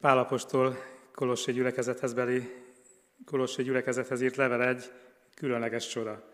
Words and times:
Pálapostól 0.00 0.76
Kolossi 1.12 1.52
gyülekezethez 1.52 2.14
beli, 2.14 2.54
Kolossi 3.24 3.62
gyülekezethez 3.62 4.20
írt 4.20 4.36
level 4.36 4.64
egy 4.68 4.92
különleges 5.34 5.86
csoda. 5.86 6.32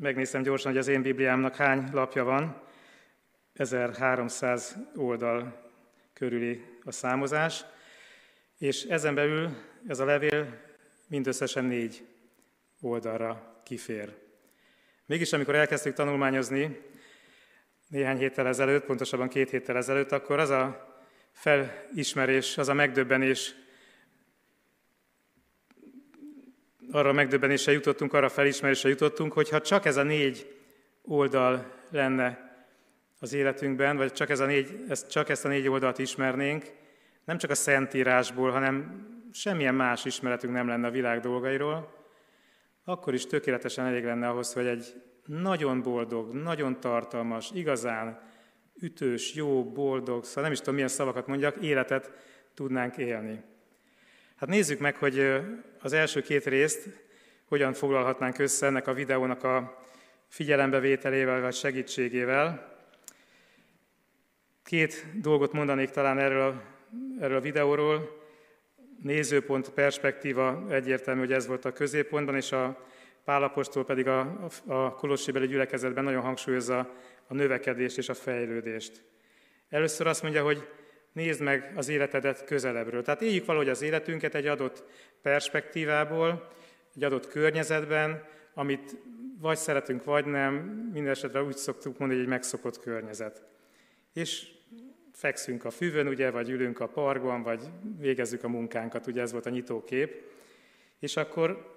Megnéztem 0.00 0.42
gyorsan, 0.42 0.70
hogy 0.70 0.80
az 0.80 0.88
én 0.88 1.02
Bibliámnak 1.02 1.54
hány 1.56 1.88
lapja 1.92 2.24
van. 2.24 2.62
1300 3.54 4.76
oldal 4.96 5.70
körüli 6.12 6.64
a 6.84 6.92
számozás, 6.92 7.64
és 8.58 8.84
ezen 8.84 9.14
belül 9.14 9.50
ez 9.88 9.98
a 9.98 10.04
levél 10.04 10.60
mindösszesen 11.08 11.64
négy 11.64 12.06
oldalra 12.80 13.60
kifér. 13.64 14.16
Mégis, 15.06 15.32
amikor 15.32 15.54
elkezdtük 15.54 15.94
tanulmányozni 15.94 16.80
néhány 17.88 18.18
héttel 18.18 18.46
ezelőtt, 18.46 18.84
pontosabban 18.84 19.28
két 19.28 19.50
héttel 19.50 19.76
ezelőtt, 19.76 20.12
akkor 20.12 20.38
az 20.38 20.50
a 20.50 20.87
felismerés, 21.38 22.58
az 22.58 22.68
a 22.68 22.74
megdöbbenés, 22.74 23.54
arra 26.90 27.08
a 27.08 27.12
megdöbbenésre 27.12 27.72
jutottunk, 27.72 28.12
arra 28.12 28.26
a 28.26 28.28
felismerésre 28.30 28.88
jutottunk, 28.88 29.32
hogy 29.32 29.48
ha 29.48 29.60
csak 29.60 29.84
ez 29.84 29.96
a 29.96 30.02
négy 30.02 30.56
oldal 31.02 31.72
lenne 31.90 32.52
az 33.20 33.32
életünkben, 33.32 33.96
vagy 33.96 34.12
csak, 34.12 34.30
ez 34.30 34.40
a 34.40 34.46
négy, 34.46 34.84
ezt, 34.88 35.10
csak 35.10 35.28
ezt 35.28 35.44
a 35.44 35.48
négy 35.48 35.68
oldalt 35.68 35.98
ismernénk, 35.98 36.72
nem 37.24 37.38
csak 37.38 37.50
a 37.50 37.54
Szentírásból, 37.54 38.50
hanem 38.50 39.06
semmilyen 39.32 39.74
más 39.74 40.04
ismeretünk 40.04 40.52
nem 40.52 40.68
lenne 40.68 40.86
a 40.86 40.90
világ 40.90 41.20
dolgairól, 41.20 42.06
akkor 42.84 43.14
is 43.14 43.26
tökéletesen 43.26 43.86
elég 43.86 44.04
lenne 44.04 44.28
ahhoz, 44.28 44.52
hogy 44.52 44.66
egy 44.66 45.02
nagyon 45.24 45.82
boldog, 45.82 46.34
nagyon 46.34 46.80
tartalmas, 46.80 47.50
igazán 47.54 48.27
ütős, 48.80 49.34
jó, 49.34 49.64
boldog, 49.64 50.24
szóval 50.24 50.42
nem 50.42 50.52
is 50.52 50.58
tudom 50.58 50.74
milyen 50.74 50.88
szavakat 50.88 51.26
mondjak, 51.26 51.56
életet 51.62 52.10
tudnánk 52.54 52.96
élni. 52.96 53.42
Hát 54.36 54.48
nézzük 54.48 54.78
meg, 54.78 54.96
hogy 54.96 55.40
az 55.80 55.92
első 55.92 56.20
két 56.20 56.44
részt 56.44 56.88
hogyan 57.48 57.72
foglalhatnánk 57.72 58.38
össze 58.38 58.66
ennek 58.66 58.86
a 58.86 58.92
videónak 58.92 59.44
a 59.44 59.84
figyelembevételével 60.28 61.40
vagy 61.40 61.54
segítségével. 61.54 62.76
Két 64.64 65.06
dolgot 65.20 65.52
mondanék 65.52 65.90
talán 65.90 66.18
erről 66.18 66.40
a, 66.40 66.62
erről 67.20 67.36
a 67.36 67.40
videóról. 67.40 68.22
Nézőpont, 69.02 69.70
perspektíva 69.70 70.66
egyértelmű, 70.70 71.20
hogy 71.20 71.32
ez 71.32 71.46
volt 71.46 71.64
a 71.64 71.72
középpontban, 71.72 72.36
és 72.36 72.52
a 72.52 72.86
Pálapostól 73.28 73.84
pedig 73.84 74.06
a, 74.06 74.48
a 74.66 74.94
Kolossébeli 74.94 75.46
gyülekezetben 75.46 76.04
nagyon 76.04 76.22
hangsúlyozza 76.22 76.78
a 77.26 77.34
növekedést 77.34 77.98
és 77.98 78.08
a 78.08 78.14
fejlődést. 78.14 79.02
Először 79.68 80.06
azt 80.06 80.22
mondja, 80.22 80.42
hogy 80.42 80.68
nézd 81.12 81.42
meg 81.42 81.72
az 81.76 81.88
életedet 81.88 82.44
közelebbről. 82.44 83.02
Tehát 83.02 83.22
éljük 83.22 83.44
valahogy 83.44 83.68
az 83.68 83.82
életünket 83.82 84.34
egy 84.34 84.46
adott 84.46 84.84
perspektívából, 85.22 86.48
egy 86.94 87.04
adott 87.04 87.28
környezetben, 87.28 88.24
amit 88.54 88.96
vagy 89.40 89.56
szeretünk, 89.56 90.04
vagy 90.04 90.24
nem, 90.24 90.54
minden 90.92 91.12
esetre 91.12 91.42
úgy 91.42 91.56
szoktuk 91.56 91.98
mondani, 91.98 92.20
hogy 92.20 92.28
egy 92.28 92.34
megszokott 92.34 92.80
környezet. 92.80 93.42
És 94.12 94.48
fekszünk 95.12 95.64
a 95.64 95.70
füvön, 95.70 96.06
ugye, 96.06 96.30
vagy 96.30 96.50
ülünk 96.50 96.80
a 96.80 96.88
parkban, 96.88 97.42
vagy 97.42 97.62
végezzük 97.98 98.44
a 98.44 98.48
munkánkat, 98.48 99.06
ugye 99.06 99.20
ez 99.20 99.32
volt 99.32 99.46
a 99.46 99.50
nyitókép. 99.50 100.22
És 100.98 101.16
akkor 101.16 101.76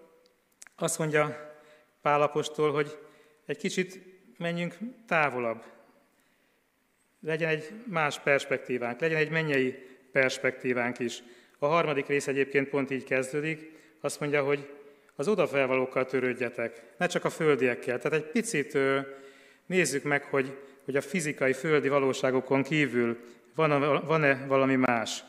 azt 0.82 0.98
mondja 0.98 1.52
Pálapostól, 2.02 2.72
hogy 2.72 2.98
egy 3.46 3.58
kicsit 3.58 4.00
menjünk 4.38 4.78
távolabb. 5.08 5.64
Legyen 7.20 7.50
egy 7.50 7.72
más 7.86 8.20
perspektívánk, 8.20 9.00
legyen 9.00 9.18
egy 9.18 9.30
mennyei 9.30 9.72
perspektívánk 10.12 11.00
is. 11.00 11.24
A 11.60 11.66
harmadik 11.66 12.08
rész 12.08 12.28
egyébként 12.28 12.70
pont 12.70 12.92
így 12.92 13.04
kezdődik, 13.04 13.72
azt 14.02 14.20
mondja, 14.20 14.44
hogy 14.44 14.70
az 15.16 15.28
odafelvalókkal 15.28 16.06
törődjetek, 16.06 16.82
ne 16.98 17.06
csak 17.06 17.26
a 17.26 17.30
földiekkel. 17.30 18.00
Tehát 18.00 18.24
egy 18.24 18.32
picit 18.32 18.78
nézzük 19.66 20.04
meg, 20.04 20.24
hogy, 20.24 20.58
hogy 20.86 20.96
a 20.96 21.02
fizikai, 21.02 21.54
földi 21.54 21.88
valóságokon 21.88 22.64
kívül 22.64 23.18
van-e 23.56 24.46
valami 24.48 24.76
más. 24.76 25.24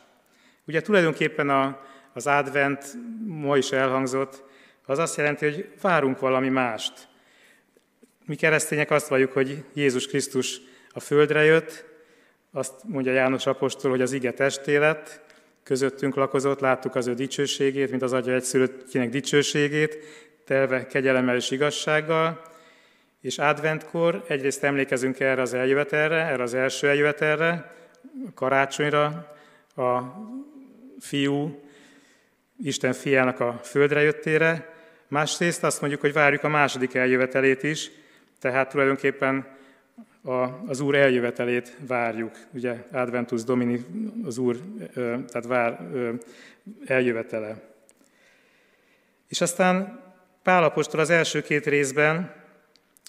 Ugye 0.67 0.81
tulajdonképpen 0.81 1.49
a, 1.49 1.85
az 2.13 2.27
advent 2.27 2.93
ma 3.25 3.57
is 3.57 3.71
elhangzott, 3.71 4.43
az 4.85 4.99
azt 4.99 5.17
jelenti, 5.17 5.45
hogy 5.45 5.69
várunk 5.81 6.19
valami 6.19 6.49
mást. 6.49 7.07
Mi 8.25 8.35
keresztények 8.35 8.91
azt 8.91 9.07
valljuk, 9.07 9.31
hogy 9.31 9.63
Jézus 9.73 10.07
Krisztus 10.07 10.61
a 10.89 10.99
földre 10.99 11.43
jött, 11.43 11.85
azt 12.51 12.73
mondja 12.83 13.11
János 13.11 13.45
Apostol, 13.45 13.91
hogy 13.91 14.01
az 14.01 14.11
ige 14.11 14.31
testé 14.31 14.77
lett, 14.77 15.21
közöttünk 15.63 16.15
lakozott, 16.15 16.59
láttuk 16.59 16.95
az 16.95 17.07
ő 17.07 17.13
dicsőségét, 17.13 17.89
mint 17.89 18.01
az 18.01 18.13
Atya 18.13 18.33
egyszülöttjének 18.33 19.09
dicsőségét, 19.09 19.97
telve 20.45 20.87
kegyelemmel 20.87 21.35
és 21.35 21.51
igazsággal, 21.51 22.41
és 23.21 23.37
adventkor 23.37 24.23
egyrészt 24.27 24.63
emlékezünk 24.63 25.19
erre 25.19 25.41
az 25.41 25.53
eljövetelre, 25.53 26.15
erre 26.15 26.43
az 26.43 26.53
első 26.53 26.87
eljövetelre, 26.87 27.75
karácsonyra, 28.33 29.05
a 29.75 30.01
fiú, 30.99 31.61
Isten 32.63 32.93
fiának 32.93 33.39
a 33.39 33.59
földre 33.63 34.01
jöttére, 34.01 34.72
másrészt 35.13 35.63
azt 35.63 35.79
mondjuk, 35.79 36.01
hogy 36.01 36.13
várjuk 36.13 36.43
a 36.43 36.47
második 36.47 36.93
eljövetelét 36.93 37.63
is, 37.63 37.91
tehát 38.39 38.69
tulajdonképpen 38.69 39.47
a, 40.23 40.31
az 40.67 40.79
Úr 40.79 40.95
eljövetelét 40.95 41.77
várjuk. 41.87 42.31
Ugye 42.53 42.75
Adventus 42.91 43.43
Domini, 43.43 43.85
az 44.25 44.37
Úr, 44.37 44.59
tehát 44.93 45.45
vár 45.45 45.79
eljövetele. 46.85 47.61
És 49.27 49.41
aztán 49.41 49.99
Pálapostól 50.43 50.99
az 50.99 51.09
első 51.09 51.41
két 51.41 51.65
részben 51.65 52.33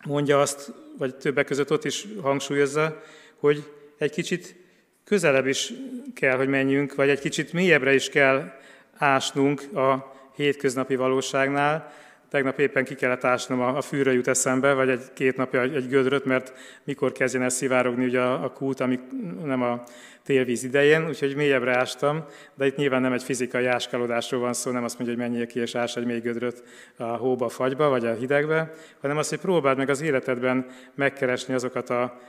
mondja 0.06 0.41
azt, 0.41 0.72
vagy 0.98 1.14
többek 1.14 1.47
között 1.47 1.70
ott 1.70 1.84
is 1.84 2.06
hangsúlyozza, 2.22 3.03
hogy 3.37 3.72
egy 3.98 4.10
kicsit 4.10 4.56
közelebb 5.04 5.47
is 5.47 5.72
kell, 6.14 6.37
hogy 6.37 6.48
menjünk, 6.48 6.94
vagy 6.94 7.09
egy 7.09 7.20
kicsit 7.20 7.53
mélyebbre 7.53 7.94
is 7.94 8.09
kell 8.09 8.53
ásnunk 8.97 9.76
a 9.76 10.12
hétköznapi 10.34 10.96
valóságnál, 10.96 11.92
Tegnap 12.34 12.58
éppen 12.58 12.84
ki 12.84 12.94
kellett 12.94 13.24
ásnom, 13.24 13.60
a, 13.60 13.80
fűre 13.80 14.12
jut 14.12 14.28
eszembe, 14.28 14.72
vagy 14.72 14.88
egy 14.88 15.12
két 15.12 15.36
napja 15.36 15.60
egy, 15.62 15.88
gödröt, 15.88 16.24
mert 16.24 16.52
mikor 16.84 17.12
kezdjen 17.12 17.42
el 17.42 17.48
szivárogni 17.48 18.04
ugye 18.04 18.20
a, 18.20 18.52
kút, 18.52 18.80
ami 18.80 19.00
nem 19.44 19.62
a 19.62 19.82
télvíz 20.22 20.64
idején, 20.64 21.06
úgyhogy 21.08 21.36
mélyebbre 21.36 21.78
ástam, 21.78 22.24
de 22.54 22.66
itt 22.66 22.76
nyilván 22.76 23.00
nem 23.00 23.12
egy 23.12 23.22
fizikai 23.22 23.66
áskálódásról 23.66 24.40
van 24.40 24.52
szó, 24.52 24.70
nem 24.70 24.84
azt 24.84 24.98
mondja, 24.98 25.16
hogy 25.16 25.26
menjél 25.28 25.46
ki 25.46 25.60
és 25.60 25.74
ás 25.74 25.96
egy 25.96 26.04
mély 26.04 26.20
gödröt 26.20 26.62
a 26.96 27.04
hóba, 27.04 27.48
fagyba, 27.48 27.88
vagy 27.88 28.06
a 28.06 28.14
hidegbe, 28.14 28.72
hanem 29.00 29.16
azt, 29.16 29.30
hogy 29.30 29.38
próbáld 29.38 29.76
meg 29.76 29.88
az 29.88 30.00
életedben 30.00 30.66
megkeresni 30.94 31.54
azokat 31.54 31.90
a 31.90 32.20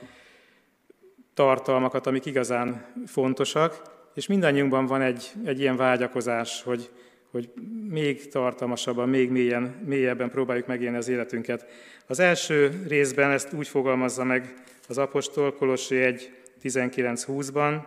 tartalmakat, 1.34 2.06
amik 2.06 2.26
igazán 2.26 2.84
fontosak, 3.06 3.82
és 4.14 4.26
mindannyiunkban 4.26 4.86
van 4.86 5.02
egy, 5.02 5.32
egy 5.44 5.60
ilyen 5.60 5.76
vágyakozás, 5.76 6.62
hogy, 6.62 6.90
hogy 7.36 7.50
még 7.88 8.28
tartalmasabban, 8.28 9.08
még 9.08 9.30
mélyen, 9.30 9.62
mélyebben 9.84 10.30
próbáljuk 10.30 10.66
megélni 10.66 10.96
az 10.96 11.08
életünket. 11.08 11.66
Az 12.06 12.18
első 12.18 12.84
részben 12.88 13.30
ezt 13.30 13.52
úgy 13.52 13.68
fogalmazza 13.68 14.24
meg 14.24 14.54
az 14.88 14.98
apostol 14.98 15.54
Kolossi 15.54 15.96
1, 15.96 16.32
19-20-ban, 16.62 17.80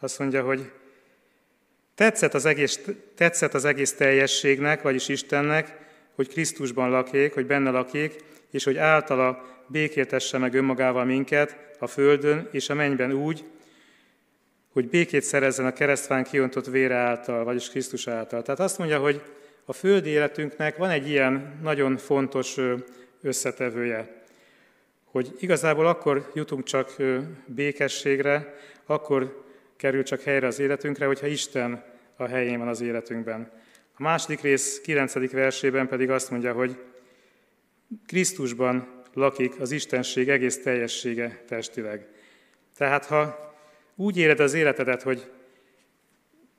azt 0.00 0.18
mondja, 0.18 0.42
hogy 0.42 0.70
tetszett 1.94 2.34
az, 2.34 2.44
egész, 2.44 2.80
tetszett 3.14 3.54
az 3.54 3.64
egész 3.64 3.94
teljességnek, 3.94 4.82
vagyis 4.82 5.08
Istennek, 5.08 5.76
hogy 6.14 6.28
Krisztusban 6.28 6.90
lakjék, 6.90 7.34
hogy 7.34 7.46
benne 7.46 7.70
lakjék, 7.70 8.24
és 8.50 8.64
hogy 8.64 8.76
általa 8.76 9.44
békéltesse 9.66 10.38
meg 10.38 10.54
önmagával 10.54 11.04
minket 11.04 11.56
a 11.78 11.86
földön 11.86 12.48
és 12.52 12.68
a 12.68 12.74
mennyben 12.74 13.12
úgy, 13.12 13.44
hogy 14.76 14.88
békét 14.88 15.22
szerezzen 15.22 15.66
a 15.66 15.72
keresztfán 15.72 16.24
kiontott 16.24 16.66
vére 16.66 16.94
által, 16.94 17.44
vagyis 17.44 17.68
Krisztus 17.68 18.08
által. 18.08 18.42
Tehát 18.42 18.60
azt 18.60 18.78
mondja, 18.78 18.98
hogy 18.98 19.22
a 19.64 19.72
földi 19.72 20.08
életünknek 20.08 20.76
van 20.76 20.90
egy 20.90 21.08
ilyen 21.08 21.58
nagyon 21.62 21.96
fontos 21.96 22.56
összetevője, 23.22 24.22
hogy 25.04 25.34
igazából 25.38 25.86
akkor 25.86 26.30
jutunk 26.34 26.64
csak 26.64 26.96
békességre, 27.46 28.54
akkor 28.86 29.44
kerül 29.76 30.02
csak 30.02 30.20
helyre 30.20 30.46
az 30.46 30.58
életünkre, 30.58 31.06
hogyha 31.06 31.26
Isten 31.26 31.84
a 32.16 32.26
helyén 32.26 32.58
van 32.58 32.68
az 32.68 32.80
életünkben. 32.80 33.50
A 33.98 34.02
második 34.02 34.40
rész 34.40 34.80
9. 34.80 35.30
versében 35.30 35.88
pedig 35.88 36.10
azt 36.10 36.30
mondja, 36.30 36.52
hogy 36.52 36.76
Krisztusban 38.06 39.02
lakik 39.14 39.60
az 39.60 39.70
Istenség 39.70 40.28
egész 40.28 40.62
teljessége 40.62 41.42
testileg. 41.46 42.06
Tehát 42.74 43.04
ha 43.04 43.45
úgy 43.96 44.16
éled 44.16 44.40
az 44.40 44.54
életedet, 44.54 45.02
hogy 45.02 45.30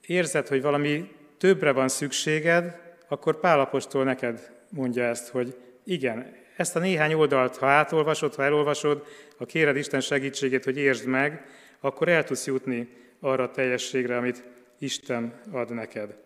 érzed, 0.06 0.48
hogy 0.48 0.62
valami 0.62 1.12
többre 1.38 1.72
van 1.72 1.88
szükséged, 1.88 2.80
akkor 3.08 3.40
Pálapostól 3.40 4.04
neked 4.04 4.52
mondja 4.70 5.04
ezt, 5.04 5.30
hogy 5.30 5.56
igen, 5.84 6.36
ezt 6.56 6.76
a 6.76 6.80
néhány 6.80 7.14
oldalt, 7.14 7.58
ha 7.58 7.66
átolvasod, 7.66 8.36
ha 8.36 8.44
elolvasod, 8.44 9.06
ha 9.38 9.46
kéred 9.46 9.76
Isten 9.76 10.02
segítségét, 10.02 10.64
hogy 10.64 10.78
értsd 10.78 11.06
meg, 11.06 11.46
akkor 11.80 12.08
el 12.08 12.24
tudsz 12.24 12.46
jutni 12.46 12.88
arra 13.20 13.44
a 13.44 13.52
teljességre, 13.52 14.18
amit 14.18 14.44
Isten 14.80 15.42
ad 15.52 15.74
neked. 15.74 16.18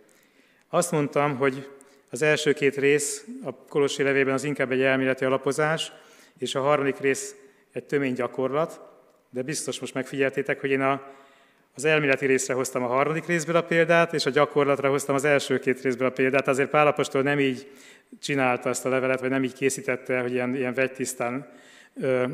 Azt 0.70 0.92
mondtam, 0.92 1.36
hogy 1.38 1.70
az 2.10 2.22
első 2.22 2.54
két 2.54 2.76
rész 2.76 3.26
a 3.44 3.56
Kolossi 3.56 4.04
levében 4.04 4.34
az 4.34 4.44
inkább 4.44 4.72
egy 4.72 4.82
elméleti 4.82 5.26
alapozás, 5.26 5.92
és 6.38 6.56
a 6.56 6.62
harmadik 6.62 7.00
rész 7.00 7.36
egy 7.72 7.84
tömény 7.84 8.14
gyakorlat, 8.14 8.91
de 9.32 9.42
biztos 9.42 9.80
most 9.80 9.94
megfigyeltétek, 9.94 10.60
hogy 10.60 10.70
én 10.70 10.82
a, 10.82 11.02
az 11.76 11.86
elméleti 11.86 12.26
részre 12.26 12.54
hoztam 12.54 12.84
a 12.84 12.88
harmadik 12.88 13.26
részből 13.26 13.56
a 13.56 13.64
példát, 13.64 14.14
és 14.14 14.26
a 14.26 14.30
gyakorlatra 14.30 14.90
hoztam 14.90 15.16
az 15.16 15.24
első 15.24 15.60
két 15.60 15.82
részből 15.82 16.08
a 16.08 16.12
példát. 16.12 16.48
Azért 16.48 16.70
Pálapostól 16.70 17.22
nem 17.22 17.40
így 17.40 17.72
csinálta 18.20 18.70
ezt 18.70 18.86
a 18.86 18.90
levelet, 18.90 19.20
vagy 19.20 19.30
nem 19.30 19.44
így 19.44 19.54
készítette, 19.54 20.22
hogy 20.22 20.32
ilyen, 20.32 20.56
ilyen 20.56 20.74
vegytisztán, 20.74 21.52
ö, 22.02 22.28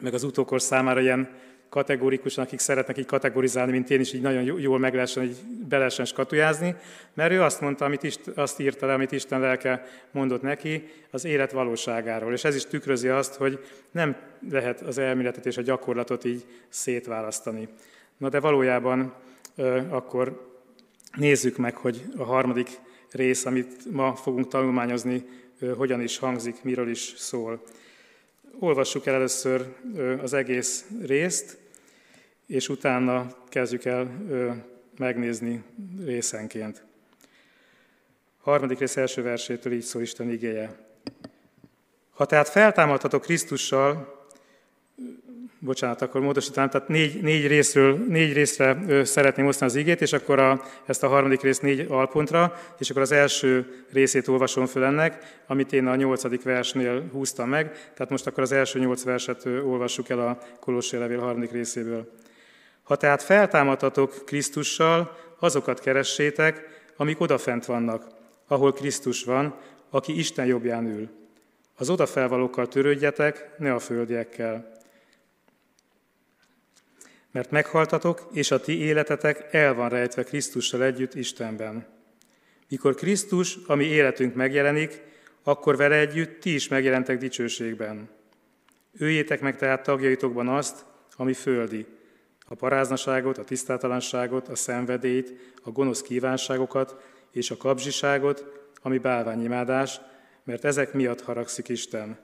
meg 0.00 0.14
az 0.14 0.22
utókor 0.22 0.62
számára 0.62 1.00
ilyen 1.00 1.28
kategórikusan, 1.68 2.44
akik 2.44 2.58
szeretnek 2.58 2.98
így 2.98 3.06
kategorizálni, 3.06 3.72
mint 3.72 3.90
én 3.90 4.00
is, 4.00 4.12
így 4.12 4.20
nagyon 4.20 4.60
jól 4.60 4.78
meg 4.78 4.94
lehessen, 4.94 5.22
így 5.22 5.36
be 5.68 5.76
lehessen 5.76 6.04
skatujázni, 6.04 6.76
mert 7.14 7.32
ő 7.32 7.42
azt 7.42 7.60
mondta, 7.60 7.84
amit 7.84 8.02
Isten, 8.02 8.34
azt 8.36 8.60
írta 8.60 8.86
le, 8.86 8.92
amit 8.92 9.12
Isten 9.12 9.40
lelke 9.40 9.86
mondott 10.10 10.42
neki, 10.42 10.88
az 11.10 11.24
élet 11.24 11.52
valóságáról. 11.52 12.32
És 12.32 12.44
ez 12.44 12.54
is 12.54 12.66
tükrözi 12.66 13.08
azt, 13.08 13.34
hogy 13.34 13.64
nem 13.90 14.16
lehet 14.50 14.80
az 14.80 14.98
elméletet 14.98 15.46
és 15.46 15.56
a 15.56 15.62
gyakorlatot 15.62 16.24
így 16.24 16.44
szétválasztani. 16.68 17.68
Na 18.16 18.28
de 18.28 18.40
valójában 18.40 19.14
akkor 19.88 20.54
nézzük 21.16 21.56
meg, 21.56 21.76
hogy 21.76 22.04
a 22.16 22.24
harmadik 22.24 22.68
rész, 23.10 23.44
amit 23.44 23.92
ma 23.92 24.14
fogunk 24.14 24.48
tanulmányozni, 24.48 25.24
hogyan 25.76 26.00
is 26.00 26.18
hangzik, 26.18 26.62
miről 26.62 26.88
is 26.88 27.14
szól. 27.16 27.62
Olvassuk 28.58 29.06
el 29.06 29.14
először 29.14 29.74
az 30.22 30.32
egész 30.32 30.84
részt, 31.00 31.58
és 32.46 32.68
utána 32.68 33.34
kezdjük 33.48 33.84
el 33.84 34.16
megnézni 34.98 35.62
részenként. 36.04 36.84
Harmadik 38.40 38.78
rész 38.78 38.96
első 38.96 39.22
versétől 39.22 39.72
így 39.72 39.82
szól 39.82 40.02
Isten 40.02 40.30
igéje. 40.30 40.76
Ha 42.10 42.26
tehát 42.26 42.48
feltámadhatok 42.48 43.22
Krisztussal, 43.22 44.26
bocsánat, 45.58 46.02
akkor 46.02 46.20
módosítanám, 46.20 46.70
tehát 46.70 46.88
négy, 46.88 47.22
négy, 47.22 47.46
részről, 47.46 48.04
négy 48.08 48.32
részre 48.32 49.04
szeretném 49.04 49.46
osztani 49.46 49.70
az 49.70 49.76
igét, 49.76 50.00
és 50.00 50.12
akkor 50.12 50.38
a, 50.38 50.62
ezt 50.86 51.02
a 51.02 51.08
harmadik 51.08 51.40
részt 51.40 51.62
négy 51.62 51.86
alpontra, 51.88 52.54
és 52.78 52.90
akkor 52.90 53.02
az 53.02 53.12
első 53.12 53.84
részét 53.92 54.28
olvasom 54.28 54.66
föl 54.66 54.84
ennek, 54.84 55.42
amit 55.46 55.72
én 55.72 55.86
a 55.86 55.94
nyolcadik 55.94 56.42
versnél 56.42 57.08
húztam 57.12 57.48
meg, 57.48 57.72
tehát 57.94 58.10
most 58.10 58.26
akkor 58.26 58.42
az 58.42 58.52
első 58.52 58.78
nyolc 58.78 59.04
verset 59.04 59.46
olvassuk 59.46 60.08
el 60.08 60.18
a 60.18 60.38
Kolossé 60.60 60.96
levél 60.96 61.20
harmadik 61.20 61.52
részéből. 61.52 62.12
Ha 62.82 62.96
tehát 62.96 63.22
feltámadhatok 63.22 64.22
Krisztussal, 64.24 65.16
azokat 65.38 65.80
keressétek, 65.80 66.64
amik 66.96 67.20
odafent 67.20 67.64
vannak, 67.64 68.06
ahol 68.46 68.72
Krisztus 68.72 69.24
van, 69.24 69.54
aki 69.90 70.18
Isten 70.18 70.46
jobbján 70.46 70.86
ül. 70.86 71.08
Az 71.76 71.90
odafelvalókkal 71.90 72.68
törődjetek, 72.68 73.50
ne 73.58 73.74
a 73.74 73.78
földiekkel 73.78 74.75
mert 77.36 77.50
meghaltatok, 77.50 78.28
és 78.32 78.50
a 78.50 78.60
ti 78.60 78.78
életetek 78.78 79.48
el 79.50 79.74
van 79.74 79.88
rejtve 79.88 80.22
Krisztussal 80.22 80.82
együtt 80.82 81.14
Istenben. 81.14 81.86
Mikor 82.68 82.94
Krisztus, 82.94 83.58
ami 83.66 83.84
életünk 83.84 84.34
megjelenik, 84.34 85.02
akkor 85.42 85.76
vele 85.76 85.96
együtt 85.96 86.40
ti 86.40 86.54
is 86.54 86.68
megjelentek 86.68 87.18
dicsőségben. 87.18 88.08
Őjétek 88.98 89.40
meg 89.40 89.56
tehát 89.56 89.82
tagjaitokban 89.82 90.48
azt, 90.48 90.84
ami 91.16 91.32
földi, 91.32 91.86
a 92.46 92.54
paráznaságot, 92.54 93.38
a 93.38 93.44
tisztátalanságot, 93.44 94.48
a 94.48 94.54
szenvedélyt, 94.54 95.32
a 95.62 95.70
gonosz 95.70 96.02
kívánságokat 96.02 96.96
és 97.30 97.50
a 97.50 97.56
kapzsiságot, 97.56 98.44
ami 98.82 98.98
bálványimádás, 98.98 100.00
mert 100.44 100.64
ezek 100.64 100.92
miatt 100.92 101.20
haragszik 101.20 101.68
Isten. 101.68 102.18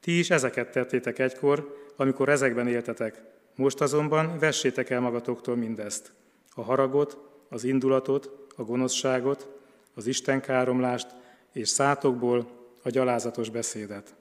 Ti 0.00 0.18
is 0.18 0.30
ezeket 0.30 0.70
tettétek 0.70 1.18
egykor, 1.18 1.76
amikor 1.96 2.28
ezekben 2.28 2.68
éltetek, 2.68 3.34
most 3.56 3.80
azonban 3.80 4.38
vessétek 4.38 4.90
el 4.90 5.00
magatoktól 5.00 5.56
mindezt, 5.56 6.12
a 6.54 6.62
haragot, 6.62 7.18
az 7.48 7.64
indulatot, 7.64 8.30
a 8.56 8.62
gonoszságot, 8.62 9.48
az 9.94 10.06
istenkáromlást, 10.06 11.06
és 11.52 11.68
szátokból 11.68 12.50
a 12.82 12.90
gyalázatos 12.90 13.48
beszédet. 13.48 14.14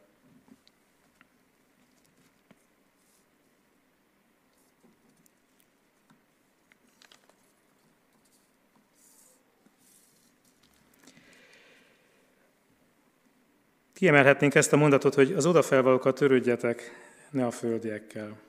Kiemelhetnénk 13.94 14.56
ezt 14.56 14.74
a 14.74 14.78
mondatot, 14.78 15.14
hogy 15.14 15.34
az 15.34 15.46
odafelvalókat 15.46 16.16
törődjetek, 16.16 16.92
ne 17.32 17.46
a 17.46 17.52
földiekkel. 17.52 18.45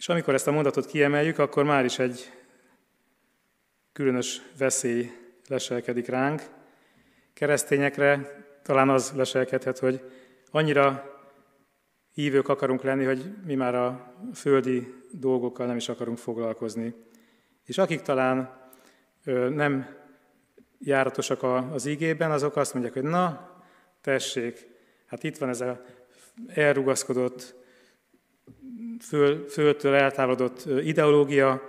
És 0.00 0.08
amikor 0.08 0.34
ezt 0.34 0.46
a 0.46 0.52
mondatot 0.52 0.86
kiemeljük, 0.86 1.38
akkor 1.38 1.64
már 1.64 1.84
is 1.84 1.98
egy 1.98 2.32
különös 3.92 4.42
veszély 4.58 5.10
leselkedik 5.48 6.06
ránk. 6.06 6.42
Keresztényekre 7.34 8.20
talán 8.62 8.88
az 8.88 9.12
leselkedhet, 9.14 9.78
hogy 9.78 10.00
annyira 10.50 11.04
hívők 12.12 12.48
akarunk 12.48 12.82
lenni, 12.82 13.04
hogy 13.04 13.34
mi 13.44 13.54
már 13.54 13.74
a 13.74 14.14
földi 14.34 14.94
dolgokkal 15.10 15.66
nem 15.66 15.76
is 15.76 15.88
akarunk 15.88 16.18
foglalkozni. 16.18 16.94
És 17.64 17.78
akik 17.78 18.00
talán 18.00 18.68
nem 19.50 19.96
járatosak 20.78 21.42
az 21.72 21.86
ígében, 21.86 22.30
azok 22.30 22.56
azt 22.56 22.72
mondják, 22.72 22.94
hogy 22.94 23.02
na, 23.02 23.50
tessék, 24.00 24.66
hát 25.06 25.22
itt 25.22 25.38
van 25.38 25.48
ez 25.48 25.60
a 25.60 25.84
elrugaszkodott 26.46 27.58
föl, 29.00 29.48
föltől 29.48 29.94
eltávolodott 29.94 30.64
ideológia, 30.82 31.62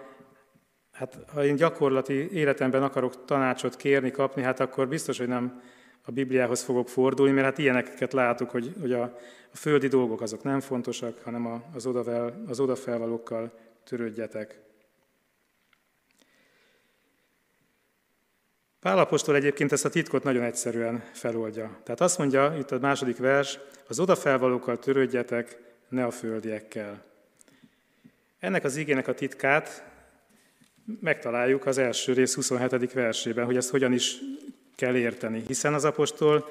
hát 0.92 1.18
ha 1.33 1.45
én 1.45 1.56
gyakorlati 1.56 2.31
életemben 2.31 2.83
akarok 2.83 3.25
tanácsot 3.25 3.75
kérni, 3.75 4.12
kapni, 4.12 4.42
hát 4.42 4.60
akkor 4.60 4.88
biztos, 4.88 5.18
hogy 5.18 5.28
nem 5.28 5.62
a 6.01 6.12
Bibliához 6.12 6.62
fogok 6.62 6.89
fordulni, 6.89 7.31
mert 7.31 7.45
hát 7.45 7.57
ilyeneket 7.57 8.13
látok, 8.13 8.50
hogy, 8.50 8.74
hogy 8.80 8.92
a, 8.92 9.01
a 9.54 9.57
földi 9.57 9.88
dolgok 9.88 10.22
azok 10.22 10.44
nem 10.44 10.60
fontosak, 10.60 11.19
hanem 11.24 11.45
a, 11.45 11.63
az, 11.74 11.86
odavel, 11.86 12.44
az 12.48 12.60
odafelvalókkal 12.60 13.51
törődjetek. 13.84 14.60
Pálapostól 18.79 19.36
egyébként 19.36 19.72
ezt 19.72 19.86
a 19.86 19.89
titkot 19.89 20.24
nagyon 20.24 20.44
egyszerűen 20.44 21.03
feloldja. 21.12 21.79
Tehát 21.84 22.01
azt 22.01 22.17
mondja, 22.17 22.56
itt 22.58 22.72
a 22.72 22.79
második 22.79 23.17
vers, 23.17 23.60
az 23.88 24.00
odafelvalókkal 24.00 24.79
törődjetek, 24.79 25.58
ne 25.89 26.06
a 26.06 26.12
földiekkel. 26.12 27.11
Ennek 28.41 28.63
az 28.63 28.75
igének 28.75 29.07
a 29.07 29.13
titkát 29.13 29.83
megtaláljuk 31.00 31.65
az 31.65 31.77
első 31.77 32.13
rész 32.13 32.36
27. 32.36 32.93
versében, 32.93 33.45
hogy 33.45 33.55
ezt 33.55 33.69
hogyan 33.69 33.93
is 33.93 34.17
kell 34.75 34.95
érteni. 34.95 35.43
Hiszen 35.48 35.74
az 35.74 35.86
apostol 35.86 36.50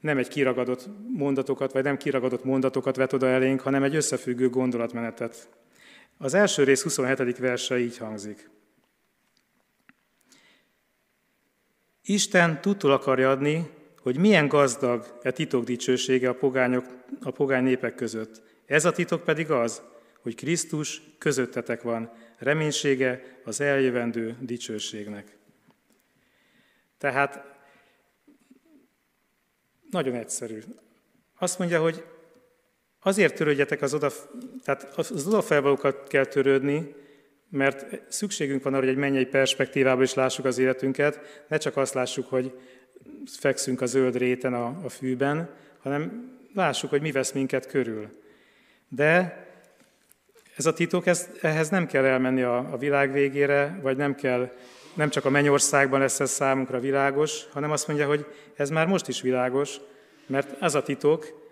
nem 0.00 0.18
egy 0.18 0.28
kiragadott 0.28 0.88
mondatokat, 1.16 1.72
vagy 1.72 1.82
nem 1.84 1.96
kiragadott 1.96 2.44
mondatokat 2.44 2.96
vet 2.96 3.12
oda 3.12 3.26
elénk, 3.26 3.60
hanem 3.60 3.82
egy 3.82 3.94
összefüggő 3.94 4.48
gondolatmenetet. 4.48 5.48
Az 6.18 6.34
első 6.34 6.64
rész 6.64 6.82
27. 6.82 7.38
verse 7.38 7.78
így 7.78 7.96
hangzik. 7.96 8.50
Isten 12.02 12.60
tudtul 12.60 12.92
akarja 12.92 13.30
adni, 13.30 13.70
hogy 14.02 14.18
milyen 14.18 14.48
gazdag 14.48 15.18
e 15.22 15.30
titok 15.30 15.64
dicsősége 15.64 16.28
a, 16.28 16.34
pogányok, 16.34 16.84
a 17.20 17.30
pogány 17.30 17.62
népek 17.62 17.94
között. 17.94 18.42
Ez 18.66 18.84
a 18.84 18.92
titok 18.92 19.24
pedig 19.24 19.50
az, 19.50 19.82
hogy 20.26 20.34
Krisztus 20.34 21.02
közöttetek 21.18 21.82
van, 21.82 22.12
reménysége 22.38 23.38
az 23.44 23.60
eljövendő 23.60 24.36
dicsőségnek. 24.40 25.36
Tehát 26.98 27.44
nagyon 29.90 30.14
egyszerű. 30.14 30.58
Azt 31.38 31.58
mondja, 31.58 31.80
hogy 31.80 32.04
azért 33.00 33.34
törődjetek 33.34 33.82
az 33.82 33.94
oda, 33.94 34.10
tehát 34.64 34.98
az 34.98 35.26
odafelvalókat 35.26 36.08
kell 36.08 36.24
törődni, 36.24 36.94
mert 37.48 38.02
szükségünk 38.12 38.62
van 38.62 38.74
arra, 38.74 38.82
hogy 38.82 38.92
egy 38.92 39.00
mennyei 39.00 39.26
perspektívából 39.26 40.02
is 40.02 40.14
lássuk 40.14 40.44
az 40.44 40.58
életünket, 40.58 41.44
ne 41.48 41.56
csak 41.56 41.76
azt 41.76 41.94
lássuk, 41.94 42.28
hogy 42.28 42.58
fekszünk 43.26 43.80
a 43.80 43.86
zöld 43.86 44.16
réten 44.16 44.54
a, 44.54 44.80
a 44.84 44.88
fűben, 44.88 45.54
hanem 45.78 46.32
lássuk, 46.54 46.90
hogy 46.90 47.00
mi 47.00 47.12
vesz 47.12 47.32
minket 47.32 47.66
körül. 47.66 48.20
De 48.88 49.44
ez 50.56 50.66
a 50.66 50.72
titok, 50.72 51.06
ez, 51.06 51.28
ehhez 51.40 51.68
nem 51.68 51.86
kell 51.86 52.04
elmenni 52.04 52.42
a, 52.42 52.72
a 52.72 52.76
világ 52.76 53.12
végére, 53.12 53.78
vagy 53.82 53.96
nem 53.96 54.14
kell, 54.14 54.52
nem 54.94 55.08
csak 55.08 55.24
a 55.24 55.30
mennyországban 55.30 56.00
lesz 56.00 56.20
ez 56.20 56.30
számunkra 56.30 56.80
világos, 56.80 57.44
hanem 57.52 57.70
azt 57.70 57.88
mondja, 57.88 58.06
hogy 58.06 58.26
ez 58.54 58.70
már 58.70 58.86
most 58.86 59.08
is 59.08 59.20
világos, 59.20 59.76
mert 60.26 60.62
ez 60.62 60.74
a 60.74 60.82
titok, 60.82 61.44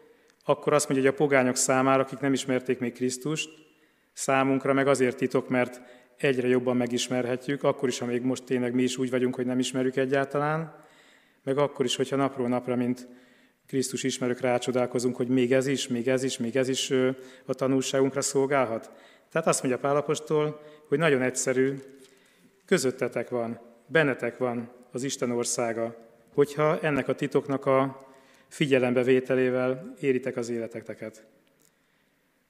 akkor 0.44 0.73
azt 0.73 0.88
mondja, 0.88 1.06
hogy 1.06 1.16
a 1.16 1.25
pogányok 1.25 1.56
számára, 1.56 2.02
akik 2.02 2.18
nem 2.18 2.32
ismerték 2.32 2.78
még 2.78 2.92
Krisztust, 2.92 3.50
számunkra 4.12 4.73
meg 4.73 4.88
azért 4.88 5.16
titok, 5.16 5.49
mert 5.49 5.80
egyre 6.16 6.49
jobban 6.49 6.76
megismerhetjük, 6.76 7.62
akkor 7.62 7.88
is, 7.88 7.99
ha 7.99 8.06
még 8.06 8.23
most 8.23 8.44
tényleg 8.44 8.75
mi 8.75 8.82
is 8.82 8.96
úgy 8.96 9.11
vagyunk, 9.11 9.34
hogy 9.34 9.46
nem 9.46 9.58
ismerjük 9.58 9.96
egyáltalán, 9.96 10.84
meg 11.42 11.58
akkor 11.58 11.84
is, 11.84 11.96
hogyha 11.96 12.16
napról 12.16 12.49
napra, 12.49 12.76
mint 12.76 13.08
Krisztus 13.66 14.02
ismerők 14.02 14.40
rácsodálkozunk, 14.40 15.16
hogy 15.16 15.28
még 15.28 15.52
ez 15.52 15.66
is, 15.66 15.88
még 15.88 16.09
ez 16.09 16.23
is, 16.23 16.38
még 16.38 16.56
ez 16.56 16.68
is 16.68 16.90
a 17.47 17.54
tanulságunkra 17.54 18.21
szolgálhat. 18.21 18.90
Tehát 19.30 19.47
azt 19.49 19.62
mondja 19.62 19.80
Pálapostól, 19.80 20.61
hogy 20.88 20.99
nagyon 20.99 21.23
egyszerű, 21.23 21.75
közöttetek 22.66 23.28
van, 23.28 23.61
bennetek 23.87 24.38
van 24.38 24.71
az 24.92 25.02
Isten 25.02 25.30
országa, 25.30 25.97
hogyha 26.35 26.80
ennek 26.80 27.09
a 27.09 27.14
titoknak 27.14 27.66
a 27.66 28.06
figyelembevételével 28.49 29.94
éritek 30.00 30.37
az 30.37 30.49
életeteket. 30.49 31.26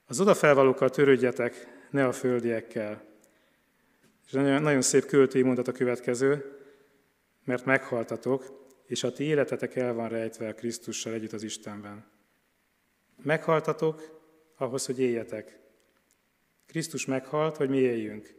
Az 0.07 0.21
odafelvalókkal 0.21 0.91
törődjetek, 0.91 1.67
ne 1.91 2.07
a 2.07 2.13
földiekkel. 2.13 3.03
És 4.27 4.33
nagyon, 4.33 4.63
nagyon 4.63 4.83
szép 4.83 5.07
költői 5.07 5.43
mondat 5.43 5.69
a 5.69 5.73
következő, 5.73 6.59
mert 7.45 7.65
meghaltatok, 7.65 8.64
és 8.95 9.03
a 9.03 9.13
ti 9.13 9.25
életetek 9.25 9.77
el 9.77 9.93
van 9.93 10.09
rejtve 10.09 10.49
a 10.49 10.55
Krisztussal 10.55 11.13
együtt 11.13 11.33
az 11.33 11.43
Istenben. 11.43 12.05
Meghaltatok 13.23 14.21
ahhoz, 14.57 14.87
hogy 14.87 15.01
éljetek. 15.01 15.59
Krisztus 16.67 17.07
meghalt, 17.07 17.57
hogy 17.57 17.69
mi 17.69 17.77
éljünk. 17.77 18.35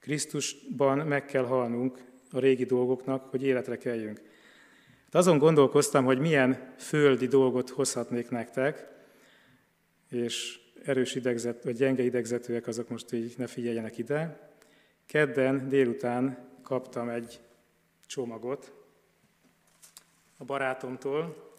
Krisztusban 0.00 0.98
meg 0.98 1.24
kell 1.24 1.44
halnunk 1.44 2.04
a 2.30 2.38
régi 2.38 2.64
dolgoknak, 2.64 3.24
hogy 3.24 3.42
életre 3.42 3.76
kelljünk. 3.76 4.20
De 5.10 5.18
azon 5.18 5.38
gondolkoztam, 5.38 6.04
hogy 6.04 6.18
milyen 6.18 6.74
földi 6.78 7.26
dolgot 7.26 7.70
hozhatnék 7.70 8.30
nektek, 8.30 8.88
és 10.10 10.60
erős 10.84 11.14
idegzet, 11.14 11.64
vagy 11.64 11.76
gyenge 11.76 12.02
idegzetőek 12.02 12.66
azok 12.66 12.88
most 12.88 13.12
így 13.12 13.34
ne 13.36 13.46
figyeljenek 13.46 13.98
ide. 13.98 14.50
Kedden 15.06 15.68
délután 15.68 16.48
kaptam 16.62 17.08
egy 17.08 17.40
csomagot 18.06 18.81
a 20.42 20.44
barátomtól. 20.44 21.50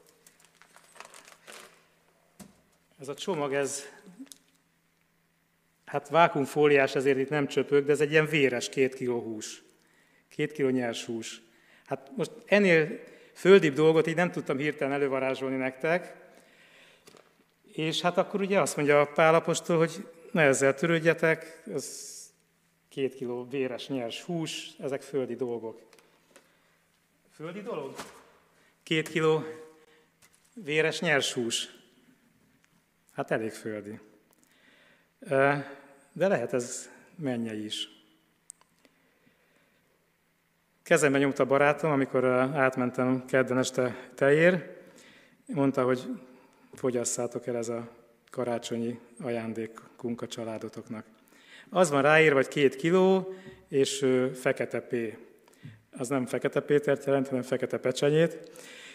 Ez 3.00 3.08
a 3.08 3.14
csomag, 3.14 3.54
ez 3.54 3.84
hát 5.86 6.10
vákumfóliás, 6.10 6.96
ezért 6.96 7.18
itt 7.18 7.30
nem 7.30 7.48
csöpök, 7.48 7.86
de 7.86 7.92
ez 7.92 8.02
egy 8.02 8.12
ilyen 8.12 8.26
véres 8.26 8.70
két 8.70 8.94
kiló 8.94 9.22
hús. 9.22 9.64
Két 10.30 10.52
kiló 10.52 10.70
nyers 10.70 11.06
hús. 11.06 11.42
Hát 11.86 12.12
most 12.16 12.32
ennél 12.46 13.00
földibb 13.34 13.74
dolgot 13.74 14.08
így 14.08 14.16
nem 14.16 14.32
tudtam 14.32 14.58
hirtelen 14.58 14.94
elővarázsolni 14.94 15.58
nektek, 15.58 16.16
és 17.72 18.02
hát 18.02 18.18
akkor 18.18 18.42
ugye 18.42 18.62
azt 18.62 18.76
mondja 18.76 19.02
a 19.02 19.12
pálapostól, 19.14 19.78
hogy 19.78 20.08
ne 20.32 20.42
ezzel 20.42 20.74
törődjetek, 20.74 21.64
ez 21.74 22.12
két 22.90 23.16
kiló 23.16 23.48
véres 23.50 23.88
nyers 23.88 24.22
hús, 24.22 24.72
ezek 24.80 25.02
földi 25.02 25.36
dolgok. 25.36 25.82
Földi 27.36 27.62
dolog? 27.62 27.96
Két 28.84 29.10
kiló 29.10 29.44
véres 30.54 31.00
nyers 31.00 31.34
hús. 31.34 31.70
Hát 33.14 33.32
elég 33.32 33.52
földi. 33.52 34.00
De 36.12 36.28
lehet 36.28 36.54
ez 36.54 36.90
mennyei 37.16 37.64
is. 37.64 37.90
Kezembe 40.84 41.18
nyomta 41.18 41.46
barátom, 41.46 41.92
amikor 41.92 42.26
átmentem 42.26 43.26
kedden 43.26 43.58
este 43.58 44.10
tejér, 44.16 44.78
mondta, 45.46 45.84
hogy 45.84 46.08
fogyasszátok 46.74 47.48
el 47.48 47.58
ez 47.58 47.70
a 47.70 47.90
karácsonyi 48.30 49.00
ajándékunk 49.20 50.22
a 50.22 50.28
családotoknak. 50.28 51.06
Az 51.70 51.90
van 51.90 52.02
ráírva, 52.02 52.36
vagy 52.36 52.48
két 52.48 52.76
kiló, 52.76 53.34
és 53.68 54.06
fekete 54.34 54.82
P. 54.82 55.18
Az 55.98 56.08
nem 56.08 56.26
fekete 56.26 56.60
Pétert 56.60 57.06
jelent, 57.06 57.28
hanem 57.28 57.44
fekete 57.44 57.78
pecsenyét. 57.78 58.52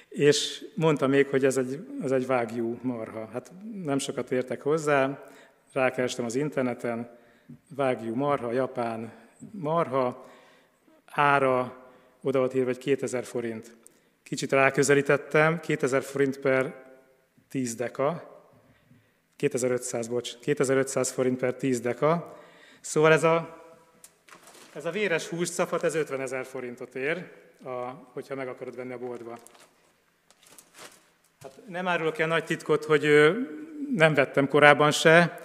És 0.09 0.65
mondta 0.75 1.07
még, 1.07 1.29
hogy 1.29 1.45
ez 1.45 1.57
egy, 1.57 1.87
ez 2.03 2.11
egy 2.11 2.27
vágjú 2.27 2.79
marha. 2.83 3.29
Hát 3.33 3.53
nem 3.83 3.99
sokat 3.99 4.31
értek 4.31 4.63
hozzá, 4.63 5.25
rákerestem 5.73 6.25
az 6.25 6.35
interneten, 6.35 7.17
vágjú 7.75 8.15
marha, 8.15 8.53
japán 8.53 9.13
marha, 9.51 10.27
ára 11.05 11.77
oda 12.23 12.39
volt 12.39 12.55
írva, 12.55 12.67
hogy 12.67 12.79
2000 12.79 13.25
forint. 13.25 13.77
Kicsit 14.23 14.53
ráközelítettem, 14.53 15.61
2000 15.61 16.03
forint 16.03 16.39
per 16.39 16.87
10 17.49 17.75
deka, 17.75 18.37
2500, 19.37 20.09
bocs, 20.09 20.39
2500 20.39 21.11
forint 21.11 21.39
per 21.39 21.55
10 21.55 21.81
deka. 21.81 22.39
Szóval 22.81 23.13
ez 23.13 23.25
a, 23.25 23.58
ez 24.73 24.85
a 24.85 24.91
véres 24.91 25.27
húscafat, 25.27 25.83
ez 25.83 25.95
50 25.95 26.21
ezer 26.21 26.45
forintot 26.45 26.95
ér, 26.95 27.25
a, 27.65 27.69
hogyha 28.13 28.35
meg 28.35 28.49
akarod 28.49 28.77
venni 28.77 28.93
a 28.93 28.99
boltba. 28.99 29.39
Hát 31.43 31.53
nem 31.69 31.89
árulok 31.89 32.19
el 32.19 32.27
nagy 32.27 32.45
titkot, 32.45 32.85
hogy 32.85 33.33
nem 33.95 34.15
vettem 34.15 34.49
korábban 34.49 34.91
se, 34.91 35.41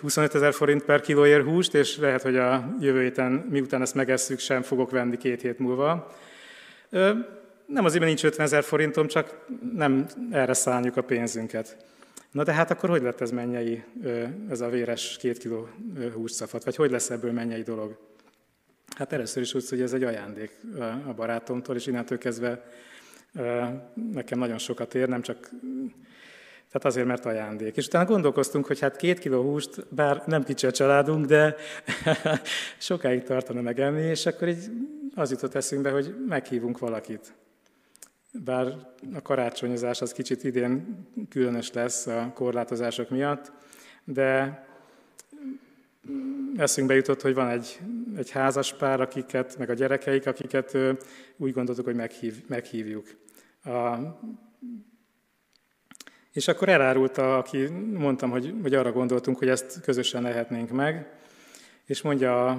25 0.00 0.34
ezer 0.34 0.52
forint 0.52 0.84
per 0.84 1.00
kilóér 1.00 1.44
húst, 1.44 1.74
és 1.74 1.96
lehet, 1.96 2.22
hogy 2.22 2.36
a 2.36 2.74
jövő 2.80 3.02
héten, 3.02 3.32
miután 3.32 3.82
ezt 3.82 3.94
megesszük, 3.94 4.38
sem 4.38 4.62
fogok 4.62 4.90
venni 4.90 5.16
két 5.16 5.40
hét 5.40 5.58
múlva. 5.58 6.16
Nem 7.66 7.84
azért, 7.84 8.00
mert 8.02 8.04
nincs 8.04 8.24
50 8.24 8.46
ezer 8.46 8.62
forintom, 8.62 9.06
csak 9.06 9.46
nem 9.74 10.06
erre 10.30 10.52
szálljuk 10.52 10.96
a 10.96 11.02
pénzünket. 11.02 11.76
Na 12.32 12.42
de 12.42 12.52
hát 12.52 12.70
akkor 12.70 12.88
hogy 12.88 13.02
lett 13.02 13.20
ez 13.20 13.30
mennyei, 13.30 13.84
ez 14.50 14.60
a 14.60 14.68
véres 14.68 15.16
két 15.16 15.38
kiló 15.38 15.68
hússzafat, 16.14 16.64
vagy 16.64 16.76
hogy 16.76 16.90
lesz 16.90 17.10
ebből 17.10 17.32
mennyei 17.32 17.62
dolog? 17.62 17.98
Hát 18.96 19.12
először 19.12 19.42
is 19.42 19.54
úgy, 19.54 19.68
hogy 19.68 19.80
ez 19.80 19.92
egy 19.92 20.02
ajándék 20.02 20.50
a 21.06 21.12
barátomtól, 21.14 21.76
és 21.76 21.86
innentől 21.86 22.18
kezdve 22.18 22.64
nekem 24.12 24.38
nagyon 24.38 24.58
sokat 24.58 24.94
ér, 24.94 25.08
nem 25.08 25.22
csak 25.22 25.50
tehát 26.72 26.86
azért, 26.86 27.06
mert 27.06 27.24
ajándék. 27.24 27.76
És 27.76 27.86
utána 27.86 28.04
gondolkoztunk, 28.04 28.66
hogy 28.66 28.80
hát 28.80 28.96
két 28.96 29.18
kiló 29.18 29.42
húst, 29.42 29.94
bár 29.94 30.22
nem 30.26 30.44
kicsi 30.44 30.66
a 30.66 30.70
családunk, 30.70 31.26
de 31.26 31.56
sokáig 32.78 33.22
tartana 33.22 33.60
megenni, 33.60 34.02
és 34.02 34.26
akkor 34.26 34.48
így 34.48 34.70
az 35.14 35.30
jutott 35.30 35.54
eszünkbe, 35.54 35.90
hogy 35.90 36.14
meghívunk 36.28 36.78
valakit. 36.78 37.34
Bár 38.32 38.76
a 39.14 39.22
karácsonyozás 39.22 40.00
az 40.00 40.12
kicsit 40.12 40.44
idén 40.44 41.06
különös 41.28 41.72
lesz 41.72 42.06
a 42.06 42.30
korlátozások 42.34 43.10
miatt, 43.10 43.52
de 44.04 44.60
eszünkbe 46.56 46.94
jutott, 46.94 47.22
hogy 47.22 47.34
van 47.34 47.48
egy, 47.48 47.80
egy 48.16 48.30
házas 48.30 48.74
pár, 48.74 49.00
akiket, 49.00 49.58
meg 49.58 49.70
a 49.70 49.74
gyerekeik, 49.74 50.26
akiket 50.26 50.78
úgy 51.36 51.52
gondoltuk, 51.52 51.84
hogy 51.84 51.94
meghív, 51.94 52.42
meghívjuk. 52.46 53.06
A, 53.64 53.96
és 56.32 56.48
akkor 56.48 56.68
elárulta, 56.68 57.38
aki 57.38 57.68
mondtam, 57.92 58.30
hogy, 58.30 58.54
hogy 58.62 58.74
arra 58.74 58.92
gondoltunk, 58.92 59.38
hogy 59.38 59.48
ezt 59.48 59.80
közösen 59.80 60.22
lehetnénk 60.22 60.70
meg, 60.70 61.12
és 61.84 62.02
mondja 62.02 62.46
a, 62.46 62.50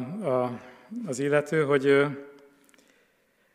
a, 0.44 0.60
az 1.06 1.20
illető, 1.20 1.64
hogy 1.64 2.06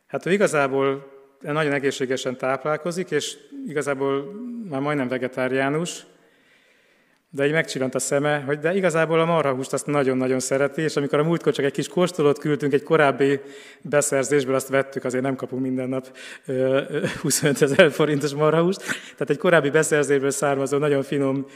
hát 0.06 0.26
ő 0.26 0.32
igazából 0.32 1.17
nagyon 1.40 1.72
egészségesen 1.72 2.36
táplálkozik, 2.36 3.10
és 3.10 3.36
igazából 3.66 4.32
már 4.68 4.80
majdnem 4.80 5.08
vegetáriánus, 5.08 6.06
de 7.30 7.46
így 7.46 7.52
megcsillant 7.52 7.94
a 7.94 7.98
szeme, 7.98 8.40
hogy 8.46 8.58
de 8.58 8.74
igazából 8.74 9.20
a 9.20 9.24
marhahúst 9.24 9.72
azt 9.72 9.86
nagyon-nagyon 9.86 10.40
szereti, 10.40 10.82
és 10.82 10.96
amikor 10.96 11.18
a 11.18 11.24
múltkor 11.24 11.52
csak 11.52 11.64
egy 11.64 11.72
kis 11.72 11.88
kóstolót 11.88 12.38
küldtünk 12.38 12.72
egy 12.72 12.82
korábbi 12.82 13.40
beszerzésből, 13.82 14.54
azt 14.54 14.68
vettük, 14.68 15.04
azért 15.04 15.22
nem 15.22 15.36
kapunk 15.36 15.62
minden 15.62 15.88
nap 15.88 16.06
25 17.20 17.62
ezer 17.62 17.90
forintos 17.90 18.34
marhahúst, 18.34 18.80
tehát 19.12 19.30
egy 19.30 19.38
korábbi 19.38 19.70
beszerzésből 19.70 20.30
származó 20.30 20.78
nagyon 20.78 21.02
finom 21.02 21.46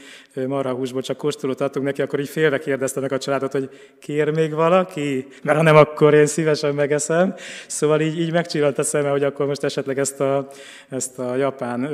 marhahúsból 0.47 1.01
csak 1.01 1.17
kóstolót 1.17 1.61
adtunk 1.61 1.85
neki, 1.85 2.01
akkor 2.01 2.19
így 2.19 2.29
félve 2.29 2.59
kérdezte 2.59 2.99
meg 2.99 3.11
a 3.11 3.17
családot, 3.17 3.51
hogy 3.51 3.69
kér 3.99 4.29
még 4.29 4.53
valaki? 4.53 5.27
Mert 5.43 5.57
ha 5.57 5.63
nem, 5.63 5.75
akkor 5.75 6.13
én 6.13 6.25
szívesen 6.25 6.75
megeszem. 6.75 7.33
Szóval 7.67 8.01
így, 8.01 8.19
így 8.19 8.31
megcsillant 8.31 8.77
a 8.77 8.83
szeme, 8.83 9.09
hogy 9.09 9.23
akkor 9.23 9.45
most 9.45 9.63
esetleg 9.63 9.99
ezt 9.99 10.19
a, 10.19 10.47
ezt 10.89 11.19
a 11.19 11.35
japán 11.35 11.89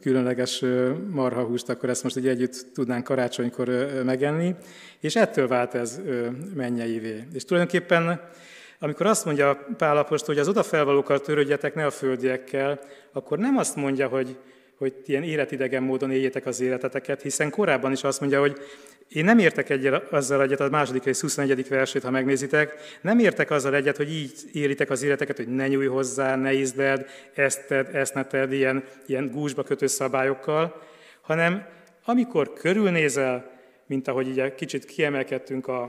különleges 0.00 0.64
marhahúst, 1.10 1.68
akkor 1.68 1.88
ezt 1.88 2.02
most 2.02 2.16
így 2.16 2.28
együtt 2.28 2.72
tudnánk 2.84 3.04
karácsonykor 3.04 3.68
megenni, 4.04 4.54
és 5.00 5.16
ettől 5.16 5.48
vált 5.48 5.74
ez 5.74 6.00
mennyeivé. 6.54 7.24
És 7.32 7.44
tulajdonképpen, 7.44 8.20
amikor 8.78 9.06
azt 9.06 9.24
mondja 9.24 9.66
Pálapost, 9.76 10.24
hogy 10.24 10.38
az 10.38 10.48
odafelvalókkal 10.48 11.20
törődjetek, 11.20 11.74
ne 11.74 11.86
a 11.86 11.90
földiekkel, 11.90 12.80
akkor 13.12 13.38
nem 13.38 13.56
azt 13.56 13.76
mondja, 13.76 14.08
hogy, 14.08 14.36
hogy 14.78 14.94
ilyen 15.06 15.22
életidegen 15.22 15.82
módon 15.82 16.10
éljétek 16.10 16.46
az 16.46 16.60
életeteket, 16.60 17.22
hiszen 17.22 17.50
korábban 17.50 17.92
is 17.92 18.04
azt 18.04 18.20
mondja, 18.20 18.40
hogy 18.40 18.58
én 19.08 19.24
nem 19.24 19.38
értek 19.38 19.70
egyet 19.70 20.12
azzal 20.12 20.42
egyet, 20.42 20.60
a 20.60 20.68
második 20.68 21.04
rész 21.04 21.20
21. 21.20 21.68
versét, 21.68 22.02
ha 22.02 22.10
megnézitek, 22.10 22.74
nem 23.00 23.18
értek 23.18 23.50
azzal 23.50 23.74
egyet, 23.74 23.96
hogy 23.96 24.12
így 24.12 24.32
éritek 24.52 24.90
az 24.90 25.02
életeket, 25.02 25.36
hogy 25.36 25.48
ne 25.48 25.68
nyújj 25.68 25.86
hozzá, 25.86 26.36
ne 26.36 26.52
ízdeld, 26.52 27.06
ezt 27.34 27.66
tedd, 27.66 27.86
ezt 27.86 28.14
ne 28.14 28.24
tedd, 28.24 28.50
ilyen, 28.50 28.84
ilyen 29.06 29.30
gúzsba 29.30 29.62
kötő 29.62 29.86
szabályokkal, 29.86 30.82
hanem 31.20 31.72
amikor 32.04 32.52
körülnézel, 32.52 33.50
mint 33.86 34.08
ahogy 34.08 34.28
így 34.28 34.54
kicsit 34.54 34.84
kiemelkedtünk 34.84 35.66
a, 35.66 35.82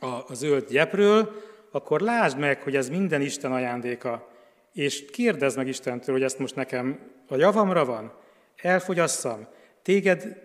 a, 0.00 0.06
a 0.06 0.34
zöld 0.34 0.68
gyepről, 0.68 1.42
akkor 1.70 2.00
lásd 2.00 2.38
meg, 2.38 2.62
hogy 2.62 2.76
ez 2.76 2.88
minden 2.88 3.20
Isten 3.20 3.52
ajándéka, 3.52 4.28
és 4.72 5.04
kérdezd 5.04 5.56
meg 5.56 5.66
Istentől, 5.66 6.14
hogy 6.14 6.24
ezt 6.24 6.38
most 6.38 6.54
nekem 6.54 6.98
a 7.28 7.36
javamra 7.36 7.84
van, 7.84 8.12
elfogyasszam, 8.56 9.48
téged, 9.82 10.42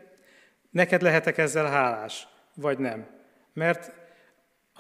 neked 0.69 1.01
lehetek 1.01 1.37
ezzel 1.37 1.65
hálás, 1.65 2.27
vagy 2.55 2.77
nem. 2.77 3.07
Mert 3.53 3.91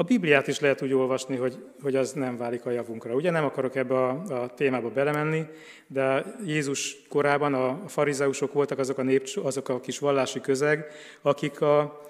a 0.01 0.03
Bibliát 0.03 0.47
is 0.47 0.59
lehet 0.59 0.81
úgy 0.81 0.93
olvasni, 0.93 1.35
hogy, 1.35 1.57
hogy 1.81 1.95
az 1.95 2.11
nem 2.11 2.37
válik 2.37 2.65
a 2.65 2.69
javunkra. 2.69 3.13
Ugye 3.13 3.31
nem 3.31 3.43
akarok 3.43 3.75
ebbe 3.75 3.95
a, 3.95 4.09
a 4.09 4.53
témába 4.53 4.89
belemenni, 4.89 5.45
de 5.87 6.35
Jézus 6.45 6.97
korában 7.09 7.53
a 7.53 7.87
farizeusok 7.87 8.53
voltak 8.53 8.79
azok 8.79 8.97
a, 8.97 9.03
nép, 9.03 9.29
azok 9.43 9.69
a 9.69 9.79
kis 9.79 9.99
vallási 9.99 10.41
közeg, 10.41 10.85
akik 11.21 11.61
a, 11.61 12.01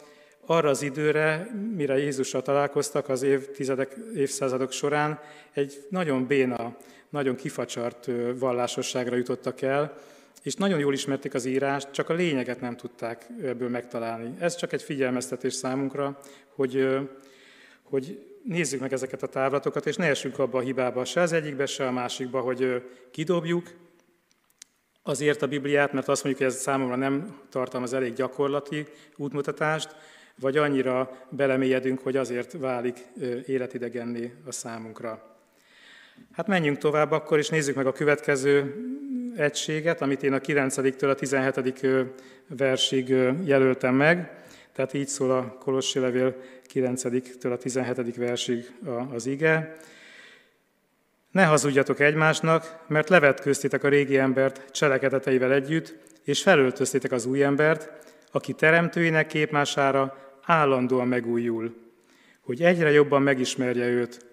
arra 0.45 0.69
az 0.69 0.81
időre, 0.81 1.47
mire 1.75 1.97
Jézussal 1.97 2.41
találkoztak 2.41 3.09
az 3.09 3.23
évtizedek, 3.23 3.95
évszázadok 4.15 4.71
során, 4.71 5.19
egy 5.53 5.85
nagyon 5.89 6.27
béna, 6.27 6.75
nagyon 7.09 7.35
kifacsart 7.35 8.09
vallásosságra 8.39 9.15
jutottak 9.15 9.61
el, 9.61 9.97
és 10.43 10.55
nagyon 10.55 10.79
jól 10.79 10.93
ismerték 10.93 11.33
az 11.33 11.45
írást, 11.45 11.91
csak 11.91 12.09
a 12.09 12.13
lényeget 12.13 12.61
nem 12.61 12.75
tudták 12.75 13.25
ebből 13.43 13.69
megtalálni. 13.69 14.35
Ez 14.39 14.55
csak 14.55 14.73
egy 14.73 14.83
figyelmeztetés 14.83 15.53
számunkra, 15.53 16.19
hogy, 16.55 16.87
hogy 17.91 18.25
nézzük 18.43 18.79
meg 18.79 18.93
ezeket 18.93 19.23
a 19.23 19.27
távlatokat, 19.27 19.85
és 19.85 19.95
ne 19.95 20.05
essünk 20.05 20.39
abba 20.39 20.57
a 20.57 20.61
hibába, 20.61 21.05
se 21.05 21.21
az 21.21 21.31
egyikbe, 21.31 21.65
se 21.65 21.87
a 21.87 21.91
másikba, 21.91 22.39
hogy 22.39 22.83
kidobjuk 23.11 23.69
azért 25.03 25.41
a 25.41 25.47
Bibliát, 25.47 25.93
mert 25.93 26.07
azt 26.07 26.23
mondjuk, 26.23 26.45
hogy 26.45 26.55
ez 26.55 26.61
számomra 26.61 26.95
nem 26.95 27.39
tartalmaz 27.49 27.93
elég 27.93 28.13
gyakorlati 28.13 28.87
útmutatást, 29.17 29.95
vagy 30.39 30.57
annyira 30.57 31.27
belemélyedünk, 31.29 31.99
hogy 31.99 32.17
azért 32.17 32.51
válik 32.51 32.97
életidegenné 33.45 34.33
a 34.45 34.51
számunkra. 34.51 35.37
Hát 36.31 36.47
menjünk 36.47 36.77
tovább 36.77 37.11
akkor, 37.11 37.37
és 37.37 37.49
nézzük 37.49 37.75
meg 37.75 37.87
a 37.87 37.91
következő 37.91 38.75
egységet, 39.35 40.01
amit 40.01 40.23
én 40.23 40.33
a 40.33 40.39
9-től 40.39 41.09
a 41.09 41.15
17. 41.15 41.81
versig 42.47 43.09
jelöltem 43.43 43.95
meg. 43.95 44.40
Tehát 44.73 44.93
így 44.93 45.07
szól 45.07 45.31
a 45.31 45.57
Kolossi 45.59 45.99
levél 45.99 46.35
9-től 46.73 47.51
a 47.51 47.57
17. 47.57 48.15
versig 48.15 48.71
az 49.13 49.25
ige. 49.25 49.77
Ne 51.31 51.45
hazudjatok 51.45 51.99
egymásnak, 51.99 52.83
mert 52.87 53.09
levetköztitek 53.09 53.83
a 53.83 53.89
régi 53.89 54.17
embert 54.17 54.71
cselekedeteivel 54.71 55.53
együtt, 55.53 55.95
és 56.23 56.41
felöltöztétek 56.41 57.11
az 57.11 57.25
új 57.25 57.43
embert, 57.43 57.89
aki 58.31 58.53
teremtőinek 58.53 59.27
képmására 59.27 60.17
állandóan 60.41 61.07
megújul, 61.07 61.75
hogy 62.41 62.61
egyre 62.61 62.91
jobban 62.91 63.21
megismerje 63.21 63.85
őt. 63.85 64.25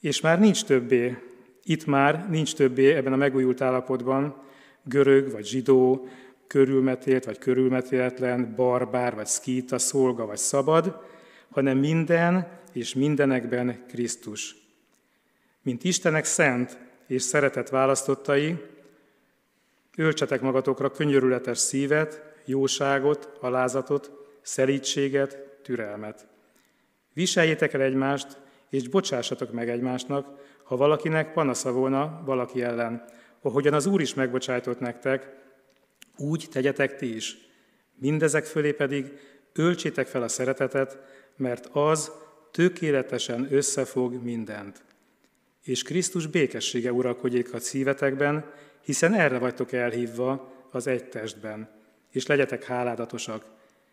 És 0.00 0.20
már 0.20 0.40
nincs 0.40 0.64
többé, 0.64 1.16
itt 1.62 1.86
már 1.86 2.28
nincs 2.30 2.54
többé 2.54 2.92
ebben 2.92 3.12
a 3.12 3.16
megújult 3.16 3.60
állapotban 3.60 4.42
görög 4.82 5.30
vagy 5.30 5.46
zsidó, 5.46 6.08
körülmetélt 6.46 7.24
vagy 7.24 7.38
körülmetéletlen, 7.38 8.54
barbár 8.56 9.14
vagy 9.14 9.26
szkíta, 9.26 9.78
szolga 9.78 10.26
vagy 10.26 10.36
szabad, 10.36 11.02
hanem 11.50 11.78
minden 11.78 12.48
és 12.72 12.94
mindenekben 12.94 13.84
Krisztus. 13.88 14.56
Mint 15.62 15.84
Istenek 15.84 16.24
szent 16.24 16.78
és 17.06 17.22
szeretett 17.22 17.68
választottai, 17.68 18.56
öltsetek 19.96 20.40
magatokra 20.40 20.90
könyörületes 20.90 21.58
szívet, 21.58 22.22
jóságot, 22.44 23.32
alázatot, 23.40 24.10
szelítséget, 24.42 25.38
türelmet. 25.62 26.26
Viseljétek 27.12 27.72
el 27.72 27.80
egymást, 27.80 28.38
és 28.70 28.88
bocsássatok 28.88 29.52
meg 29.52 29.68
egymásnak, 29.68 30.26
ha 30.62 30.76
valakinek 30.76 31.32
panasza 31.32 31.72
volna 31.72 32.22
valaki 32.24 32.62
ellen, 32.62 33.04
ahogyan 33.40 33.74
az 33.74 33.86
Úr 33.86 34.00
is 34.00 34.14
megbocsájtott 34.14 34.80
nektek, 34.80 35.34
úgy 36.16 36.46
tegyetek 36.50 36.96
ti 36.96 37.14
is. 37.14 37.36
Mindezek 37.94 38.44
fölé 38.44 38.72
pedig 38.72 39.12
öltsétek 39.52 40.06
fel 40.06 40.22
a 40.22 40.28
szeretetet, 40.28 40.98
mert 41.36 41.68
az 41.72 42.10
tökéletesen 42.50 43.48
összefog 43.50 44.22
mindent. 44.22 44.84
És 45.64 45.82
Krisztus 45.82 46.26
békessége 46.26 46.92
uralkodjék 46.92 47.54
a 47.54 47.60
szívetekben, 47.60 48.50
hiszen 48.84 49.14
erre 49.14 49.38
vagytok 49.38 49.72
elhívva 49.72 50.52
az 50.70 50.86
egy 50.86 51.04
testben. 51.04 51.68
És 52.10 52.26
legyetek 52.26 52.64
háládatosak. 52.64 53.44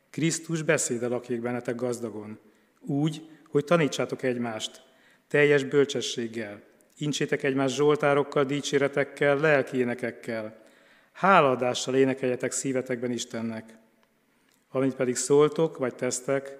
Krisztus 0.10 0.62
beszéde 0.62 1.08
lakjék 1.08 1.42
bennetek 1.42 1.76
gazdagon, 1.76 2.40
úgy, 2.80 3.22
hogy 3.48 3.64
tanítsátok 3.64 4.24
egymást, 4.24 4.82
teljes 5.28 5.64
bölcsességgel, 5.64 6.62
incsétek 6.98 7.44
egymást 7.44 7.76
zsoltárokkal, 7.76 8.44
dicséretekkel, 8.44 9.38
lelki 9.38 9.78
énekekkel, 9.78 10.63
Hálaadással 11.14 11.96
énekeljetek 11.96 12.52
szívetekben 12.52 13.12
Istennek. 13.12 13.78
Amit 14.72 14.96
pedig 14.96 15.16
szóltok, 15.16 15.78
vagy 15.78 15.96
tesztek, 15.96 16.58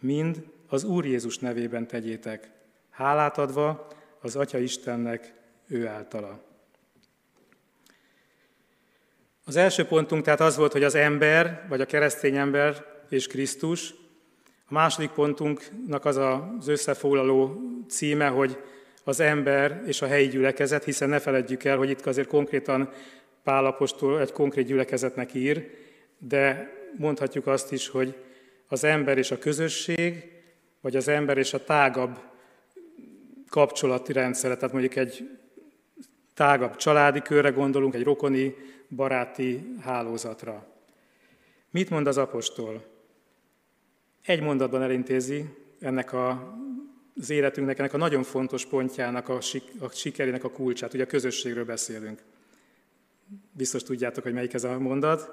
mind 0.00 0.44
az 0.68 0.84
Úr 0.84 1.06
Jézus 1.06 1.38
nevében 1.38 1.86
tegyétek, 1.86 2.50
hálát 2.90 3.38
adva 3.38 3.86
az 4.20 4.36
Atya 4.36 4.58
Istennek 4.58 5.34
ő 5.66 5.86
általa. 5.86 6.44
Az 9.44 9.56
első 9.56 9.84
pontunk 9.84 10.24
tehát 10.24 10.40
az 10.40 10.56
volt, 10.56 10.72
hogy 10.72 10.84
az 10.84 10.94
ember, 10.94 11.66
vagy 11.68 11.80
a 11.80 11.86
keresztény 11.86 12.36
ember 12.36 12.84
és 13.08 13.26
Krisztus. 13.26 13.94
A 14.68 14.72
második 14.72 15.10
pontunknak 15.10 16.04
az 16.04 16.16
az 16.16 16.68
összefoglaló 16.68 17.60
címe, 17.88 18.28
hogy 18.28 18.58
az 19.04 19.20
ember 19.20 19.82
és 19.86 20.02
a 20.02 20.06
helyi 20.06 20.28
gyülekezet, 20.28 20.84
hiszen 20.84 21.08
ne 21.08 21.18
feledjük 21.18 21.64
el, 21.64 21.76
hogy 21.76 21.90
itt 21.90 22.06
azért 22.06 22.28
konkrétan 22.28 22.92
Pálapostól 23.46 24.20
egy 24.20 24.32
konkrét 24.32 24.66
gyülekezetnek 24.66 25.34
ír, 25.34 25.70
de 26.18 26.72
mondhatjuk 26.96 27.46
azt 27.46 27.72
is, 27.72 27.88
hogy 27.88 28.14
az 28.68 28.84
ember 28.84 29.18
és 29.18 29.30
a 29.30 29.38
közösség, 29.38 30.32
vagy 30.80 30.96
az 30.96 31.08
ember 31.08 31.38
és 31.38 31.54
a 31.54 31.64
tágabb 31.64 32.18
kapcsolati 33.48 34.12
rendszere, 34.12 34.54
tehát 34.54 34.72
mondjuk 34.72 34.96
egy 34.96 35.38
tágabb 36.34 36.76
családi 36.76 37.20
körre 37.22 37.50
gondolunk, 37.50 37.94
egy 37.94 38.02
rokoni, 38.02 38.54
baráti 38.88 39.76
hálózatra. 39.80 40.66
Mit 41.70 41.90
mond 41.90 42.06
az 42.06 42.18
apostol? 42.18 42.84
Egy 44.22 44.40
mondatban 44.40 44.82
elintézi 44.82 45.44
ennek 45.80 46.12
a, 46.12 46.56
az 47.16 47.30
életünknek, 47.30 47.78
ennek 47.78 47.94
a 47.94 47.96
nagyon 47.96 48.22
fontos 48.22 48.66
pontjának, 48.66 49.28
a, 49.28 49.40
sik, 49.40 49.62
a 49.78 49.88
sikerének 49.88 50.44
a 50.44 50.50
kulcsát. 50.50 50.94
Ugye 50.94 51.02
a 51.02 51.06
közösségről 51.06 51.64
beszélünk. 51.64 52.22
Biztos 53.56 53.82
tudjátok, 53.82 54.22
hogy 54.22 54.32
melyik 54.32 54.54
ez 54.54 54.64
a 54.64 54.78
mondat. 54.78 55.30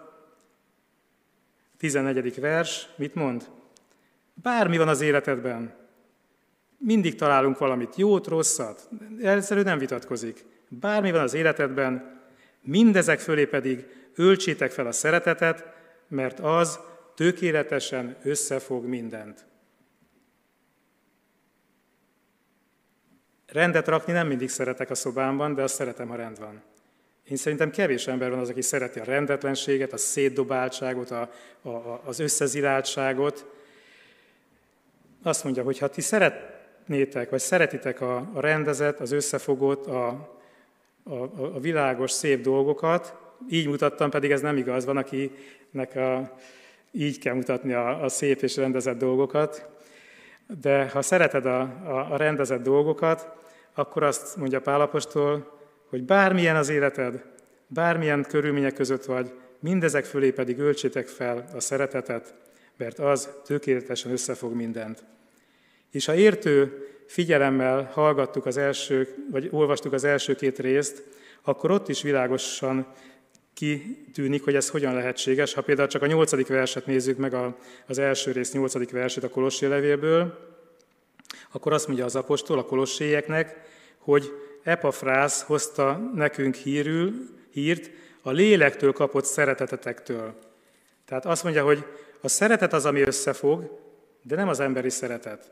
14. 1.77 2.39
vers, 2.39 2.89
mit 2.95 3.15
mond? 3.15 3.49
Bármi 4.33 4.77
van 4.77 4.87
az 4.87 5.01
életedben, 5.01 5.75
mindig 6.77 7.15
találunk 7.15 7.57
valamit, 7.57 7.95
jót, 7.95 8.27
rosszat, 8.27 8.89
egyszerűen 9.21 9.65
nem 9.65 9.77
vitatkozik. 9.77 10.45
Bármi 10.67 11.11
van 11.11 11.21
az 11.21 11.33
életedben, 11.33 12.21
mindezek 12.61 13.19
fölé 13.19 13.45
pedig 13.45 13.85
öltsétek 14.15 14.71
fel 14.71 14.87
a 14.87 14.91
szeretetet, 14.91 15.65
mert 16.07 16.39
az 16.39 16.79
tökéletesen 17.15 18.17
összefog 18.23 18.85
mindent. 18.85 19.45
Rendet 23.45 23.87
rakni 23.87 24.13
nem 24.13 24.27
mindig 24.27 24.49
szeretek 24.49 24.89
a 24.89 24.95
szobámban, 24.95 25.53
de 25.53 25.61
azt 25.61 25.75
szeretem, 25.75 26.07
ha 26.07 26.15
rend 26.15 26.39
van. 26.39 26.61
Én 27.29 27.37
szerintem 27.37 27.71
kevés 27.71 28.07
ember 28.07 28.29
van 28.29 28.39
az, 28.39 28.49
aki 28.49 28.61
szereti 28.61 28.99
a 28.99 29.03
rendetlenséget, 29.03 29.93
a 29.93 29.97
szétdobáltságot, 29.97 31.11
a, 31.11 31.29
a, 31.61 32.01
az 32.05 32.19
összeziláltságot. 32.19 33.45
Azt 35.23 35.43
mondja, 35.43 35.63
hogy 35.63 35.77
ha 35.77 35.87
ti 35.87 36.01
szeretnétek, 36.01 37.29
vagy 37.29 37.39
szeretitek 37.39 38.01
a, 38.01 38.29
a 38.33 38.39
rendezet, 38.39 38.99
az 38.99 39.11
összefogott, 39.11 39.85
a, 39.85 40.07
a, 41.03 41.13
a 41.37 41.59
világos, 41.59 42.11
szép 42.11 42.41
dolgokat, 42.41 43.15
így 43.49 43.67
mutattam, 43.67 44.09
pedig 44.09 44.31
ez 44.31 44.41
nem 44.41 44.57
igaz. 44.57 44.85
Van, 44.85 44.97
akinek 44.97 45.95
a, 45.95 46.37
így 46.91 47.19
kell 47.19 47.33
mutatni 47.33 47.73
a, 47.73 48.03
a 48.03 48.09
szép 48.09 48.41
és 48.41 48.55
rendezett 48.55 48.97
dolgokat. 48.97 49.69
De 50.61 50.89
ha 50.89 51.01
szereted 51.01 51.45
a, 51.45 51.59
a, 51.61 52.07
a 52.11 52.17
rendezett 52.17 52.63
dolgokat, 52.63 53.27
akkor 53.73 54.03
azt 54.03 54.35
mondja 54.35 54.61
Pálapostól, 54.61 55.61
hogy 55.93 56.03
bármilyen 56.03 56.55
az 56.55 56.69
életed, 56.69 57.23
bármilyen 57.67 58.25
körülmények 58.29 58.73
között 58.73 59.05
vagy, 59.05 59.31
mindezek 59.59 60.05
fölé 60.05 60.31
pedig 60.31 60.59
öltsétek 60.59 61.07
fel 61.07 61.49
a 61.55 61.59
szeretetet, 61.59 62.33
mert 62.77 62.99
az 62.99 63.29
tökéletesen 63.45 64.11
összefog 64.11 64.53
mindent. 64.53 65.03
És 65.91 66.05
ha 66.05 66.15
értő 66.15 66.87
figyelemmel 67.07 67.89
hallgattuk 67.93 68.45
az 68.45 68.57
első, 68.57 69.07
vagy 69.31 69.47
olvastuk 69.51 69.93
az 69.93 70.03
első 70.03 70.35
két 70.35 70.59
részt, 70.59 71.03
akkor 71.41 71.71
ott 71.71 71.89
is 71.89 72.01
világosan 72.01 72.87
kitűnik, 73.53 74.43
hogy 74.43 74.55
ez 74.55 74.69
hogyan 74.69 74.93
lehetséges. 74.93 75.53
Ha 75.53 75.61
például 75.61 75.87
csak 75.87 76.01
a 76.01 76.07
nyolcadik 76.07 76.47
verset 76.47 76.85
nézzük 76.85 77.17
meg, 77.17 77.35
az 77.87 77.97
első 77.97 78.31
rész 78.31 78.53
nyolcadik 78.53 78.91
verset 78.91 79.23
a 79.23 79.29
Kolossi 79.29 79.67
levélből, 79.67 80.37
akkor 81.51 81.73
azt 81.73 81.87
mondja 81.87 82.05
az 82.05 82.15
apostol 82.15 82.57
a 82.57 82.65
kolosséjeknek, 82.65 83.61
hogy 83.97 84.31
Epafrász 84.63 85.41
hozta 85.41 86.11
nekünk 86.13 86.55
hírül, 86.55 87.13
hírt 87.51 87.89
a 88.21 88.31
lélektől 88.31 88.91
kapott 88.91 89.25
szeretetetektől. 89.25 90.39
Tehát 91.05 91.25
azt 91.25 91.43
mondja, 91.43 91.63
hogy 91.63 91.85
a 92.21 92.27
szeretet 92.27 92.73
az, 92.73 92.85
ami 92.85 93.01
összefog, 93.01 93.79
de 94.21 94.35
nem 94.35 94.47
az 94.47 94.59
emberi 94.59 94.89
szeretet. 94.89 95.51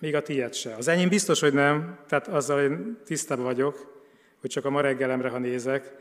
Még 0.00 0.14
a 0.14 0.22
tiéd 0.22 0.54
se. 0.54 0.74
Az 0.74 0.88
enyém 0.88 1.08
biztos, 1.08 1.40
hogy 1.40 1.52
nem, 1.52 1.98
tehát 2.08 2.28
azzal 2.28 2.62
én 2.62 2.98
tisztában 3.04 3.44
vagyok, 3.44 4.02
hogy 4.40 4.50
csak 4.50 4.64
a 4.64 4.70
ma 4.70 4.80
reggelemre, 4.80 5.28
ha 5.28 5.38
nézek, 5.38 5.92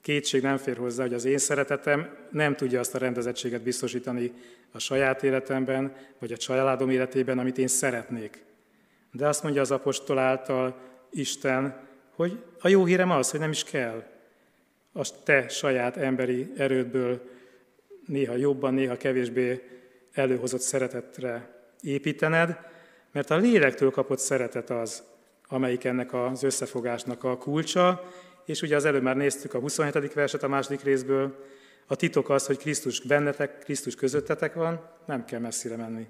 kétség 0.00 0.42
nem 0.42 0.56
fér 0.56 0.76
hozzá, 0.76 1.02
hogy 1.02 1.14
az 1.14 1.24
én 1.24 1.38
szeretetem 1.38 2.16
nem 2.30 2.56
tudja 2.56 2.80
azt 2.80 2.94
a 2.94 2.98
rendezettséget 2.98 3.62
biztosítani 3.62 4.32
a 4.72 4.78
saját 4.78 5.22
életemben, 5.22 5.96
vagy 6.18 6.32
a 6.32 6.36
családom 6.36 6.90
életében, 6.90 7.38
amit 7.38 7.58
én 7.58 7.68
szeretnék. 7.68 8.44
De 9.12 9.28
azt 9.28 9.42
mondja 9.42 9.60
az 9.60 9.70
apostol 9.70 10.18
által 10.18 10.89
Isten, 11.10 11.88
hogy 12.14 12.44
a 12.60 12.68
jó 12.68 12.84
hírem 12.84 13.10
az, 13.10 13.30
hogy 13.30 13.40
nem 13.40 13.50
is 13.50 13.64
kell 13.64 14.04
a 14.92 15.22
te 15.22 15.48
saját 15.48 15.96
emberi 15.96 16.52
erődből 16.56 17.20
néha 18.06 18.36
jobban, 18.36 18.74
néha 18.74 18.96
kevésbé 18.96 19.62
előhozott 20.12 20.60
szeretetre 20.60 21.62
építened, 21.80 22.58
mert 23.12 23.30
a 23.30 23.36
lélektől 23.36 23.90
kapott 23.90 24.18
szeretet 24.18 24.70
az, 24.70 25.02
amelyik 25.48 25.84
ennek 25.84 26.12
az 26.12 26.42
összefogásnak 26.42 27.24
a 27.24 27.36
kulcsa, 27.36 28.10
és 28.44 28.62
ugye 28.62 28.76
az 28.76 28.84
előbb 28.84 29.02
már 29.02 29.16
néztük 29.16 29.54
a 29.54 29.58
27. 29.58 30.12
verset 30.12 30.42
a 30.42 30.48
második 30.48 30.82
részből, 30.82 31.44
a 31.86 31.96
titok 31.96 32.28
az, 32.28 32.46
hogy 32.46 32.58
Krisztus 32.58 33.00
bennetek, 33.00 33.58
Krisztus 33.58 33.94
közöttetek 33.94 34.54
van, 34.54 34.88
nem 35.06 35.24
kell 35.24 35.40
messzire 35.40 35.76
menni 35.76 36.06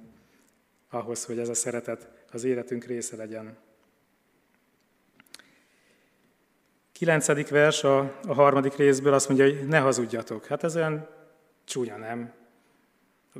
ahhoz, 0.90 1.24
hogy 1.24 1.38
ez 1.38 1.48
a 1.48 1.54
szeretet 1.54 2.08
az 2.30 2.44
életünk 2.44 2.84
része 2.84 3.16
legyen. 3.16 3.56
Kilencedik 7.00 7.48
vers 7.48 7.84
a, 7.84 7.98
a 8.26 8.34
harmadik 8.34 8.76
részből 8.76 9.12
azt 9.12 9.28
mondja, 9.28 9.46
hogy 9.46 9.68
ne 9.68 9.78
hazudjatok. 9.78 10.46
Hát 10.46 10.64
ez 10.64 10.76
olyan 10.76 11.08
csúnya, 11.64 11.96
nem? 11.96 12.32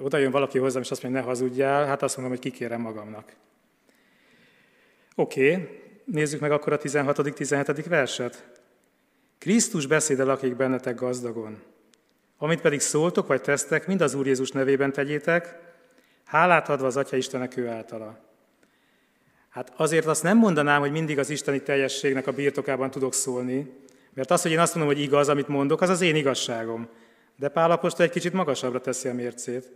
Oda 0.03 0.19
jön 0.19 0.31
valaki 0.31 0.59
hozzám, 0.59 0.83
és 0.83 0.91
azt 0.91 1.03
mondja, 1.03 1.21
ne 1.21 1.27
hazudjál, 1.27 1.87
hát 1.87 2.03
azt 2.03 2.17
mondom, 2.17 2.35
hogy 2.35 2.45
kikérem 2.45 2.81
magamnak. 2.81 3.33
Oké, 5.15 5.53
okay, 5.53 5.69
nézzük 6.05 6.41
meg 6.41 6.53
akkor 6.53 6.73
a 6.73 6.79
16.-17. 6.79 7.85
verset. 7.89 8.51
Krisztus 9.39 9.87
beszéde 9.87 10.25
lakik 10.25 10.57
bennetek 10.57 10.95
gazdagon. 10.95 11.63
Amit 12.39 12.61
pedig 12.61 12.81
szóltok 12.81 13.27
vagy 13.27 13.41
tesztek, 13.41 13.87
mind 13.87 14.01
az 14.01 14.15
Úr 14.15 14.27
Jézus 14.27 14.51
nevében 14.51 14.93
tegyétek, 14.93 15.59
hálát 16.25 16.69
adva 16.69 16.87
az 16.87 16.97
Atya 16.97 17.17
Istenek 17.17 17.57
ő 17.57 17.69
általa. 17.69 18.30
Hát 19.51 19.73
azért 19.77 20.07
azt 20.07 20.23
nem 20.23 20.39
mondanám, 20.39 20.81
hogy 20.81 20.91
mindig 20.91 21.19
az 21.19 21.31
isteni 21.31 21.63
teljességnek 21.63 22.27
a 22.27 22.33
birtokában 22.33 22.91
tudok 22.91 23.15
szólni, 23.15 23.71
mert 24.15 24.31
az, 24.31 24.43
hogy 24.43 24.51
én 24.51 24.59
azt 24.59 24.75
mondom, 24.75 24.95
hogy 24.95 25.03
igaz, 25.03 25.29
amit 25.29 25.49
mondok, 25.49 25.81
az 25.81 25.89
az 25.89 26.01
én 26.01 26.17
igazságom. 26.17 26.89
De 27.37 27.49
Pál 27.49 27.71
Apostol 27.71 28.05
egy 28.05 28.11
kicsit 28.11 28.33
magasabbra 28.33 28.81
teszi 28.81 29.09
a 29.09 29.15
mércét. 29.15 29.73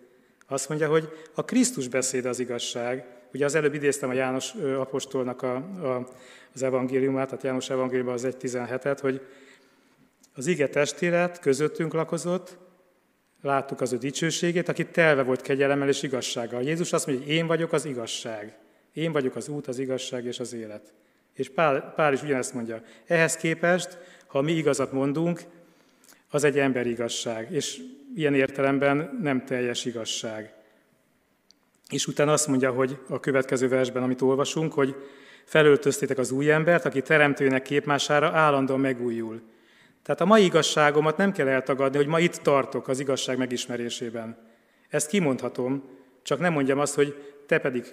Azt 0.46 0.68
mondja, 0.68 0.88
hogy 0.88 1.08
a 1.34 1.44
Krisztus 1.44 1.88
beszéde 1.88 2.28
az 2.28 2.38
igazság. 2.38 3.06
Ugye 3.32 3.44
az 3.44 3.54
előbb 3.54 3.74
idéztem 3.74 4.08
a 4.08 4.12
János 4.12 4.54
apostolnak 4.78 5.42
a, 5.42 5.54
a, 5.54 6.08
az 6.54 6.62
evangéliumát, 6.62 7.26
tehát 7.28 7.44
János 7.44 7.70
evangéliumban 7.70 8.14
az 8.14 8.26
1.17-et, 8.26 8.98
hogy 9.00 9.20
az 10.34 10.46
ige 10.46 10.68
testélet 10.68 11.40
közöttünk 11.40 11.92
lakozott, 11.92 12.56
láttuk 13.42 13.80
az 13.80 13.92
ő 13.92 13.96
dicsőségét, 13.96 14.68
aki 14.68 14.86
telve 14.86 15.22
volt 15.22 15.40
kegyelemmel 15.40 15.88
és 15.88 16.02
igazsággal. 16.02 16.62
Jézus 16.62 16.92
azt 16.92 17.06
mondja, 17.06 17.24
hogy 17.24 17.34
én 17.34 17.46
vagyok 17.46 17.72
az 17.72 17.84
igazság. 17.84 18.56
Én 18.94 19.12
vagyok 19.12 19.36
az 19.36 19.48
út, 19.48 19.66
az 19.66 19.78
igazság 19.78 20.24
és 20.24 20.40
az 20.40 20.52
élet. 20.52 20.92
És 21.32 21.50
Pál, 21.50 21.92
Pál 21.96 22.12
is 22.12 22.22
ugyanezt 22.22 22.54
mondja. 22.54 22.82
Ehhez 23.06 23.36
képest, 23.36 23.98
ha 24.26 24.40
mi 24.40 24.52
igazat 24.52 24.92
mondunk, 24.92 25.40
az 26.30 26.44
egy 26.44 26.58
emberi 26.58 26.90
igazság, 26.90 27.52
és 27.52 27.80
ilyen 28.14 28.34
értelemben 28.34 29.18
nem 29.22 29.44
teljes 29.44 29.84
igazság. 29.84 30.52
És 31.88 32.06
utána 32.06 32.32
azt 32.32 32.46
mondja, 32.46 32.70
hogy 32.70 32.98
a 33.08 33.20
következő 33.20 33.68
versben, 33.68 34.02
amit 34.02 34.20
olvasunk, 34.20 34.72
hogy 34.72 34.94
felöltöztétek 35.44 36.18
az 36.18 36.30
új 36.30 36.50
embert, 36.50 36.84
aki 36.84 37.02
teremtőnek 37.02 37.62
képmására 37.62 38.30
állandóan 38.30 38.80
megújul. 38.80 39.42
Tehát 40.02 40.20
a 40.20 40.24
mai 40.24 40.44
igazságomat 40.44 41.16
nem 41.16 41.32
kell 41.32 41.48
eltagadni, 41.48 41.96
hogy 41.96 42.06
ma 42.06 42.18
itt 42.18 42.34
tartok 42.34 42.88
az 42.88 43.00
igazság 43.00 43.38
megismerésében. 43.38 44.36
Ezt 44.88 45.08
kimondhatom, 45.08 45.82
csak 46.22 46.38
nem 46.38 46.52
mondjam 46.52 46.78
azt, 46.78 46.94
hogy 46.94 47.34
te 47.46 47.58
pedig 47.58 47.84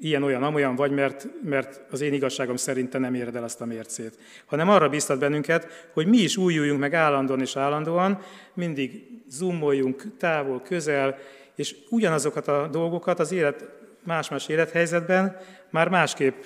ilyen-olyan, 0.00 0.42
amolyan 0.42 0.74
vagy, 0.74 0.90
mert, 0.90 1.26
mert 1.44 1.80
az 1.90 2.00
én 2.00 2.12
igazságom 2.12 2.56
szerint 2.56 2.90
te 2.90 2.98
nem 2.98 3.14
éred 3.14 3.36
el 3.36 3.44
azt 3.44 3.60
a 3.60 3.64
mércét. 3.64 4.18
Hanem 4.46 4.68
arra 4.68 4.88
biztat 4.88 5.18
bennünket, 5.18 5.88
hogy 5.92 6.06
mi 6.06 6.18
is 6.18 6.36
újuljunk 6.36 6.80
meg 6.80 6.94
állandóan 6.94 7.40
és 7.40 7.56
állandóan, 7.56 8.20
mindig 8.54 9.06
zoomoljunk 9.28 10.16
távol, 10.18 10.62
közel, 10.62 11.18
és 11.54 11.76
ugyanazokat 11.90 12.48
a 12.48 12.68
dolgokat 12.72 13.18
az 13.18 13.32
élet, 13.32 13.64
más-más 14.04 14.48
élethelyzetben 14.48 15.36
már 15.70 15.88
másképp 15.88 16.42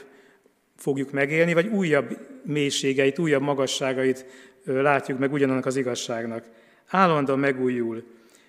fogjuk 0.76 1.10
megélni, 1.10 1.52
vagy 1.52 1.66
újabb 1.66 2.18
mélységeit, 2.44 3.18
újabb 3.18 3.42
magasságait 3.42 4.26
látjuk 4.64 5.18
meg 5.18 5.32
ugyanannak 5.32 5.66
az 5.66 5.76
igazságnak. 5.76 6.44
Állandóan 6.88 7.38
megújul, 7.38 8.04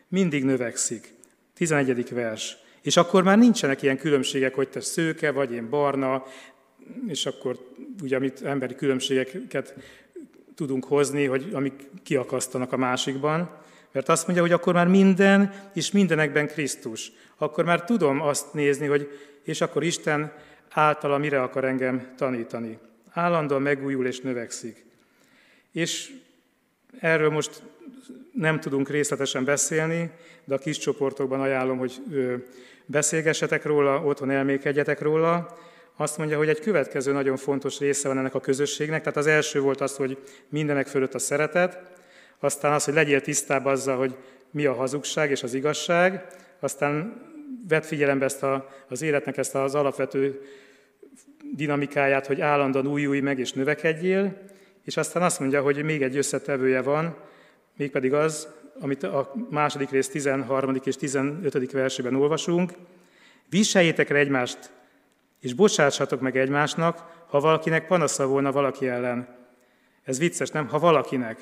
mindig 0.07 0.43
növekszik. 0.43 1.13
11. 1.53 2.13
vers. 2.13 2.57
És 2.81 2.97
akkor 2.97 3.23
már 3.23 3.37
nincsenek 3.37 3.81
ilyen 3.81 3.97
különbségek, 3.97 4.55
hogy 4.55 4.69
te 4.69 4.79
szőke 4.79 5.31
vagy, 5.31 5.51
én 5.51 5.69
barna, 5.69 6.23
és 7.07 7.25
akkor 7.25 7.57
ugye 8.01 8.15
amit 8.15 8.41
emberi 8.41 8.75
különbségeket 8.75 9.73
tudunk 10.55 10.85
hozni, 10.85 11.25
hogy 11.25 11.49
amik 11.53 11.73
kiakasztanak 12.03 12.71
a 12.71 12.77
másikban, 12.77 13.59
mert 13.91 14.09
azt 14.09 14.25
mondja, 14.25 14.43
hogy 14.43 14.53
akkor 14.53 14.73
már 14.73 14.87
minden 14.87 15.69
és 15.73 15.91
mindenekben 15.91 16.47
Krisztus. 16.47 17.11
Akkor 17.37 17.65
már 17.65 17.83
tudom 17.83 18.21
azt 18.21 18.53
nézni, 18.53 18.87
hogy 18.87 19.09
és 19.43 19.61
akkor 19.61 19.83
Isten 19.83 20.33
általa 20.69 21.17
mire 21.17 21.41
akar 21.41 21.63
engem 21.63 22.13
tanítani. 22.17 22.77
Állandóan 23.09 23.61
megújul 23.61 24.05
és 24.05 24.19
növekszik. 24.19 24.85
És 25.71 26.11
erről 26.99 27.29
most 27.29 27.61
nem 28.33 28.59
tudunk 28.59 28.89
részletesen 28.89 29.43
beszélni, 29.43 30.11
de 30.43 30.55
a 30.55 30.57
kis 30.57 30.77
csoportokban 30.77 31.41
ajánlom, 31.41 31.77
hogy 31.77 32.01
beszélgessetek 32.85 33.65
róla, 33.65 34.03
otthon 34.03 34.29
elmékedjetek 34.29 35.01
róla. 35.01 35.57
Azt 35.95 36.17
mondja, 36.17 36.37
hogy 36.37 36.49
egy 36.49 36.59
következő 36.59 37.11
nagyon 37.11 37.37
fontos 37.37 37.79
része 37.79 38.07
van 38.07 38.17
ennek 38.17 38.35
a 38.35 38.39
közösségnek. 38.39 38.99
Tehát 38.99 39.17
az 39.17 39.27
első 39.27 39.59
volt 39.59 39.81
az, 39.81 39.95
hogy 39.95 40.17
mindenek 40.49 40.87
fölött 40.87 41.13
a 41.13 41.19
szeretet, 41.19 41.79
aztán 42.39 42.73
az, 42.73 42.83
hogy 42.83 42.93
legyél 42.93 43.21
tisztában 43.21 43.71
azzal, 43.71 43.97
hogy 43.97 44.15
mi 44.51 44.65
a 44.65 44.73
hazugság 44.73 45.31
és 45.31 45.43
az 45.43 45.53
igazság, 45.53 46.25
aztán 46.59 47.21
vedd 47.67 47.81
figyelembe 47.81 48.25
ezt 48.25 48.43
a, 48.43 48.69
az 48.89 49.01
életnek 49.01 49.37
ezt 49.37 49.55
az 49.55 49.75
alapvető 49.75 50.41
dinamikáját, 51.53 52.27
hogy 52.27 52.41
állandóan 52.41 52.87
újulj 52.87 53.19
meg 53.19 53.39
és 53.39 53.53
növekedjél, 53.53 54.41
és 54.83 54.97
aztán 54.97 55.23
azt 55.23 55.39
mondja, 55.39 55.61
hogy 55.61 55.83
még 55.83 56.01
egy 56.01 56.17
összetevője 56.17 56.81
van, 56.81 57.15
mégpedig 57.77 58.13
az, 58.13 58.47
amit 58.81 59.03
a 59.03 59.33
második 59.49 59.89
rész 59.89 60.09
13. 60.09 60.81
és 60.83 60.95
15. 60.95 61.71
versében 61.71 62.15
olvasunk, 62.15 62.73
viseljétek 63.49 64.09
el 64.09 64.15
egymást, 64.15 64.71
és 65.39 65.53
bocsássatok 65.53 66.21
meg 66.21 66.37
egymásnak, 66.37 67.23
ha 67.27 67.39
valakinek 67.39 67.87
panasza 67.87 68.27
volna 68.27 68.51
valaki 68.51 68.87
ellen. 68.87 69.27
Ez 70.03 70.19
vicces, 70.19 70.49
nem? 70.49 70.67
Ha 70.67 70.79
valakinek. 70.79 71.39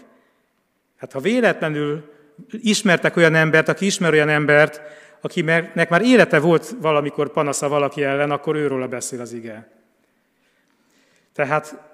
Hát 0.98 1.12
ha 1.12 1.20
véletlenül 1.20 2.14
ismertek 2.52 3.16
olyan 3.16 3.36
embert, 3.36 3.68
aki 3.68 3.86
ismer 3.86 4.14
olyan 4.14 4.30
embert, 4.30 4.82
akinek 5.22 5.90
már 5.90 6.02
élete 6.02 6.40
volt 6.40 6.76
valamikor 6.80 7.32
panasza 7.32 7.68
valaki 7.68 8.04
ellen, 8.04 8.32
akkor 8.32 8.56
őről 8.56 8.88
beszél 8.88 9.22
az 9.22 9.34
ige. 9.34 9.72
Tehát 11.34 11.89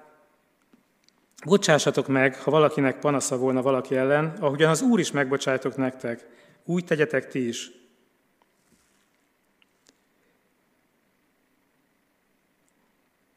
Bocsássatok 1.44 2.06
meg, 2.06 2.36
ha 2.36 2.50
valakinek 2.50 2.98
panasza 2.98 3.36
volna 3.36 3.62
valaki 3.62 3.96
ellen, 3.96 4.36
ahogyan 4.40 4.70
az 4.70 4.82
Úr 4.82 5.00
is 5.00 5.10
megbocsájtok 5.10 5.76
nektek, 5.76 6.26
úgy 6.64 6.84
tegyetek 6.84 7.28
ti 7.28 7.48
is. 7.48 7.70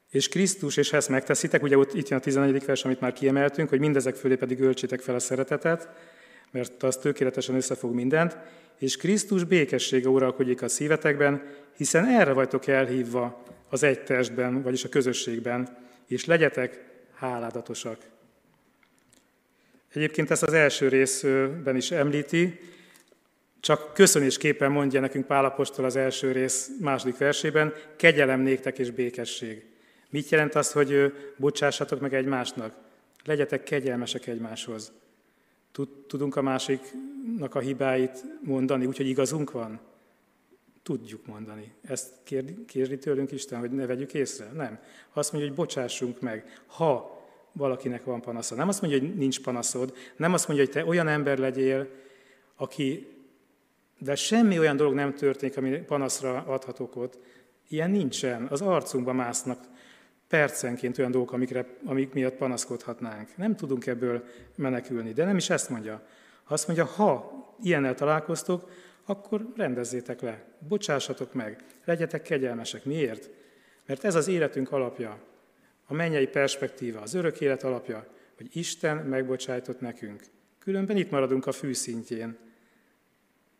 És 0.09 0.27
Krisztus, 0.27 0.77
és 0.77 0.93
ezt 0.93 1.09
megteszitek, 1.09 1.63
ugye 1.63 1.77
ott 1.77 1.93
itt 1.93 2.07
jön 2.07 2.19
a 2.19 2.21
14. 2.21 2.65
vers, 2.65 2.85
amit 2.85 2.99
már 2.99 3.13
kiemeltünk, 3.13 3.69
hogy 3.69 3.79
mindezek 3.79 4.15
fölé 4.15 4.35
pedig 4.35 4.59
öltsétek 4.59 5.01
fel 5.01 5.15
a 5.15 5.19
szeretetet, 5.19 5.89
mert 6.51 6.83
az 6.83 6.97
tökéletesen 6.97 7.55
összefog 7.55 7.93
mindent, 7.93 8.37
és 8.77 8.97
Krisztus 8.97 9.43
békessége 9.43 10.07
uralkodik 10.07 10.61
a 10.61 10.67
szívetekben, 10.67 11.43
hiszen 11.77 12.05
erre 12.05 12.33
vagytok 12.33 12.67
elhívva 12.67 13.43
az 13.69 13.83
egy 13.83 14.03
testben, 14.03 14.61
vagyis 14.61 14.83
a 14.83 14.89
közösségben, 14.89 15.77
és 16.07 16.25
legyetek 16.25 16.88
háládatosak. 17.19 17.97
Egyébként 19.93 20.31
ezt 20.31 20.43
az 20.43 20.53
első 20.53 20.87
részben 20.87 21.75
is 21.75 21.91
említi, 21.91 22.59
Csak 23.59 23.93
köszönésképpen 23.93 24.71
mondja 24.71 24.99
nekünk 24.99 25.25
Pálapostól 25.25 25.85
az 25.85 25.95
első 25.95 26.31
rész 26.31 26.69
második 26.79 27.17
versében, 27.17 27.73
kegyelem 27.95 28.39
néktek 28.39 28.79
és 28.79 28.91
békesség. 28.91 29.65
Mit 30.09 30.29
jelent 30.29 30.55
az, 30.55 30.71
hogy 30.71 31.13
bocsássatok 31.37 31.99
meg 31.99 32.13
egymásnak? 32.13 32.73
Legyetek 33.23 33.63
kegyelmesek 33.63 34.27
egymáshoz. 34.27 34.91
Tudunk 36.07 36.35
a 36.35 36.41
másiknak 36.41 37.55
a 37.55 37.59
hibáit 37.59 38.23
mondani, 38.41 38.85
úgyhogy 38.85 39.07
igazunk 39.07 39.51
van? 39.51 39.79
Tudjuk 40.83 41.25
mondani. 41.25 41.73
Ezt 41.81 42.13
kérdi 42.65 42.97
tőlünk 42.97 43.31
Isten, 43.31 43.59
hogy 43.59 43.71
ne 43.71 43.85
vegyük 43.85 44.13
észre? 44.13 44.51
Nem. 44.51 44.79
Azt 45.13 45.31
mondja, 45.31 45.49
hogy 45.49 45.59
bocsássunk 45.59 46.21
meg, 46.21 46.61
ha 46.65 47.19
valakinek 47.51 48.03
van 48.03 48.21
panasza. 48.21 48.55
Nem 48.55 48.67
azt 48.67 48.81
mondja, 48.81 48.99
hogy 48.99 49.15
nincs 49.15 49.41
panaszod, 49.41 49.93
nem 50.15 50.33
azt 50.33 50.47
mondja, 50.47 50.65
hogy 50.65 50.73
te 50.73 50.85
olyan 50.85 51.07
ember 51.07 51.37
legyél, 51.37 51.87
aki, 52.55 53.07
de 53.99 54.15
semmi 54.15 54.59
olyan 54.59 54.75
dolog 54.75 54.93
nem 54.93 55.13
történik, 55.13 55.57
ami 55.57 55.77
panaszra 55.77 56.43
adhat 56.47 56.79
okot. 56.79 57.19
Ilyen 57.67 57.91
nincsen. 57.91 58.47
Az 58.49 58.61
arcunkba 58.61 59.13
másznak 59.13 59.63
percenként 60.27 60.97
olyan 60.97 61.11
dolgok, 61.11 61.31
amikre, 61.31 61.65
amik 61.85 62.13
miatt 62.13 62.35
panaszkodhatnánk. 62.35 63.37
Nem 63.37 63.55
tudunk 63.55 63.85
ebből 63.85 64.23
menekülni, 64.55 65.13
de 65.13 65.25
nem 65.25 65.37
is 65.37 65.49
ezt 65.49 65.69
mondja. 65.69 66.07
Azt 66.47 66.67
mondja, 66.67 66.85
ha 66.85 67.31
ilyennel 67.61 67.95
találkoztok, 67.95 68.69
akkor 69.09 69.53
rendezzétek 69.55 70.21
le, 70.21 70.43
bocsássatok 70.67 71.33
meg, 71.33 71.63
legyetek 71.85 72.21
kegyelmesek. 72.21 72.85
Miért? 72.85 73.29
Mert 73.85 74.03
ez 74.03 74.15
az 74.15 74.27
életünk 74.27 74.71
alapja, 74.71 75.19
a 75.85 75.93
mennyei 75.93 76.27
perspektíva, 76.27 77.01
az 77.01 77.13
örök 77.13 77.41
élet 77.41 77.63
alapja, 77.63 78.07
hogy 78.37 78.49
Isten 78.57 78.97
megbocsájtott 78.97 79.79
nekünk. 79.79 80.23
Különben 80.59 80.97
itt 80.97 81.09
maradunk 81.09 81.45
a 81.45 81.51
fűszintjén, 81.51 82.37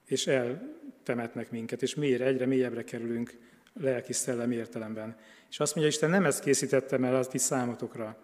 és 0.05 0.27
eltemetnek 0.27 1.51
minket, 1.51 1.81
és 1.81 1.95
mélyre, 1.95 2.25
egyre 2.25 2.45
mélyebbre 2.45 2.83
kerülünk 2.83 3.37
lelki-szellemi 3.73 4.55
értelemben. 4.55 5.17
És 5.49 5.59
azt 5.59 5.75
mondja, 5.75 5.93
Isten 5.93 6.09
nem 6.09 6.25
ezt 6.25 6.43
készítettem 6.43 7.03
el 7.03 7.15
a 7.15 7.25
ti 7.25 7.37
számotokra. 7.37 8.17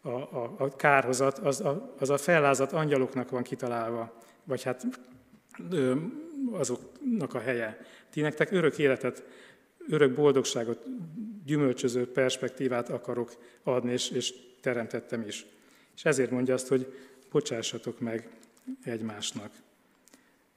A, 0.00 0.08
a, 0.08 0.54
a 0.58 0.76
kárhozat, 0.76 1.38
az 1.38 1.60
a, 1.60 1.94
az 1.98 2.10
a 2.10 2.16
fellázadt 2.16 2.72
angyaloknak 2.72 3.30
van 3.30 3.42
kitalálva, 3.42 4.22
vagy 4.44 4.62
hát 4.62 4.86
azoknak 6.50 7.34
a 7.34 7.38
helye. 7.38 7.86
Ti 8.10 8.20
nektek 8.20 8.50
örök 8.50 8.78
életet, 8.78 9.24
örök 9.88 10.14
boldogságot, 10.14 10.84
gyümölcsöző 11.44 12.10
perspektívát 12.12 12.88
akarok 12.88 13.32
adni, 13.62 13.92
és, 13.92 14.10
és 14.10 14.34
teremtettem 14.60 15.22
is. 15.26 15.46
És 15.96 16.04
ezért 16.04 16.30
mondja 16.30 16.54
azt, 16.54 16.68
hogy 16.68 16.92
bocsássatok 17.30 18.00
meg 18.00 18.28
egymásnak. 18.84 19.50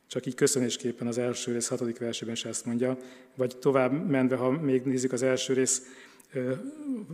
Csak 0.07 0.25
így 0.25 0.35
köszönésképpen 0.35 1.07
az 1.07 1.17
első 1.17 1.51
rész 1.51 1.67
hatodik 1.67 1.97
versében 1.97 2.33
is 2.33 2.45
ezt 2.45 2.65
mondja, 2.65 2.97
vagy 3.35 3.57
tovább 3.57 4.09
menve, 4.09 4.35
ha 4.35 4.49
még 4.49 4.83
nézzük 4.83 5.11
az 5.11 5.21
első 5.21 5.53
rész 5.53 5.81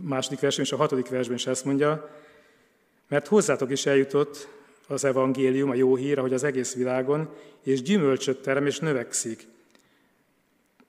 második 0.00 0.40
versben 0.40 0.64
és 0.64 0.72
a 0.72 0.76
hatodik 0.76 1.08
versben 1.08 1.36
is 1.36 1.46
ezt 1.46 1.64
mondja, 1.64 2.10
mert 3.08 3.26
hozzátok 3.26 3.70
is 3.70 3.86
eljutott 3.86 4.48
az 4.86 5.04
evangélium, 5.04 5.70
a 5.70 5.74
jó 5.74 5.96
hír, 5.96 6.18
hogy 6.18 6.32
az 6.32 6.44
egész 6.44 6.74
világon, 6.74 7.34
és 7.62 7.82
gyümölcsöt 7.82 8.42
terem 8.42 8.66
és 8.66 8.78
növekszik. 8.78 9.46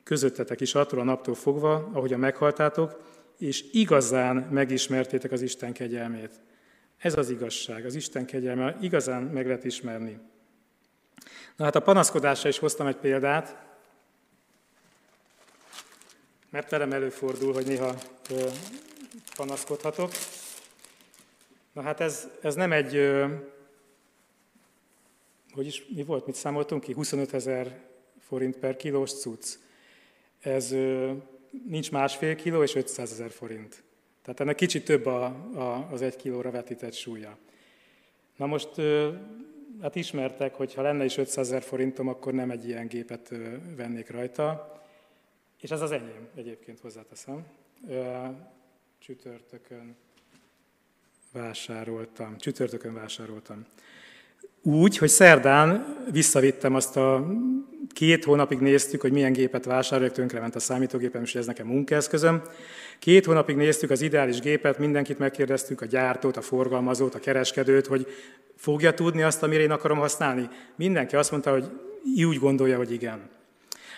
Közöttetek 0.04 0.62
is 0.62 0.76
attól 0.76 1.00
a 1.00 1.04
naptól 1.04 1.36
fogva, 1.36 1.74
a 2.14 2.18
meghaltátok, 2.18 3.02
és 3.38 3.66
igazán 3.72 4.36
megismertétek 4.36 5.32
az 5.32 5.42
Isten 5.42 5.74
kegyelmét. 5.74 6.40
Ez 6.98 7.18
az 7.18 7.30
igazság, 7.30 7.86
az 7.86 7.96
Isten 7.96 8.26
kegyelme 8.26 8.78
igazán 8.82 9.24
meg 9.24 9.46
lehet 9.46 9.64
ismerni. 9.64 10.20
Na 11.56 11.64
hát 11.64 11.76
a 11.76 11.80
panaszkodásra 11.80 12.50
is 12.50 12.60
hoztam 12.60 12.88
egy 12.88 12.96
példát, 12.96 13.64
mert 16.50 16.70
velem 16.70 16.92
előfordul, 16.92 17.54
hogy 17.54 17.66
néha 17.66 17.96
panaszkodhatok. 19.36 20.12
Na 21.74 21.82
hát 21.82 22.00
ez, 22.00 22.28
ez 22.42 22.56
nem 22.56 22.72
egy, 22.72 22.96
hogy 25.56 25.65
is, 25.65 25.86
mi 25.96 26.04
volt, 26.04 26.26
mit 26.26 26.36
számoltunk 26.36 26.84
ki? 26.84 26.94
25 26.94 27.34
ezer 27.34 27.80
forint 28.20 28.58
per 28.58 28.76
kilós 28.76 29.12
cucc. 29.12 29.58
Ez 30.39 30.76
nincs 31.68 31.91
másfél 31.91 32.36
kiló 32.36 32.63
és 32.63 32.76
500 32.76 33.12
ezer 33.12 33.32
forint. 33.32 33.84
Tehát 34.22 34.39
ennek 34.39 34.56
kicsit 34.56 34.86
több 34.86 35.06
a, 35.06 35.26
a, 35.56 35.88
az 35.91 36.02
egy 36.02 36.15
kilóra 36.15 36.52
vetített 36.52 36.94
súlya. 36.94 37.38
Na 38.36 38.46
most 38.46 38.70
hát 39.82 39.96
ismertek, 39.96 40.56
hogy 40.56 40.74
ha 40.74 40.82
lenne 40.82 41.06
is 41.06 41.18
500 41.18 41.48
ezer 41.48 41.62
forintom, 41.62 42.08
akkor 42.08 42.34
nem 42.34 42.52
egy 42.52 42.68
ilyen 42.68 42.88
gépet 42.88 43.34
vennék 43.76 44.10
rajta. 44.10 44.74
És 45.62 45.72
ez 45.72 45.82
az 45.82 45.91
enyém, 45.91 46.28
egyébként 46.36 46.80
hozzáteszem. 46.80 47.46
Csütörtökön 49.00 49.96
vásároltam. 51.32 52.38
Csütörtökön 52.38 52.94
vásároltam. 52.94 53.65
Úgy, 54.67 54.97
hogy 54.97 55.10
szerdán 55.10 55.95
visszavittem 56.12 56.75
azt 56.75 56.97
a 56.97 57.28
két 57.93 58.23
hónapig 58.23 58.60
néztük, 58.60 59.01
hogy 59.01 59.12
milyen 59.12 59.32
gépet 59.32 59.65
vásároljak, 59.65 60.13
tönkrement 60.13 60.56
a 60.56 60.60
számítógépem, 60.60 61.21
és 61.21 61.36
ez 61.36 61.45
nekem 61.45 61.67
munkaeszközöm. 61.67 62.41
Két 62.99 63.25
hónapig 63.25 63.56
néztük 63.56 63.89
az 63.89 64.01
ideális 64.01 64.39
gépet, 64.39 64.80
mindenkit 64.80 65.19
megkérdeztük, 65.19 65.82
a 65.82 65.86
gyártót, 65.86 66.38
a 66.38 66.41
forgalmazót, 66.41 67.15
a 67.15 67.19
kereskedőt, 67.19 67.88
hogy 67.88 68.08
fogja 68.56 68.93
tudni 68.93 69.21
azt, 69.21 69.43
amire 69.43 69.62
én 69.62 69.71
akarom 69.71 69.97
használni. 69.97 70.49
Mindenki 70.75 71.15
azt 71.15 71.32
mondta, 71.32 71.51
hogy 71.51 71.65
úgy 72.25 72.39
gondolja, 72.39 72.78
hogy 72.78 72.91
igen. 72.91 73.30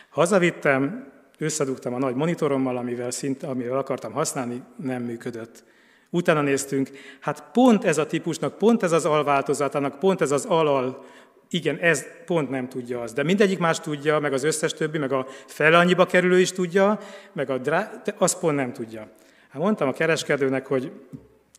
Hazavittem, 0.10 1.12
összedugtam 1.38 1.93
a 1.93 1.99
nagy 1.99 2.15
monitorommal, 2.15 2.77
amivel, 2.77 3.12
szint, 3.12 3.43
amivel 3.43 3.77
akartam 3.77 4.12
használni, 4.12 4.63
nem 4.75 5.03
működött. 5.03 5.63
Utána 6.10 6.41
néztünk, 6.41 6.89
hát 7.20 7.43
pont 7.52 7.84
ez 7.84 7.98
a 7.98 8.06
típusnak, 8.06 8.58
pont 8.58 8.84
ez 8.84 8.91
az 8.91 9.06
alváltozatának, 9.06 10.00
pont 10.00 10.22
ez 10.22 10.32
az 10.32 10.46
alal, 10.46 11.06
igen, 11.50 11.78
ez 11.78 12.06
pont 12.26 12.50
nem 12.50 12.70
tudja 12.70 13.02
az. 13.02 13.13
De 13.13 13.24
mindegyik 13.24 13.60
más 13.60 13.80
tudja, 13.80 14.20
meg 14.20 14.34
az 14.34 14.43
összes 14.43 14.74
többi, 14.74 14.98
meg 14.98 15.12
a 15.12 15.28
fele 15.46 15.78
annyiba 15.78 16.06
kerülő 16.06 16.39
is 16.39 16.52
tudja, 16.52 17.00
meg 17.34 17.50
a 17.50 17.58
drá... 17.58 18.02
de 18.04 18.15
azt 18.17 18.39
pont 18.39 18.56
nem 18.56 18.74
tudja. 18.74 19.10
Hát 19.50 19.62
mondtam 19.62 19.88
a 19.88 19.93
kereskedőnek, 19.93 20.65
hogy 20.65 20.91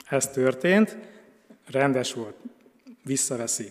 ez 0.08 0.28
történt, 0.28 0.96
rendes 1.70 2.12
volt, 2.12 2.34
visszaveszi. 3.04 3.70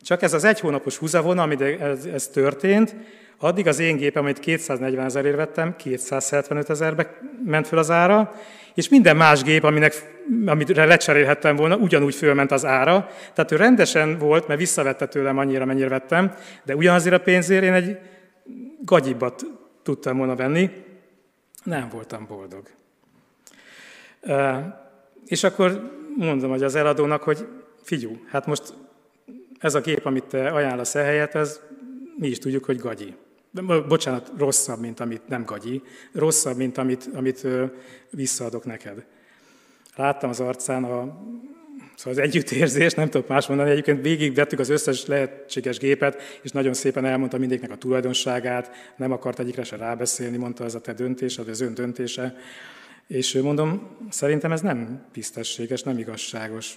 Csak 0.00 0.22
ez 0.22 0.32
az 0.32 0.44
egy 0.44 0.60
hónapos 0.60 0.96
húzavona, 0.96 1.42
amit 1.42 1.60
ez, 1.60 2.04
ez 2.04 2.28
történt, 2.28 2.94
addig 3.42 3.66
az 3.66 3.78
én 3.78 3.96
gépem, 3.96 4.22
amit 4.22 4.38
240 4.38 5.04
ezerért 5.04 5.36
vettem, 5.36 5.76
275 5.76 6.70
ezerbe 6.70 7.18
ment 7.44 7.66
fel 7.66 7.78
az 7.78 7.90
ára, 7.90 8.34
és 8.74 8.88
minden 8.88 9.16
más 9.16 9.42
gép, 9.42 9.64
aminek, 9.64 10.20
amire 10.46 10.84
lecserélhettem 10.84 11.56
volna, 11.56 11.76
ugyanúgy 11.76 12.14
fölment 12.14 12.50
az 12.50 12.64
ára. 12.64 13.08
Tehát 13.34 13.52
ő 13.52 13.56
rendesen 13.56 14.18
volt, 14.18 14.46
mert 14.46 14.60
visszavette 14.60 15.06
tőlem 15.06 15.38
annyira, 15.38 15.64
mennyire 15.64 15.88
vettem, 15.88 16.34
de 16.64 16.76
ugyanazért 16.76 17.14
a 17.14 17.20
pénzért 17.20 17.64
én 17.64 17.72
egy 17.72 17.98
gagyibbat 18.80 19.44
tudtam 19.82 20.16
volna 20.16 20.36
venni. 20.36 20.70
Nem 21.64 21.88
voltam 21.92 22.26
boldog. 22.26 22.62
És 25.26 25.44
akkor 25.44 25.90
mondom 26.16 26.50
hogy 26.50 26.62
az 26.62 26.74
eladónak, 26.74 27.22
hogy 27.22 27.46
figyú, 27.82 28.20
hát 28.30 28.46
most 28.46 28.74
ez 29.58 29.74
a 29.74 29.80
gép, 29.80 30.06
amit 30.06 30.24
te 30.24 30.48
ajánlasz 30.48 30.94
ehelyett, 30.94 31.34
ez 31.34 31.60
mi 32.16 32.28
is 32.28 32.38
tudjuk, 32.38 32.64
hogy 32.64 32.78
gagyi 32.78 33.14
bocsánat, 33.88 34.32
rosszabb, 34.36 34.80
mint 34.80 35.00
amit 35.00 35.28
nem 35.28 35.44
gagyi, 35.44 35.82
rosszabb, 36.12 36.56
mint 36.56 36.78
amit, 36.78 37.08
amit 37.14 37.46
visszaadok 38.10 38.64
neked. 38.64 39.04
Láttam 39.96 40.30
az 40.30 40.40
arcán 40.40 40.84
a, 40.84 40.88
szóval 41.96 42.12
az 42.12 42.18
együttérzés, 42.18 42.94
nem 42.94 43.10
tudok 43.10 43.28
más 43.28 43.46
mondani, 43.46 43.70
egyébként 43.70 44.02
végigvettük 44.02 44.58
az 44.58 44.68
összes 44.68 45.06
lehetséges 45.06 45.78
gépet, 45.78 46.22
és 46.42 46.50
nagyon 46.50 46.74
szépen 46.74 47.04
elmondta 47.04 47.38
mindegyiknek 47.38 47.70
a 47.70 47.78
tulajdonságát, 47.78 48.70
nem 48.96 49.12
akart 49.12 49.38
egyikre 49.38 49.64
se 49.64 49.76
rábeszélni, 49.76 50.36
mondta, 50.36 50.64
ez 50.64 50.74
a 50.74 50.80
te 50.80 50.92
döntésed, 50.92 51.48
az 51.48 51.60
ön 51.60 51.74
döntése. 51.74 52.36
És 53.06 53.32
mondom, 53.42 53.96
szerintem 54.10 54.52
ez 54.52 54.60
nem 54.60 55.04
tisztességes, 55.12 55.82
nem 55.82 55.98
igazságos. 55.98 56.76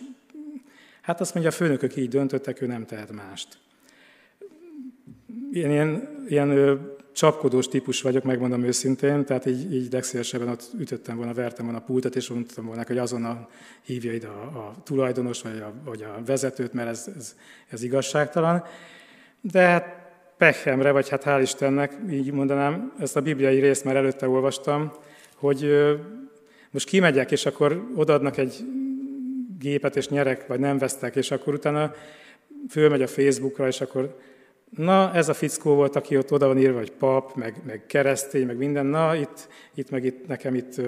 Hát 1.02 1.22
azt 1.22 1.34
mondja, 1.34 1.52
a 1.52 1.56
főnökök 1.56 1.96
így 1.96 2.10
döntöttek, 2.10 2.62
ő 2.62 2.66
nem 2.66 2.86
tehet 2.86 3.12
mást 3.12 3.58
én 5.56 5.72
ilyen, 5.72 6.18
ilyen 6.28 6.80
csapkodós 7.12 7.68
típus 7.68 8.02
vagyok, 8.02 8.24
megmondom 8.24 8.64
őszintén, 8.64 9.26
tehát 9.26 9.46
így, 9.46 9.74
így 9.74 9.92
legszélesebben 9.92 10.48
ott 10.48 10.72
ütöttem 10.80 11.18
volna, 11.18 11.34
vertem 11.34 11.66
volna 11.66 11.80
a 11.80 11.84
pultot, 11.84 12.16
és 12.16 12.30
mondtam 12.30 12.66
volna, 12.66 12.84
hogy 12.88 12.98
azonnal 12.98 13.50
hívja 13.82 14.14
ide 14.14 14.28
a, 14.28 14.58
a 14.58 14.76
tulajdonos, 14.84 15.42
vagy 15.42 15.58
a, 15.58 15.74
vagy 15.86 16.04
a 16.04 16.22
vezetőt, 16.26 16.74
mert 16.74 16.90
ez, 16.90 17.10
ez, 17.18 17.36
ez 17.70 17.84
igazságtalan. 17.84 18.64
De 19.42 19.62
hát 19.62 19.96
pehemre, 20.38 20.92
vagy 20.92 21.10
hát 21.10 21.24
hál' 21.26 21.40
Istennek, 21.42 21.98
így 22.12 22.32
mondanám, 22.32 22.94
ezt 23.00 23.16
a 23.16 23.22
bibliai 23.22 23.60
részt 23.60 23.84
már 23.84 23.96
előtte 23.96 24.28
olvastam, 24.28 24.92
hogy 25.36 25.70
most 26.72 26.88
kimegyek, 26.88 27.32
és 27.32 27.46
akkor 27.46 27.88
odaadnak 27.96 28.38
egy 28.38 28.66
gépet, 29.60 29.96
és 29.96 30.08
nyerek, 30.08 30.48
vagy 30.48 30.60
nem 30.60 30.78
vesztek, 30.78 31.16
és 31.16 31.32
akkor 31.32 31.54
utána 31.54 31.94
fölmegy 32.70 33.02
a 33.02 33.08
Facebookra, 33.08 33.68
és 33.68 33.82
akkor 33.82 34.16
Na, 34.70 35.14
ez 35.14 35.30
a 35.30 35.34
fickó 35.34 35.76
volt, 35.76 35.96
aki 35.96 36.18
ott 36.18 36.32
oda 36.32 36.48
van 36.48 36.58
írva, 36.58 36.78
hogy 36.78 36.92
pap, 36.92 37.36
meg, 37.36 37.62
meg 37.66 37.86
keresztény, 37.86 38.46
meg 38.46 38.58
minden. 38.58 38.86
Na, 38.86 39.16
itt, 39.16 39.48
itt 39.74 39.90
meg 39.90 40.06
itt, 40.06 40.28
nekem 40.28 40.56
itt 40.56 40.82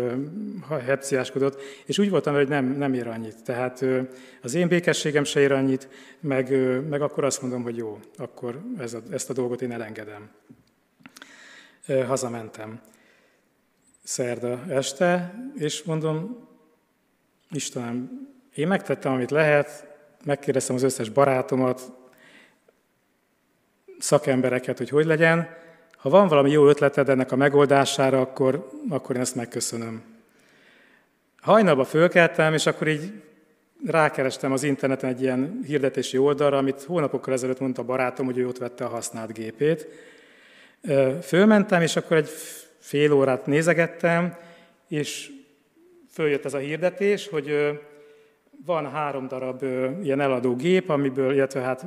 hepciáskodott. 0.85 1.61
És 1.85 1.97
úgy 1.97 2.09
voltam, 2.09 2.33
hogy 2.33 2.47
nem, 2.47 2.65
nem 2.65 2.93
ér 2.93 3.07
annyit. 3.07 3.43
Tehát 3.43 3.85
az 4.41 4.53
én 4.53 4.67
békességem 4.67 5.23
se 5.23 5.39
ér 5.39 5.51
annyit, 5.51 5.89
meg, 6.19 6.49
meg 6.89 7.01
akkor 7.01 7.23
azt 7.23 7.41
mondom, 7.41 7.63
hogy 7.63 7.77
jó, 7.77 7.99
akkor 8.17 8.61
ez 8.77 8.93
a, 8.93 9.01
ezt 9.11 9.29
a 9.29 9.33
dolgot 9.33 9.61
én 9.61 9.71
elengedem. 9.71 10.29
Hazamentem 12.07 12.81
szerda 14.03 14.63
este, 14.69 15.33
és 15.55 15.83
mondom, 15.83 16.47
Istenem, 17.51 18.27
én 18.55 18.67
megtettem, 18.67 19.13
amit 19.13 19.31
lehet, 19.31 19.87
megkérdeztem 20.25 20.75
az 20.75 20.83
összes 20.83 21.09
barátomat, 21.09 21.96
szakembereket, 23.99 24.77
hogy 24.77 24.89
hogy 24.89 25.05
legyen. 25.05 25.49
Ha 25.97 26.10
van 26.10 26.27
valami 26.27 26.51
jó 26.51 26.67
ötleted 26.67 27.10
ennek 27.10 27.31
a 27.31 27.36
megoldására, 27.36 28.21
akkor, 28.21 28.69
akkor 28.89 29.15
én 29.15 29.21
ezt 29.21 29.36
megköszönöm. 29.36 30.03
Hajnalba 31.41 31.83
fölkeltem, 31.83 32.53
és 32.53 32.65
akkor 32.65 32.88
így 32.88 33.12
rákerestem 33.86 34.51
az 34.51 34.63
interneten 34.63 35.10
egy 35.10 35.21
ilyen 35.21 35.60
hirdetési 35.65 36.17
oldalra, 36.17 36.57
amit 36.57 36.83
hónapokkal 36.83 37.33
ezelőtt 37.33 37.60
mondta 37.60 37.81
a 37.81 37.86
barátom, 37.86 38.25
hogy 38.25 38.38
ő 38.38 38.47
ott 38.47 38.57
vette 38.57 38.86
a 38.86 38.89
használt 38.89 39.33
gépét. 39.33 39.88
Fölmentem, 41.21 41.81
és 41.81 41.95
akkor 41.95 42.17
egy 42.17 42.29
fél 42.79 43.12
órát 43.12 43.45
nézegettem, 43.45 44.36
és 44.88 45.31
följött 46.12 46.45
ez 46.45 46.53
a 46.53 46.57
hirdetés, 46.57 47.27
hogy 47.27 47.79
van 48.65 48.91
három 48.91 49.27
darab 49.27 49.63
ilyen 50.03 50.19
eladó 50.19 50.55
gép, 50.55 50.89
amiből, 50.89 51.33
illetve 51.33 51.60
hát 51.60 51.86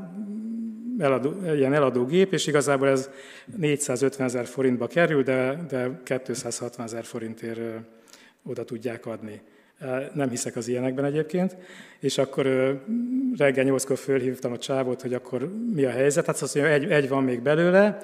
eladó, 1.01 1.35
ilyen 1.55 1.73
eladó 1.73 2.05
gép, 2.05 2.33
és 2.33 2.47
igazából 2.47 2.89
ez 2.89 3.11
450 3.57 4.27
ezer 4.27 4.47
forintba 4.47 4.87
kerül, 4.87 5.23
de, 5.23 5.65
de 5.69 6.01
260 6.05 6.87
ezer 6.87 7.05
forintért 7.05 7.61
oda 8.43 8.65
tudják 8.65 9.07
adni. 9.07 9.41
Nem 10.15 10.29
hiszek 10.29 10.57
az 10.57 10.69
ilyenekben 10.69 11.05
egyébként. 11.05 11.57
És 12.01 12.19
akkor 12.19 12.47
reggel 13.37 13.65
nyolckor 13.65 13.99
fölhívtam 13.99 14.53
a 14.53 14.59
csávót, 14.59 15.03
hogy 15.03 15.15
akkor 15.15 15.53
mi 15.75 15.85
a 15.85 15.91
helyzet. 15.91 16.27
Hát 16.27 16.41
azt 16.41 16.55
mondja, 16.55 16.73
egy, 16.73 16.91
egy 16.91 17.09
van 17.09 17.25
még 17.25 17.41
belőle. 17.41 18.03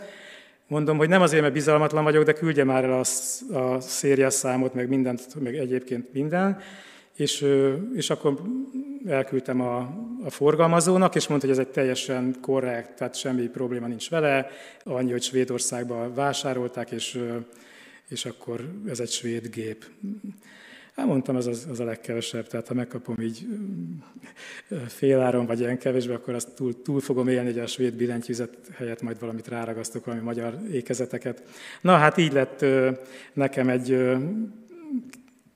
Mondom, 0.69 0.97
hogy 0.97 1.09
nem 1.09 1.23
azért, 1.23 1.43
mert 1.43 1.55
bizalmatlan 1.55 2.05
vagyok, 2.05 2.25
de 2.25 2.33
küldje 2.33 2.65
már 2.65 2.85
el 2.85 2.93
a, 2.93 3.05
a 3.59 3.81
szériás 3.81 4.35
számot, 4.35 4.75
meg 4.75 4.89
mindent, 4.89 5.41
meg 5.41 5.57
egyébként 5.57 6.13
minden. 6.13 6.59
És, 7.17 7.47
és 7.95 8.11
akkor 8.11 8.41
elküldtem 9.09 9.61
a, 9.61 9.79
a 10.25 10.31
forgalmazónak, 10.31 11.15
és 11.15 11.27
mondta, 11.27 11.47
hogy 11.47 11.57
ez 11.57 11.67
egy 11.67 11.73
teljesen 11.73 12.37
korrekt, 12.41 12.97
tehát 12.97 13.15
semmi 13.15 13.47
probléma 13.47 13.87
nincs 13.87 14.11
vele, 14.11 14.51
annyi, 14.85 15.11
hogy 15.11 15.23
Svédországban 15.23 16.15
vásárolták, 16.15 16.91
és, 16.91 17.23
és 18.09 18.25
akkor 18.25 18.69
ez 18.89 19.01
egy 19.01 19.11
svéd 19.11 19.49
gép. 19.49 19.85
Hát 20.97 21.07
mondtam, 21.07 21.37
ez 21.37 21.47
az, 21.47 21.67
az 21.71 21.81
a 21.81 21.85
legkevesebb, 21.85 22.47
tehát 22.47 22.69
ha 22.69 22.75
megkapom 22.75 23.21
így 23.21 23.47
féláron, 24.87 25.47
vagy 25.47 25.61
ilyen 25.61 25.79
kevésbé, 25.79 26.13
akkor 26.13 26.35
azt 26.35 26.55
túl, 26.55 26.83
túl 26.83 27.01
fogom 27.01 27.29
élni, 27.29 27.53
hogy 27.53 27.59
a 27.59 27.67
svéd 27.67 27.95
billentyűzet 27.95 28.59
helyett 28.77 29.03
majd 29.03 29.21
valamit 29.21 29.49
ráragasztok, 29.49 30.05
valami 30.05 30.25
magyar 30.25 30.59
ékezeteket. 30.73 31.43
Na 31.81 31.97
hát 31.97 32.17
így 32.17 32.33
lett 32.33 32.65
nekem 33.33 33.69
egy 33.69 34.17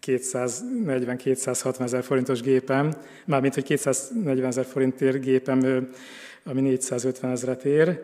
240-260 0.06 1.80
ezer 1.80 2.02
forintos 2.02 2.40
gépem, 2.40 2.92
mármint, 3.24 3.54
hogy 3.54 3.64
240 3.64 4.46
ezer 4.48 4.64
forintért 4.64 5.20
gépem, 5.20 5.88
ami 6.44 6.60
450 6.60 7.30
ezeret 7.30 7.64
ér, 7.64 8.02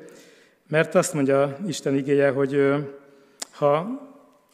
mert 0.68 0.94
azt 0.94 1.14
mondja 1.14 1.58
Isten 1.66 1.94
igéje, 1.94 2.30
hogy 2.30 2.74
ha 3.50 3.74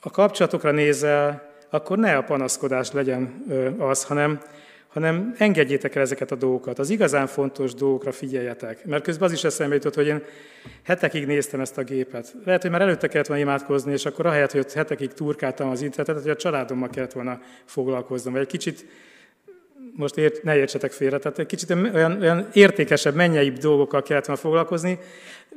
a 0.01 0.11
kapcsolatokra 0.11 0.71
nézel, 0.71 1.51
akkor 1.71 1.99
ne 1.99 2.17
a 2.17 2.23
panaszkodás 2.23 2.93
legyen 2.93 3.45
az, 3.79 4.05
hanem 4.05 4.41
hanem 4.93 5.35
engedjétek 5.39 5.95
el 5.95 6.03
ezeket 6.03 6.31
a 6.31 6.35
dolgokat. 6.35 6.79
Az 6.79 6.91
igazán 6.91 7.27
fontos 7.27 7.75
dolgokra 7.75 8.13
figyeljetek. 8.13 8.85
Mert 8.85 9.03
közben 9.03 9.29
az 9.29 9.35
is 9.35 9.45
eszembe 9.45 9.75
jutott, 9.75 9.95
hogy 9.95 10.07
én 10.07 10.23
hetekig 10.83 11.27
néztem 11.27 11.61
ezt 11.61 11.79
a 11.79 11.83
gépet. 11.83 12.35
Lehet, 12.45 12.63
hogy 12.63 12.71
már 12.71 12.81
előtte 12.81 13.09
kellett 13.09 13.27
volna 13.27 13.43
imádkozni, 13.43 13.93
és 13.93 14.07
akkor 14.07 14.27
ahelyett, 14.27 14.51
hogy 14.51 14.61
ott 14.61 14.73
hetekig 14.73 15.13
turkáltam 15.13 15.71
az 15.71 15.83
internetet, 15.83 16.23
hogy 16.23 16.31
a 16.31 16.37
családommal 16.37 16.89
kellett 16.89 17.13
volna 17.13 17.41
foglalkoznom. 17.65 18.33
Vagy 18.33 18.43
egy 18.43 18.49
kicsit, 18.49 18.87
most 19.95 20.17
ért, 20.17 20.43
ne 20.43 20.57
értsetek 20.57 20.93
félre, 20.93 21.19
tehát 21.19 21.39
egy 21.39 21.47
kicsit 21.47 21.71
olyan, 21.71 22.21
olyan 22.21 22.49
értékesebb, 22.53 23.15
mennyeibb 23.15 23.57
dolgokkal 23.57 24.03
kellett 24.03 24.27
volna 24.27 24.41
foglalkozni, 24.41 24.99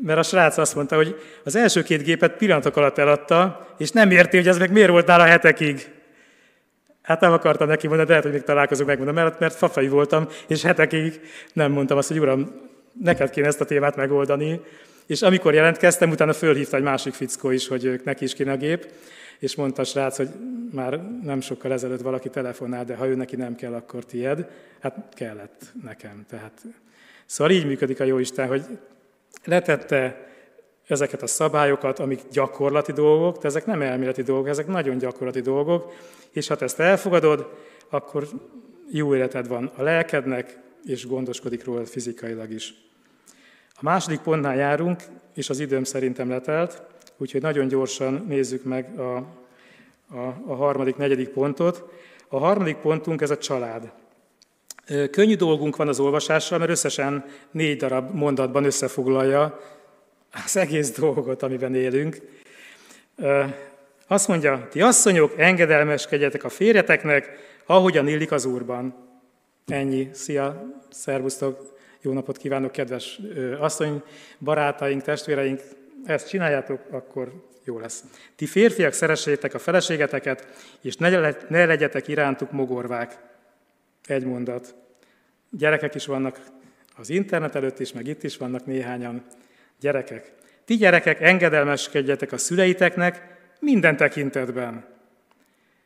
mert 0.01 0.19
a 0.19 0.23
srác 0.23 0.57
azt 0.57 0.75
mondta, 0.75 0.95
hogy 0.95 1.19
az 1.43 1.55
első 1.55 1.83
két 1.83 2.03
gépet 2.03 2.37
pillanatok 2.37 2.77
alatt 2.77 2.97
eladta, 2.97 3.67
és 3.77 3.91
nem 3.91 4.11
érti, 4.11 4.37
hogy 4.37 4.47
ez 4.47 4.57
meg 4.57 4.71
miért 4.71 4.89
volt 4.89 5.07
nála 5.07 5.23
hetekig. 5.23 5.93
Hát 7.05 7.19
nem 7.19 7.31
akartam 7.31 7.67
neki 7.67 7.87
mondani, 7.87 8.07
de 8.07 8.09
lehet, 8.09 8.23
hogy 8.23 8.33
még 8.33 8.43
találkozunk, 8.43 8.87
megmondom, 8.87 9.15
mert, 9.15 9.39
mert 9.39 9.55
fafai 9.55 9.87
voltam, 9.87 10.27
és 10.47 10.63
hetekig 10.63 11.21
nem 11.53 11.71
mondtam 11.71 11.97
azt, 11.97 12.07
hogy 12.07 12.19
uram, 12.19 12.51
neked 13.01 13.29
kéne 13.29 13.47
ezt 13.47 13.61
a 13.61 13.65
témát 13.65 13.95
megoldani. 13.95 14.61
És 15.05 15.21
amikor 15.21 15.53
jelentkeztem, 15.53 16.09
utána 16.09 16.33
fölhívta 16.33 16.77
egy 16.77 16.83
másik 16.83 17.13
fickó 17.13 17.49
is, 17.49 17.67
hogy 17.67 17.85
ők 17.85 18.03
neki 18.03 18.23
is 18.23 18.33
kéne 18.33 18.51
a 18.51 18.57
gép, 18.57 18.87
és 19.39 19.55
mondta 19.55 19.81
a 19.81 19.85
srác, 19.85 20.17
hogy 20.17 20.29
már 20.71 21.01
nem 21.23 21.41
sokkal 21.41 21.71
ezelőtt 21.71 22.01
valaki 22.01 22.29
telefonál, 22.29 22.85
de 22.85 22.95
ha 22.95 23.07
ő 23.07 23.15
neki 23.15 23.35
nem 23.35 23.55
kell, 23.55 23.73
akkor 23.73 24.05
tied. 24.05 24.49
Hát 24.79 24.95
kellett 25.13 25.61
nekem. 25.83 26.25
Tehát. 26.29 26.61
Szóval 27.25 27.53
így 27.53 27.65
működik 27.65 27.99
a 27.99 28.03
Jóisten, 28.03 28.47
hogy 28.47 28.63
letette 29.43 30.27
ezeket 30.87 31.21
a 31.21 31.27
szabályokat, 31.27 31.99
amik 31.99 32.21
gyakorlati 32.31 32.91
dolgok, 32.91 33.37
de 33.37 33.47
ezek 33.47 33.65
nem 33.65 33.81
elméleti 33.81 34.21
dolgok, 34.21 34.47
ezek 34.47 34.67
nagyon 34.67 34.97
gyakorlati 34.97 35.41
dolgok, 35.41 35.93
és 36.31 36.47
ha 36.47 36.55
ezt 36.59 36.79
elfogadod, 36.79 37.49
akkor 37.89 38.27
jó 38.91 39.15
életed 39.15 39.47
van 39.47 39.71
a 39.75 39.81
lelkednek, 39.83 40.59
és 40.85 41.07
gondoskodik 41.07 41.63
róla 41.63 41.85
fizikailag 41.85 42.51
is. 42.51 42.73
A 43.69 43.79
második 43.81 44.19
pontnál 44.19 44.55
járunk, 44.55 45.03
és 45.33 45.49
az 45.49 45.59
időm 45.59 45.83
szerintem 45.83 46.29
letelt, 46.29 46.83
úgyhogy 47.17 47.41
nagyon 47.41 47.67
gyorsan 47.67 48.25
nézzük 48.27 48.63
meg 48.63 48.99
a, 48.99 49.15
a, 50.09 50.35
a 50.47 50.55
harmadik, 50.55 50.95
negyedik 50.95 51.29
pontot. 51.29 51.83
A 52.27 52.37
harmadik 52.37 52.75
pontunk 52.75 53.21
ez 53.21 53.29
a 53.29 53.37
család. 53.37 53.91
Könnyű 55.11 55.35
dolgunk 55.35 55.75
van 55.75 55.87
az 55.87 55.99
olvasással, 55.99 56.59
mert 56.59 56.71
összesen 56.71 57.25
négy 57.51 57.77
darab 57.77 58.13
mondatban 58.13 58.63
összefoglalja 58.63 59.59
az 60.43 60.57
egész 60.57 60.91
dolgot, 60.91 61.43
amiben 61.43 61.75
élünk. 61.75 62.17
Azt 64.07 64.27
mondja, 64.27 64.67
ti 64.71 64.81
asszonyok, 64.81 65.33
engedelmeskedjetek 65.37 66.43
a 66.43 66.49
férjeteknek, 66.49 67.29
ahogyan 67.65 68.07
illik 68.07 68.31
az 68.31 68.45
Úrban. 68.45 68.95
Ennyi. 69.67 70.09
Szia, 70.13 70.65
szervusztok, 70.89 71.77
jó 72.01 72.13
napot 72.13 72.37
kívánok, 72.37 72.71
kedves 72.71 73.19
asszony, 73.59 74.03
barátaink, 74.39 75.01
testvéreink. 75.01 75.61
Ezt 76.05 76.29
csináljátok, 76.29 76.79
akkor 76.91 77.31
jó 77.63 77.79
lesz. 77.79 78.03
Ti 78.35 78.45
férfiak, 78.45 78.93
szeressétek 78.93 79.53
a 79.53 79.59
feleségeteket, 79.59 80.47
és 80.81 80.95
ne 80.95 81.65
legyetek 81.65 82.07
irántuk 82.07 82.51
mogorvák. 82.51 83.17
Egy 84.07 84.25
mondat. 84.25 84.75
Gyerekek 85.49 85.95
is 85.95 86.05
vannak 86.05 86.39
az 86.97 87.09
internet 87.09 87.55
előtt 87.55 87.79
is, 87.79 87.93
meg 87.93 88.07
itt 88.07 88.23
is 88.23 88.37
vannak 88.37 88.65
néhányan. 88.65 89.23
Gyerekek, 89.79 90.33
ti 90.65 90.75
gyerekek 90.75 91.21
engedelmeskedjetek 91.21 92.31
a 92.31 92.37
szüleiteknek 92.37 93.37
minden 93.59 93.97
tekintetben, 93.97 94.85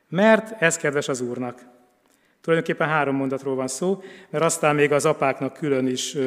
mert 0.09 0.61
ez 0.61 0.77
kedves 0.77 1.07
az 1.07 1.21
Úrnak. 1.21 1.61
Tulajdonképpen 2.41 2.87
három 2.87 3.15
mondatról 3.15 3.55
van 3.55 3.67
szó, 3.67 4.01
mert 4.29 4.43
aztán 4.43 4.75
még 4.75 4.91
az 4.91 5.05
apáknak 5.05 5.53
külön 5.53 5.87
is 5.87 6.17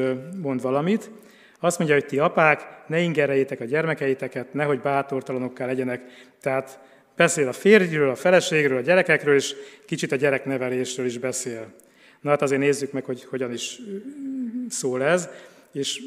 mond 0.41 0.63
valamit. 0.63 1.11
Azt 1.61 1.79
mondja, 1.79 1.97
hogy 1.97 2.07
ti 2.07 2.19
apák, 2.19 2.83
ne 2.87 3.01
ingerejétek 3.01 3.61
a 3.61 3.65
gyermekeiteket, 3.65 4.55
nehogy 4.55 4.81
bátortalanokká 4.81 5.67
legyenek. 5.67 6.03
Tehát 6.41 6.79
beszél 7.17 7.49
a 7.49 7.53
férjről, 7.53 8.11
a 8.11 8.15
feleségről, 8.15 8.77
a 8.77 8.81
gyerekekről, 8.81 9.35
és 9.35 9.55
kicsit 9.87 10.13
a 10.13 10.17
gyereknevelésről 10.17 11.07
is 11.07 11.19
beszél. 11.19 11.73
Na 12.21 12.31
hát 12.31 12.43
azért 12.43 12.61
nézzük 12.61 12.93
meg, 12.93 13.05
hogy 13.05 13.25
hogyan 13.25 13.53
is 13.53 13.79
szól 14.69 15.03
ez, 15.03 15.29
és 15.73 16.03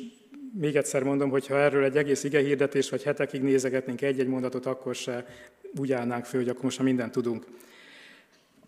még 0.60 0.76
egyszer 0.76 1.04
mondom, 1.04 1.30
hogy 1.30 1.48
ha 1.48 1.58
erről 1.58 1.84
egy 1.84 1.98
egész 1.98 2.24
ige 2.24 2.40
hirdetés, 2.40 2.90
vagy 2.90 3.04
hetekig 3.04 3.42
nézegetnénk 3.42 4.02
egy-egy 4.02 4.28
mondatot, 4.28 4.66
akkor 4.66 4.96
se 4.96 5.26
úgy 5.78 5.92
állnánk 5.92 6.26
föl, 6.26 6.40
hogy 6.42 6.50
akkor 6.50 6.64
most 6.64 6.78
már 6.78 6.88
mindent 6.88 7.12
tudunk. 7.12 7.46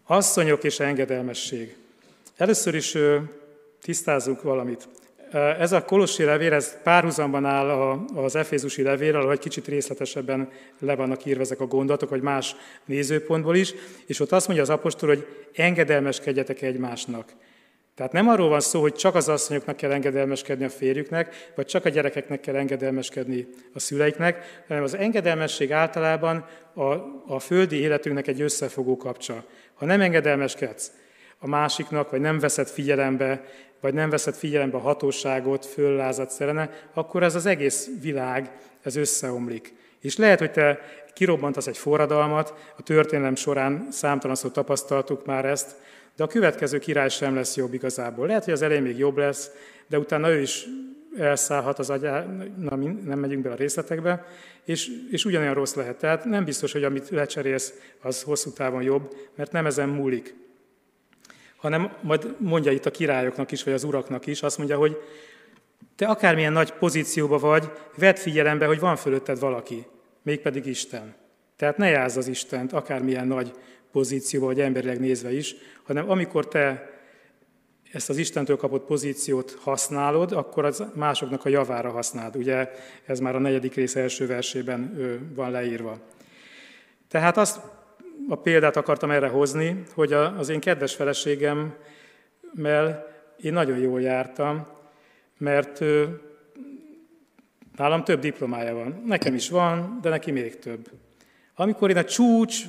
Asszonyok 0.03 0.63
és 0.63 0.79
engedelmesség. 0.79 1.75
Először 2.37 2.75
is 2.75 2.97
tisztázunk 3.81 4.41
valamit. 4.41 4.87
Ez 5.31 5.71
a 5.71 5.85
kolossi 5.85 6.23
levél, 6.23 6.53
ez 6.53 6.81
párhuzamban 6.83 7.45
áll 7.45 7.69
az 8.15 8.35
efézusi 8.35 8.81
levélrel, 8.81 9.21
ahogy 9.21 9.39
kicsit 9.39 9.67
részletesebben 9.67 10.49
le 10.79 10.95
vannak 10.95 11.25
írva 11.25 11.41
ezek 11.41 11.59
a 11.59 11.67
gondolatok, 11.67 12.09
vagy 12.09 12.21
más 12.21 12.55
nézőpontból 12.85 13.55
is, 13.55 13.73
és 14.05 14.19
ott 14.19 14.31
azt 14.31 14.47
mondja 14.47 14.65
az 14.65 14.69
apostol, 14.69 15.09
hogy 15.09 15.27
engedelmeskedjetek 15.55 16.61
egymásnak. 16.61 17.33
Tehát 17.97 18.11
nem 18.11 18.27
arról 18.27 18.49
van 18.49 18.59
szó, 18.59 18.81
hogy 18.81 18.93
csak 18.93 19.15
az 19.15 19.29
asszonyoknak 19.29 19.75
kell 19.75 19.91
engedelmeskedni 19.91 20.65
a 20.65 20.69
férjüknek, 20.69 21.51
vagy 21.55 21.65
csak 21.65 21.85
a 21.85 21.89
gyerekeknek 21.89 22.39
kell 22.39 22.55
engedelmeskedni 22.55 23.47
a 23.73 23.79
szüleiknek, 23.79 24.63
hanem 24.67 24.83
az 24.83 24.95
engedelmesség 24.95 25.71
általában 25.71 26.45
a, 26.73 26.83
a 27.27 27.39
földi 27.39 27.79
életünknek 27.79 28.27
egy 28.27 28.41
összefogó 28.41 28.97
kapcsa. 28.97 29.43
Ha 29.73 29.85
nem 29.85 30.01
engedelmeskedsz 30.01 30.91
a 31.39 31.47
másiknak, 31.47 32.09
vagy 32.09 32.19
nem 32.19 32.39
veszed 32.39 32.67
figyelembe, 32.67 33.43
vagy 33.81 33.93
nem 33.93 34.09
veszed 34.09 34.35
figyelembe 34.35 34.77
a 34.77 34.81
hatóságot, 34.81 35.65
föllázat 35.65 36.29
szerene, 36.29 36.69
akkor 36.93 37.23
ez 37.23 37.35
az 37.35 37.45
egész 37.45 37.89
világ, 38.01 38.51
ez 38.81 38.95
összeomlik. 38.95 39.73
És 40.01 40.17
lehet, 40.17 40.39
hogy 40.39 40.51
te 40.51 40.79
kirobbantasz 41.13 41.67
egy 41.67 41.77
forradalmat, 41.77 42.53
a 42.77 42.83
történelem 42.83 43.35
során 43.35 43.87
számtalanszor 43.91 44.51
tapasztaltuk 44.51 45.25
már 45.25 45.45
ezt, 45.45 45.75
de 46.17 46.23
a 46.23 46.27
következő 46.27 46.79
király 46.79 47.09
sem 47.09 47.35
lesz 47.35 47.55
jobb 47.55 47.73
igazából. 47.73 48.27
Lehet, 48.27 48.43
hogy 48.43 48.53
az 48.53 48.61
elején 48.61 48.83
még 48.83 48.97
jobb 48.97 49.17
lesz, 49.17 49.51
de 49.87 49.99
utána 49.99 50.29
ő 50.29 50.41
is 50.41 50.65
elszállhat 51.17 51.79
az 51.79 51.89
agyá, 51.89 52.25
na, 52.57 52.75
nem 53.05 53.19
megyünk 53.19 53.43
be 53.43 53.51
a 53.51 53.55
részletekbe, 53.55 54.25
és, 54.63 54.89
és 55.11 55.25
ugyanolyan 55.25 55.53
rossz 55.53 55.73
lehet. 55.73 55.97
Tehát 55.97 56.25
nem 56.25 56.45
biztos, 56.45 56.71
hogy 56.71 56.83
amit 56.83 57.09
lecserélsz, 57.09 57.73
az 58.01 58.21
hosszú 58.21 58.51
távon 58.51 58.81
jobb, 58.81 59.15
mert 59.35 59.51
nem 59.51 59.65
ezen 59.65 59.89
múlik. 59.89 60.35
Hanem 61.55 61.91
majd 62.01 62.35
mondja 62.37 62.71
itt 62.71 62.85
a 62.85 62.91
királyoknak 62.91 63.51
is, 63.51 63.63
vagy 63.63 63.73
az 63.73 63.83
uraknak 63.83 64.25
is, 64.25 64.41
azt 64.41 64.57
mondja, 64.57 64.77
hogy 64.77 64.97
te 65.95 66.05
akármilyen 66.05 66.53
nagy 66.53 66.71
pozícióba 66.71 67.37
vagy, 67.37 67.71
vedd 67.95 68.15
figyelembe, 68.15 68.65
hogy 68.65 68.79
van 68.79 68.95
fölötted 68.95 69.39
valaki, 69.39 69.85
mégpedig 70.21 70.65
Isten. 70.65 71.15
Tehát 71.55 71.77
ne 71.77 71.89
jázz 71.89 72.17
az 72.17 72.27
Istent, 72.27 72.73
akármilyen 72.73 73.27
nagy 73.27 73.53
pozícióba, 73.91 74.45
vagy 74.45 74.59
emberileg 74.59 74.99
nézve 74.99 75.33
is, 75.33 75.55
hanem 75.83 76.09
amikor 76.09 76.47
te 76.47 76.95
ezt 77.91 78.09
az 78.09 78.17
Istentől 78.17 78.57
kapott 78.57 78.85
pozíciót 78.85 79.57
használod, 79.61 80.31
akkor 80.31 80.65
az 80.65 80.83
másoknak 80.93 81.45
a 81.45 81.49
javára 81.49 81.91
használod. 81.91 82.35
Ugye 82.35 82.69
ez 83.05 83.19
már 83.19 83.35
a 83.35 83.39
negyedik 83.39 83.73
rész 83.73 83.95
első 83.95 84.27
versében 84.27 84.97
van 85.35 85.51
leírva. 85.51 85.97
Tehát 87.07 87.37
azt 87.37 87.59
a 88.29 88.35
példát 88.35 88.75
akartam 88.75 89.11
erre 89.11 89.27
hozni, 89.27 89.83
hogy 89.93 90.13
az 90.13 90.49
én 90.49 90.59
kedves 90.59 90.95
feleségemmel 90.95 91.75
én 93.37 93.53
nagyon 93.53 93.77
jól 93.77 94.01
jártam, 94.01 94.67
mert 95.37 95.83
nálam 97.75 98.03
több 98.03 98.19
diplomája 98.19 98.75
van. 98.75 99.03
Nekem 99.05 99.33
is 99.33 99.49
van, 99.49 99.99
de 100.01 100.09
neki 100.09 100.31
még 100.31 100.59
több. 100.59 100.89
Amikor 101.55 101.89
én 101.89 101.97
a 101.97 102.03
csúcs 102.03 102.63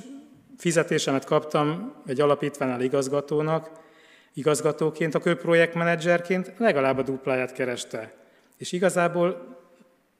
fizetésemet 0.59 1.25
kaptam 1.25 1.95
egy 2.07 2.21
alapítványnál 2.21 2.81
igazgatónak, 2.81 3.69
igazgatóként, 4.33 5.15
akkor 5.15 5.35
projektmenedzserként 5.35 6.53
legalább 6.57 6.97
a 6.97 7.01
dupláját 7.01 7.53
kereste. 7.53 8.13
És 8.57 8.71
igazából 8.71 9.57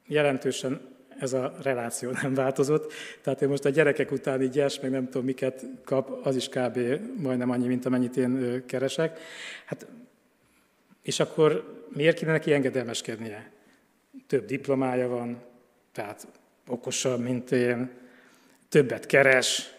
jelentősen 0.06 0.80
ez 1.18 1.32
a 1.32 1.52
reláció 1.62 2.10
nem 2.22 2.34
változott. 2.34 2.92
Tehát 3.22 3.42
én 3.42 3.48
most 3.48 3.64
a 3.64 3.68
gyerekek 3.68 4.10
után 4.10 4.42
így 4.42 4.50
gyers, 4.50 4.80
meg 4.80 4.90
nem 4.90 5.04
tudom 5.04 5.24
miket 5.24 5.66
kap, 5.84 6.26
az 6.26 6.36
is 6.36 6.48
kb. 6.48 6.78
majdnem 7.16 7.50
annyi, 7.50 7.66
mint 7.66 7.86
amennyit 7.86 8.16
én 8.16 8.62
keresek. 8.66 9.20
Hát, 9.64 9.86
és 11.02 11.20
akkor 11.20 11.78
miért 11.88 12.16
kéne 12.16 12.32
neki 12.32 12.52
engedelmeskednie? 12.52 13.50
Több 14.26 14.44
diplomája 14.44 15.08
van, 15.08 15.42
tehát 15.92 16.26
okosabb, 16.66 17.20
mint 17.20 17.52
én, 17.52 17.90
többet 18.68 19.06
keres, 19.06 19.78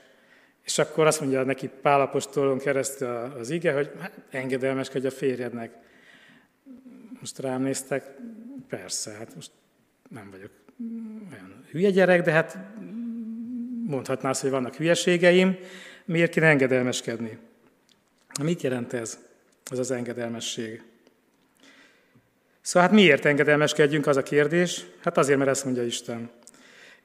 és 0.63 0.77
akkor 0.77 1.07
azt 1.07 1.19
mondja 1.19 1.43
neki 1.43 1.69
Pálapostolon 1.81 2.57
keresztül 2.57 3.07
az 3.39 3.49
ige, 3.49 3.73
hogy 3.73 3.91
hát, 3.99 4.11
engedelmeskedj 4.29 5.05
a 5.05 5.11
férjednek. 5.11 5.73
Most 7.19 7.39
rám 7.39 7.61
néztek, 7.61 8.03
persze, 8.69 9.11
hát 9.11 9.35
most 9.35 9.51
nem 10.09 10.29
vagyok 10.31 10.51
olyan 11.31 11.65
hülye 11.71 11.89
gyerek, 11.89 12.21
de 12.21 12.31
hát 12.31 12.57
mondhatná 13.85 14.31
hogy 14.41 14.49
vannak 14.49 14.75
hülyeségeim, 14.75 15.57
miért 16.05 16.31
kéne 16.31 16.47
engedelmeskedni? 16.47 17.37
Mit 18.41 18.61
jelent 18.61 18.93
ez, 18.93 19.19
ez 19.69 19.79
az 19.79 19.91
engedelmesség? 19.91 20.83
Szóval 22.61 22.89
hát 22.89 22.97
miért 22.97 23.25
engedelmeskedjünk, 23.25 24.07
az 24.07 24.17
a 24.17 24.23
kérdés? 24.23 24.85
Hát 25.03 25.17
azért, 25.17 25.37
mert 25.37 25.49
ezt 25.49 25.65
mondja 25.65 25.83
Isten. 25.83 26.29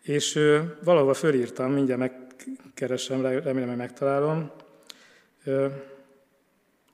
És 0.06 0.38
valahol 0.84 1.14
fölírtam, 1.14 1.72
mindjárt 1.72 2.00
megkeresem, 2.00 3.22
remélem, 3.22 3.68
hogy 3.68 3.76
megtalálom. 3.76 4.50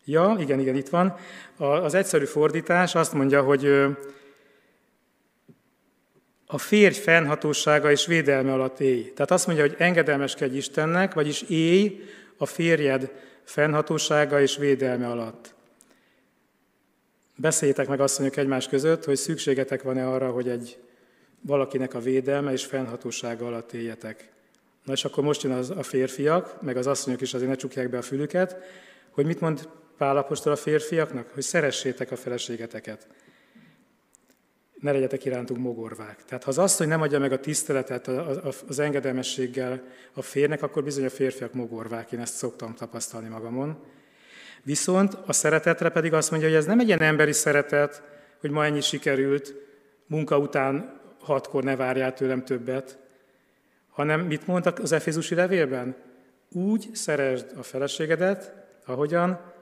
Ja, 0.04 0.36
igen, 0.38 0.60
igen, 0.60 0.76
itt 0.76 0.88
van. 0.88 1.16
Az 1.56 1.94
egyszerű 1.94 2.24
fordítás 2.24 2.94
azt 2.94 3.12
mondja, 3.12 3.42
hogy 3.42 3.66
a 6.46 6.58
férj 6.58 6.94
fennhatósága 6.94 7.90
és 7.90 8.06
védelme 8.06 8.52
alatt 8.52 8.80
élj. 8.80 9.12
Tehát 9.12 9.30
azt 9.30 9.46
mondja, 9.46 9.64
hogy 9.64 9.74
engedelmeskedj 9.78 10.56
Istennek, 10.56 11.14
vagyis 11.14 11.42
élj 11.42 12.00
a 12.36 12.46
férjed 12.46 13.12
fennhatósága 13.44 14.40
és 14.40 14.56
védelme 14.56 15.06
alatt. 15.06 15.54
Beszéljétek 17.36 17.88
meg 17.88 18.00
mondjuk 18.18 18.36
egymás 18.36 18.68
között, 18.68 19.04
hogy 19.04 19.16
szükségetek 19.16 19.82
van-e 19.82 20.08
arra, 20.08 20.30
hogy 20.30 20.48
egy 20.48 20.78
valakinek 21.42 21.94
a 21.94 22.00
védelme 22.00 22.52
és 22.52 22.64
fennhatósága 22.64 23.46
alatt 23.46 23.72
éljetek. 23.72 24.30
Na 24.84 24.92
és 24.92 25.04
akkor 25.04 25.24
most 25.24 25.42
jön 25.42 25.52
az, 25.52 25.70
a 25.70 25.82
férfiak, 25.82 26.62
meg 26.62 26.76
az 26.76 26.86
asszonyok 26.86 27.20
is 27.20 27.34
azért 27.34 27.50
ne 27.50 27.56
csukják 27.56 27.90
be 27.90 27.98
a 27.98 28.02
fülüket, 28.02 28.56
hogy 29.10 29.26
mit 29.26 29.40
mond 29.40 29.68
Pálapostól 29.96 30.52
a 30.52 30.56
férfiaknak? 30.56 31.30
Hogy 31.34 31.42
szeressétek 31.42 32.10
a 32.10 32.16
feleségeteket. 32.16 33.06
Ne 34.80 34.92
legyetek 34.92 35.24
irántunk 35.24 35.60
mogorvák. 35.60 36.24
Tehát 36.24 36.44
ha 36.44 36.50
az 36.50 36.58
asszony 36.58 36.88
nem 36.88 37.00
adja 37.00 37.18
meg 37.18 37.32
a 37.32 37.40
tiszteletet 37.40 38.08
az 38.68 38.78
engedelmességgel 38.78 39.82
a 40.12 40.22
férnek, 40.22 40.62
akkor 40.62 40.84
bizony 40.84 41.04
a 41.04 41.10
férfiak 41.10 41.52
mogorvák. 41.52 42.12
Én 42.12 42.20
ezt 42.20 42.34
szoktam 42.34 42.74
tapasztalni 42.74 43.28
magamon. 43.28 43.78
Viszont 44.62 45.18
a 45.26 45.32
szeretetre 45.32 45.88
pedig 45.88 46.12
azt 46.12 46.30
mondja, 46.30 46.48
hogy 46.48 46.56
ez 46.56 46.66
nem 46.66 46.80
egy 46.80 46.86
ilyen 46.86 47.02
emberi 47.02 47.32
szeretet, 47.32 48.02
hogy 48.40 48.50
ma 48.50 48.64
ennyi 48.64 48.80
sikerült, 48.80 49.54
munka 50.06 50.38
után 50.38 51.00
hatkor 51.22 51.64
ne 51.64 51.76
várjál 51.76 52.14
tőlem 52.14 52.44
többet, 52.44 52.98
hanem 53.88 54.20
mit 54.20 54.46
mondtak 54.46 54.78
az 54.78 54.92
Efézusi 54.92 55.34
levélben? 55.34 55.96
Úgy 56.52 56.88
szeresd 56.92 57.52
a 57.56 57.62
feleségedet, 57.62 58.54
ahogyan 58.86 59.52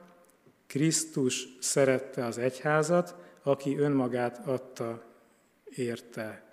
Krisztus 0.67 1.47
szerette 1.59 2.25
az 2.25 2.37
egyházat, 2.37 3.15
aki 3.43 3.77
önmagát 3.77 4.47
adta 4.47 5.03
érte. 5.75 6.43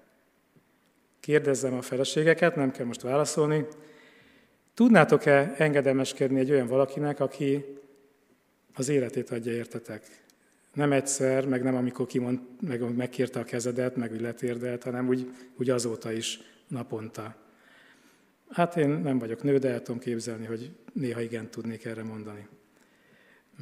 Kérdezzem 1.20 1.74
a 1.74 1.82
feleségeket, 1.82 2.56
nem 2.56 2.70
kell 2.70 2.86
most 2.86 3.02
válaszolni. 3.02 3.66
Tudnátok-e 4.74 5.54
engedelmeskedni 5.56 6.38
egy 6.38 6.50
olyan 6.50 6.66
valakinek, 6.66 7.20
aki 7.20 7.64
az 8.74 8.88
életét 8.88 9.30
adja 9.30 9.52
értetek? 9.52 10.26
Nem 10.74 10.92
egyszer, 10.92 11.46
meg 11.46 11.62
nem 11.62 11.76
amikor 11.76 12.06
kimond, 12.06 12.40
meg 12.60 12.94
megkérte 12.96 13.40
a 13.40 13.44
kezedet, 13.44 13.96
meg 13.96 14.12
úgy 14.12 14.20
letérdelt, 14.20 14.82
hanem 14.82 15.08
úgy, 15.08 15.30
úgy 15.56 15.70
azóta 15.70 16.12
is 16.12 16.40
naponta. 16.68 17.36
Hát 18.50 18.76
én 18.76 18.88
nem 18.88 19.18
vagyok 19.18 19.42
nő, 19.42 19.58
de 19.58 19.68
el 19.68 19.82
tudom 19.82 20.00
képzelni, 20.00 20.46
hogy 20.46 20.70
néha 20.92 21.20
igen 21.20 21.50
tudnék 21.50 21.84
erre 21.84 22.02
mondani. 22.02 22.48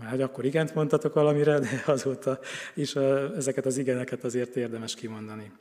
Már 0.01 0.21
akkor 0.21 0.45
igent 0.45 0.75
mondtatok 0.75 1.15
valamire, 1.15 1.59
de 1.59 1.83
azóta 1.87 2.39
is 2.75 2.95
ezeket 3.37 3.67
az 3.67 3.77
igeneket 3.77 4.25
azért 4.25 4.57
érdemes 4.57 4.95
kimondani. 4.95 5.53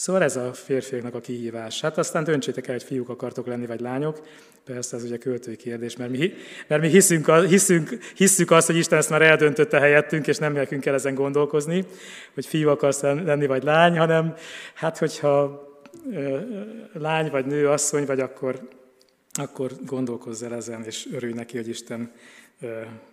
Szóval 0.00 0.22
ez 0.22 0.36
a 0.36 0.52
férfiaknak 0.52 1.14
a 1.14 1.20
kihívás. 1.20 1.80
Hát 1.80 1.98
aztán 1.98 2.24
döntsétek 2.24 2.66
el, 2.66 2.72
hogy 2.72 2.82
fiúk 2.82 3.08
akartok 3.08 3.46
lenni, 3.46 3.66
vagy 3.66 3.80
lányok. 3.80 4.26
Persze 4.64 4.96
ez 4.96 5.04
ugye 5.04 5.16
költői 5.16 5.56
kérdés, 5.56 5.96
mert 5.96 6.10
mi, 6.10 6.32
mert 6.66 6.82
mi 6.82 6.88
hiszünk, 6.88 7.30
hiszünk, 7.30 7.98
hiszük 8.14 8.50
azt, 8.50 8.66
hogy 8.66 8.76
Isten 8.76 8.98
ezt 8.98 9.10
már 9.10 9.22
eldöntötte 9.22 9.78
helyettünk, 9.78 10.26
és 10.26 10.38
nem 10.38 10.52
nekünk 10.52 10.80
kell 10.80 10.94
ezen 10.94 11.14
gondolkozni, 11.14 11.84
hogy 12.34 12.46
fiú 12.46 12.68
akarsz 12.68 13.00
lenni, 13.00 13.46
vagy 13.46 13.62
lány, 13.62 13.98
hanem 13.98 14.34
hát 14.74 14.98
hogyha 14.98 15.62
lány, 16.92 17.30
vagy 17.30 17.46
nő, 17.46 17.68
asszony, 17.68 18.04
vagy 18.04 18.20
akkor, 18.20 18.68
akkor 19.32 19.72
gondolkozz 19.86 20.42
el 20.42 20.54
ezen, 20.54 20.84
és 20.84 21.08
örülj 21.12 21.32
neki, 21.32 21.56
hogy 21.56 21.68
Isten 21.68 22.12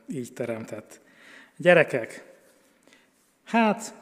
így 0.08 0.34
teremtett. 0.34 1.02
Gyerekek, 1.58 2.26
hát 3.44 3.94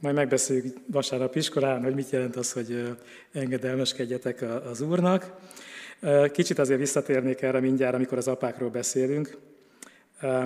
majd 0.00 0.14
megbeszéljük 0.14 0.76
vasárnap 0.86 1.36
iskolán, 1.36 1.82
hogy 1.82 1.94
mit 1.94 2.10
jelent 2.10 2.36
az, 2.36 2.52
hogy 2.52 2.96
engedelmeskedjetek 3.32 4.44
az 4.70 4.80
Úrnak. 4.80 5.32
Kicsit 6.32 6.58
azért 6.58 6.78
visszatérnék 6.78 7.42
erre 7.42 7.60
mindjárt, 7.60 7.94
amikor 7.94 8.18
az 8.18 8.28
apákról 8.28 8.70
beszélünk. 8.70 9.36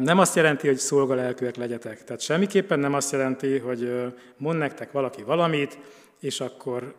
Nem 0.01 0.19
azt 0.19 0.37
jelenti, 0.37 0.67
hogy 0.67 0.77
szolgalelkűek 0.77 1.57
legyetek. 1.57 2.05
Tehát 2.05 2.21
semmiképpen 2.21 2.79
nem 2.79 2.95
azt 2.95 3.13
jelenti, 3.13 3.59
hogy 3.59 3.93
mond 4.37 4.59
nektek 4.59 4.93
valaki 4.93 5.23
valamit, 5.23 5.79
és 6.21 6.41
akkor 6.41 6.95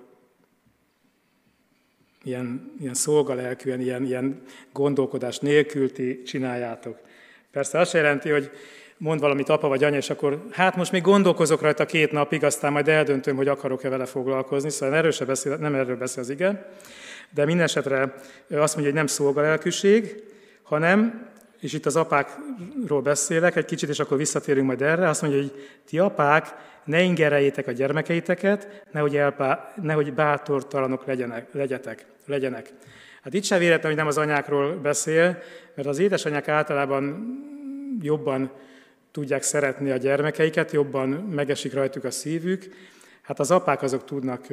ilyen, 2.24 2.72
ilyen 2.80 2.94
szolgalelkűen, 2.94 3.82
ilyen, 3.82 4.04
ilyen 4.04 4.42
gondolkodás 4.74 5.40
nélkül 5.40 5.92
ti 5.92 6.22
csináljátok. 6.22 7.00
Persze 7.52 7.80
azt 7.80 7.94
jelenti, 7.94 8.30
hogy 8.30 8.52
mond 8.98 9.20
valamit 9.20 9.50
apa 9.50 9.68
vagy 9.68 9.84
anya, 9.84 9.98
és 9.98 10.10
akkor 10.10 10.46
hát 10.52 10.76
most 10.76 10.92
még 10.92 11.02
gondolkozok 11.02 11.62
rajta 11.62 11.86
két 11.86 12.12
napig, 12.12 12.44
aztán 12.44 12.72
majd 12.72 12.88
eldöntöm, 12.88 13.36
hogy 13.36 13.48
akarok-e 13.48 13.90
vele 13.90 14.06
foglalkozni. 14.06 14.70
Szóval 14.70 15.12
se 15.12 15.26
beszél, 15.26 15.56
nem 15.56 15.76
erről 15.76 15.98
beszél 15.98 16.24
az 16.24 16.30
igen. 16.30 16.66
De 17.30 17.46
minden 17.46 17.66
esetre 17.66 18.14
azt 18.50 18.74
mondja, 18.76 18.84
hogy 18.84 18.94
nem 18.94 19.08
szolgalelkűség, 19.08 20.24
hanem, 20.64 21.28
és 21.60 21.74
itt 21.74 21.86
az 21.86 21.96
apákról 21.96 23.02
beszélek 23.02 23.56
egy 23.56 23.66
kicsit, 23.66 23.90
és 23.90 24.00
akkor 24.00 24.18
visszatérünk 24.18 24.66
majd 24.66 24.82
erre, 24.82 25.10
azt 25.10 25.22
mondja, 25.22 25.40
hogy 25.40 25.68
ti 25.86 26.00
apák, 26.00 26.56
ne 26.84 27.02
ingereljétek 27.02 27.68
a 27.68 27.72
gyermekeiteket, 27.72 28.84
nehogy, 28.92 29.16
elpá, 29.16 29.74
nehogy 29.82 30.14
bátortalanok 30.14 31.06
legyenek, 31.06 31.48
legyetek, 31.52 32.06
legyenek. 32.26 32.70
Hát 33.24 33.34
itt 33.34 33.44
sem 33.44 33.60
véletlen, 33.60 33.86
hogy 33.86 33.96
nem 33.96 34.08
az 34.08 34.18
anyákról 34.18 34.76
beszél, 34.76 35.38
mert 35.76 35.88
az 35.88 36.00
édesanyák 36.00 36.48
általában 36.48 37.28
jobban 38.02 38.52
tudják 39.16 39.44
szeretni 39.44 39.92
a 39.92 39.98
gyermekeiket, 39.98 40.72
jobban 40.72 41.10
megesik 41.10 41.74
rajtuk 41.74 42.04
a 42.04 42.12
szívük. 42.12 42.70
Hát 43.22 43.40
az 43.40 43.52
apák 43.52 43.82
azok 43.82 44.06
tudnak, 44.06 44.48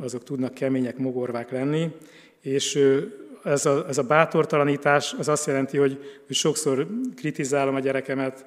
azok 0.00 0.24
tudnak 0.24 0.54
kemények, 0.54 0.96
mogorvák 0.96 1.50
lenni, 1.50 1.92
és 2.40 2.78
ez 3.44 3.66
a, 3.66 3.84
ez 3.88 3.98
a 3.98 4.02
bátortalanítás 4.02 5.14
az 5.18 5.28
azt 5.28 5.46
jelenti, 5.46 5.76
hogy, 5.76 6.18
hogy 6.26 6.36
sokszor 6.36 6.86
kritizálom 7.16 7.74
a 7.74 7.80
gyerekemet, 7.80 8.44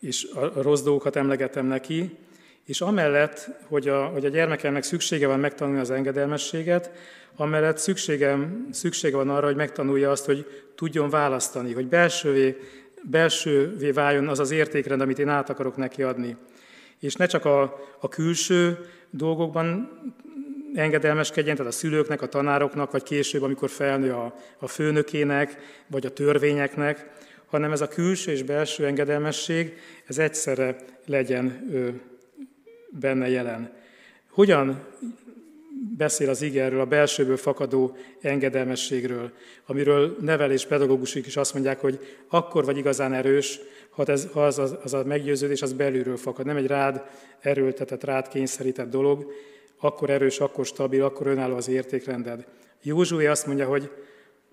és 0.00 0.28
a 0.34 0.62
rossz 0.62 0.82
dolgokat 0.82 1.16
emlegetem 1.16 1.66
neki, 1.66 2.16
és 2.64 2.80
amellett, 2.80 3.48
hogy 3.68 3.88
a, 3.88 4.06
hogy 4.06 4.24
a 4.24 4.28
gyermekemnek 4.28 4.82
szüksége 4.82 5.26
van 5.26 5.40
megtanulni 5.40 5.80
az 5.80 5.90
engedelmességet, 5.90 6.90
amellett 7.36 7.78
szükségem, 7.78 8.68
szüksége 8.70 9.16
van 9.16 9.30
arra, 9.30 9.46
hogy 9.46 9.56
megtanulja 9.56 10.10
azt, 10.10 10.24
hogy 10.24 10.46
tudjon 10.74 11.10
választani, 11.10 11.72
hogy 11.72 11.86
belsővé, 11.86 12.56
belsővé 13.02 13.90
váljon 13.90 14.28
az 14.28 14.38
az 14.38 14.50
értékrend, 14.50 15.00
amit 15.00 15.18
én 15.18 15.28
át 15.28 15.50
akarok 15.50 15.76
neki 15.76 16.02
adni. 16.02 16.36
És 16.98 17.14
ne 17.14 17.26
csak 17.26 17.44
a, 17.44 17.62
a 18.00 18.08
külső 18.08 18.78
dolgokban 19.10 19.90
engedelmeskedjen, 20.74 21.56
tehát 21.56 21.72
a 21.72 21.74
szülőknek, 21.74 22.22
a 22.22 22.28
tanároknak, 22.28 22.90
vagy 22.90 23.02
később, 23.02 23.42
amikor 23.42 23.70
felnő 23.70 24.12
a, 24.12 24.34
a 24.58 24.68
főnökének, 24.68 25.56
vagy 25.86 26.06
a 26.06 26.12
törvényeknek, 26.12 27.10
hanem 27.46 27.72
ez 27.72 27.80
a 27.80 27.88
külső 27.88 28.32
és 28.32 28.42
belső 28.42 28.86
engedelmesség, 28.86 29.76
ez 30.06 30.18
egyszerre 30.18 30.76
legyen 31.06 31.68
ő, 31.70 32.00
benne 32.90 33.28
jelen. 33.28 33.72
Hogyan 34.30 34.86
beszél 35.96 36.28
az 36.28 36.42
ige 36.42 36.62
erről 36.62 36.80
a 36.80 36.84
belsőből 36.84 37.36
fakadó 37.36 37.96
engedelmességről, 38.20 39.32
amiről 39.66 40.16
nevelés 40.20 40.66
pedagógusok 40.66 41.26
is 41.26 41.36
azt 41.36 41.52
mondják, 41.52 41.80
hogy 41.80 41.98
akkor 42.28 42.64
vagy 42.64 42.76
igazán 42.76 43.12
erős, 43.12 43.60
ha, 43.90 44.04
ez, 44.04 44.28
ha 44.32 44.44
az, 44.44 44.58
az, 44.58 44.76
az 44.82 44.94
a 44.94 45.04
meggyőződés 45.04 45.62
az 45.62 45.72
belülről 45.72 46.16
fakad, 46.16 46.46
nem 46.46 46.56
egy 46.56 46.66
rád 46.66 47.02
erőltetett, 47.40 48.04
rád 48.04 48.28
kényszerített 48.28 48.90
dolog, 48.90 49.32
akkor 49.80 50.10
erős, 50.10 50.40
akkor 50.40 50.66
stabil, 50.66 51.04
akkor 51.04 51.26
önálló 51.26 51.56
az 51.56 51.68
értékrended. 51.68 52.46
Józsué 52.82 53.26
azt 53.26 53.46
mondja, 53.46 53.66
hogy 53.66 53.90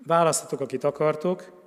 választatok, 0.06 0.60
akit 0.60 0.84
akartok, 0.84 1.57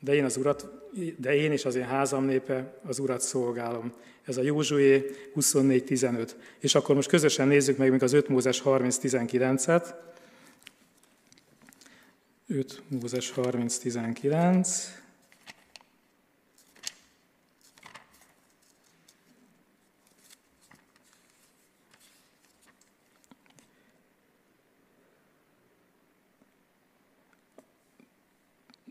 de 0.00 0.14
én, 0.14 0.24
az 0.24 0.36
urat, 0.36 0.68
de 1.16 1.34
én 1.34 1.52
és 1.52 1.64
az 1.64 1.74
én 1.74 1.84
házam 1.84 2.24
népe 2.24 2.80
az 2.86 2.98
urat 2.98 3.20
szolgálom. 3.20 3.92
Ez 4.24 4.36
a 4.36 4.42
Józsué 4.42 5.10
24.15. 5.36 6.30
És 6.58 6.74
akkor 6.74 6.94
most 6.94 7.08
közösen 7.08 7.48
nézzük 7.48 7.76
meg 7.76 7.90
még 7.90 8.02
az 8.02 8.12
5 8.12 8.28
Mózes 8.28 8.62
30.19-et. 8.64 9.94
5 12.46 12.82
Mózes 12.88 13.32
30.19. 13.36 14.68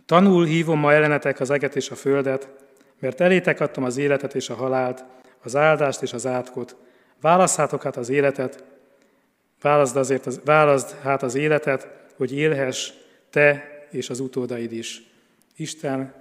Tanul 0.08 0.46
hívom 0.46 0.80
ma 0.80 0.94
ellenetek 0.94 1.40
az 1.40 1.50
eget 1.50 1.76
és 1.76 1.90
a 1.90 1.96
földet, 1.96 2.50
mert 3.00 3.22
elétek 3.22 3.60
adtam 3.60 3.84
az 3.84 3.98
életet 3.98 4.36
és 4.36 4.50
a 4.50 4.56
halált, 4.56 5.06
az 5.44 5.56
áldást 5.56 6.02
és 6.02 6.14
az 6.14 6.26
átkot. 6.26 6.76
Választhátok 7.22 7.84
hát 7.84 7.98
az 7.98 8.10
életet, 8.10 8.64
válaszd, 9.62 9.96
azért 9.96 10.26
az, 10.26 10.42
válaszd 10.46 11.00
hát 11.02 11.24
az 11.24 11.36
életet, 11.36 11.88
hogy 12.16 12.34
élhess 12.34 12.92
te 13.30 13.64
és 13.92 14.10
az 14.10 14.20
utódaid 14.20 14.72
is. 14.72 15.04
Isten 15.56 16.14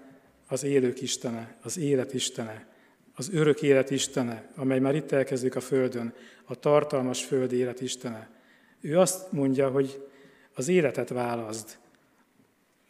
az 0.48 0.64
élők 0.64 1.00
Istene, 1.00 1.56
az 1.62 1.78
élet 1.78 2.14
Istene, 2.14 2.66
az 3.14 3.30
örök 3.32 3.62
élet 3.62 3.90
Istene, 3.90 4.50
amely 4.56 4.78
már 4.78 4.94
itt 4.94 5.12
elkezdődik 5.12 5.56
a 5.56 5.60
Földön, 5.60 6.14
a 6.44 6.54
tartalmas 6.54 7.24
földi 7.24 7.56
élet 7.56 7.80
Istene. 7.80 8.28
Ő 8.80 8.98
azt 8.98 9.32
mondja, 9.32 9.68
hogy 9.68 10.06
az 10.54 10.68
életet 10.68 11.08
válaszd. 11.08 11.76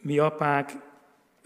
Mi 0.01 0.19
apák 0.19 0.71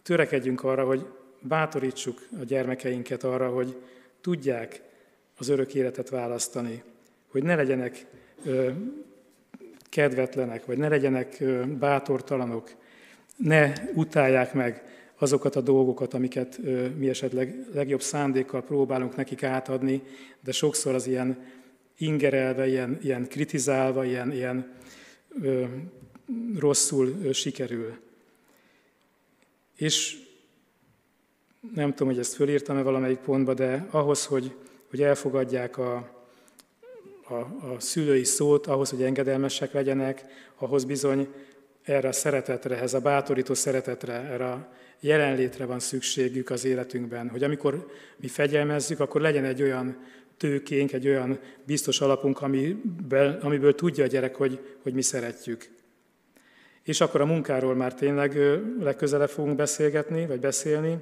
törekedjünk 0.04 0.64
arra, 0.64 0.86
hogy 0.86 1.06
bátorítsuk 1.42 2.28
a 2.40 2.44
gyermekeinket 2.44 3.24
arra, 3.24 3.50
hogy 3.50 3.76
tudják 4.22 4.82
az 5.38 5.48
örök 5.48 5.74
életet 5.74 6.10
választani, 6.10 6.84
hogy 7.32 7.44
ne 7.44 7.56
legyenek 7.56 8.06
ö, 8.46 8.70
kedvetlenek, 9.90 10.66
vagy 10.66 10.78
ne 10.78 10.88
legyenek 10.88 11.38
ö, 11.40 11.64
bátortalanok, 11.80 12.72
ne 13.36 13.74
utálják 13.94 14.54
meg 14.54 14.84
azokat 15.18 15.56
a 15.56 15.62
dolgokat, 15.62 16.14
amiket 16.14 16.60
ö, 16.64 16.88
mi 16.88 17.10
esetleg 17.10 17.66
legjobb 17.74 18.02
szándékkal 18.02 18.64
próbálunk 18.64 19.16
nekik 19.16 19.44
átadni, 19.44 20.02
de 20.44 20.52
sokszor 20.52 20.96
az 20.96 21.08
ilyen 21.08 21.46
ingerelve, 21.98 22.68
ilyen, 22.68 23.00
ilyen 23.02 23.28
kritizálva, 23.28 24.06
ilyen, 24.06 24.32
ilyen 24.32 24.72
ö, 25.42 25.64
rosszul 26.58 27.16
ö, 27.24 27.32
sikerül. 27.32 27.98
És 29.82 30.18
nem 31.74 31.90
tudom, 31.90 32.08
hogy 32.08 32.20
ezt 32.20 32.34
fölírtam-e 32.34 32.82
valamelyik 32.82 33.18
pontba, 33.18 33.54
de 33.54 33.88
ahhoz, 33.90 34.26
hogy, 34.26 34.56
hogy 34.90 35.02
elfogadják 35.02 35.78
a, 35.78 35.96
a, 37.24 37.34
a 37.34 37.76
szülői 37.80 38.24
szót, 38.24 38.68
ahhoz, 38.68 38.90
hogy 38.90 39.04
engedelmesek 39.04 39.72
legyenek, 39.72 40.26
ahhoz 40.56 40.84
bizony 40.84 41.28
erre 41.84 42.08
a 42.08 42.12
szeretetre, 42.12 42.82
ez 42.82 42.94
a 42.94 43.00
bátorító 43.00 43.54
szeretetre, 43.54 44.14
erre 44.14 44.52
a 44.52 44.74
jelenlétre 45.00 45.66
van 45.66 45.80
szükségük 45.80 46.50
az 46.50 46.66
életünkben, 46.66 47.30
hogy 47.30 47.44
amikor 47.44 47.92
mi 48.18 48.28
fegyelmezzük, 48.28 49.00
akkor 49.00 49.22
legyen 49.22 49.46
egy 49.46 49.62
olyan 49.62 49.98
tőkénk, 50.38 50.94
egy 50.94 51.08
olyan 51.08 51.40
biztos 51.64 52.02
alapunk, 52.02 52.42
amiből, 52.42 53.38
amiből 53.42 53.76
tudja 53.76 54.04
a 54.04 54.08
gyerek, 54.08 54.36
hogy, 54.36 54.60
hogy 54.82 54.94
mi 54.94 55.02
szeretjük. 55.02 55.70
És 56.84 57.02
akkor 57.02 57.22
a 57.22 57.26
munkáról 57.26 57.76
már 57.76 57.94
tényleg 57.94 58.38
legközelebb 58.80 59.30
fogunk 59.30 59.56
beszélgetni, 59.56 60.26
vagy 60.26 60.40
beszélni. 60.40 60.98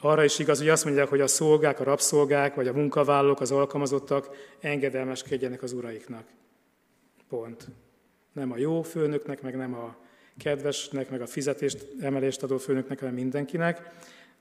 Arra 0.00 0.24
is 0.24 0.38
igaz, 0.38 0.58
hogy 0.58 0.68
azt 0.68 0.84
mondják, 0.84 1.08
hogy 1.08 1.20
a 1.20 1.26
szolgák, 1.26 1.80
a 1.80 1.84
rabszolgák, 1.84 2.54
vagy 2.54 2.68
a 2.68 2.72
munkavállalók, 2.72 3.40
az 3.40 3.50
alkalmazottak 3.50 4.28
engedelmeskedjenek 4.60 5.62
az 5.62 5.72
uraiknak. 5.72 6.24
Pont. 7.28 7.66
Nem 8.32 8.52
a 8.52 8.56
jó 8.56 8.82
főnöknek, 8.82 9.42
meg 9.42 9.56
nem 9.56 9.74
a 9.74 9.96
kedvesnek, 10.38 11.10
meg 11.10 11.20
a 11.20 11.26
fizetést, 11.26 11.86
emelést 12.00 12.42
adó 12.42 12.58
főnöknek, 12.58 12.98
hanem 12.98 13.14
mindenkinek. 13.14 13.90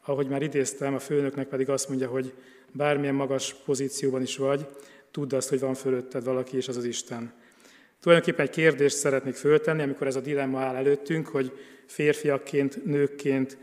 Ahogy 0.06 0.28
már 0.28 0.42
idéztem, 0.42 0.94
a 0.94 1.00
főnöknek 1.00 1.48
pedig 1.48 1.70
azt 1.70 1.90
mondja, 1.90 2.10
hogy 2.10 2.34
bármilyen 2.72 3.16
magas 3.16 3.54
pozícióban 3.54 4.22
is 4.22 4.38
vagy, 4.38 4.68
tudd 5.12 5.36
azt, 5.36 5.50
hogy 5.50 5.60
van 5.60 5.74
fölötted 5.74 6.24
valaki, 6.24 6.58
és 6.58 6.68
az 6.68 6.78
az 6.78 6.84
Isten. 6.84 7.34
Tulajdonképpen 8.02 8.46
egy 8.46 8.52
kérdést 8.52 8.98
szeretnék 8.98 9.36
föltenni, 9.36 9.82
amikor 9.82 10.08
ez 10.08 10.16
a 10.16 10.22
dilemma 10.22 10.60
áll 10.60 10.76
előttünk, 10.76 11.28
hogy 11.28 11.52
férfiakként, 11.86 12.86
nőkként 12.86 13.58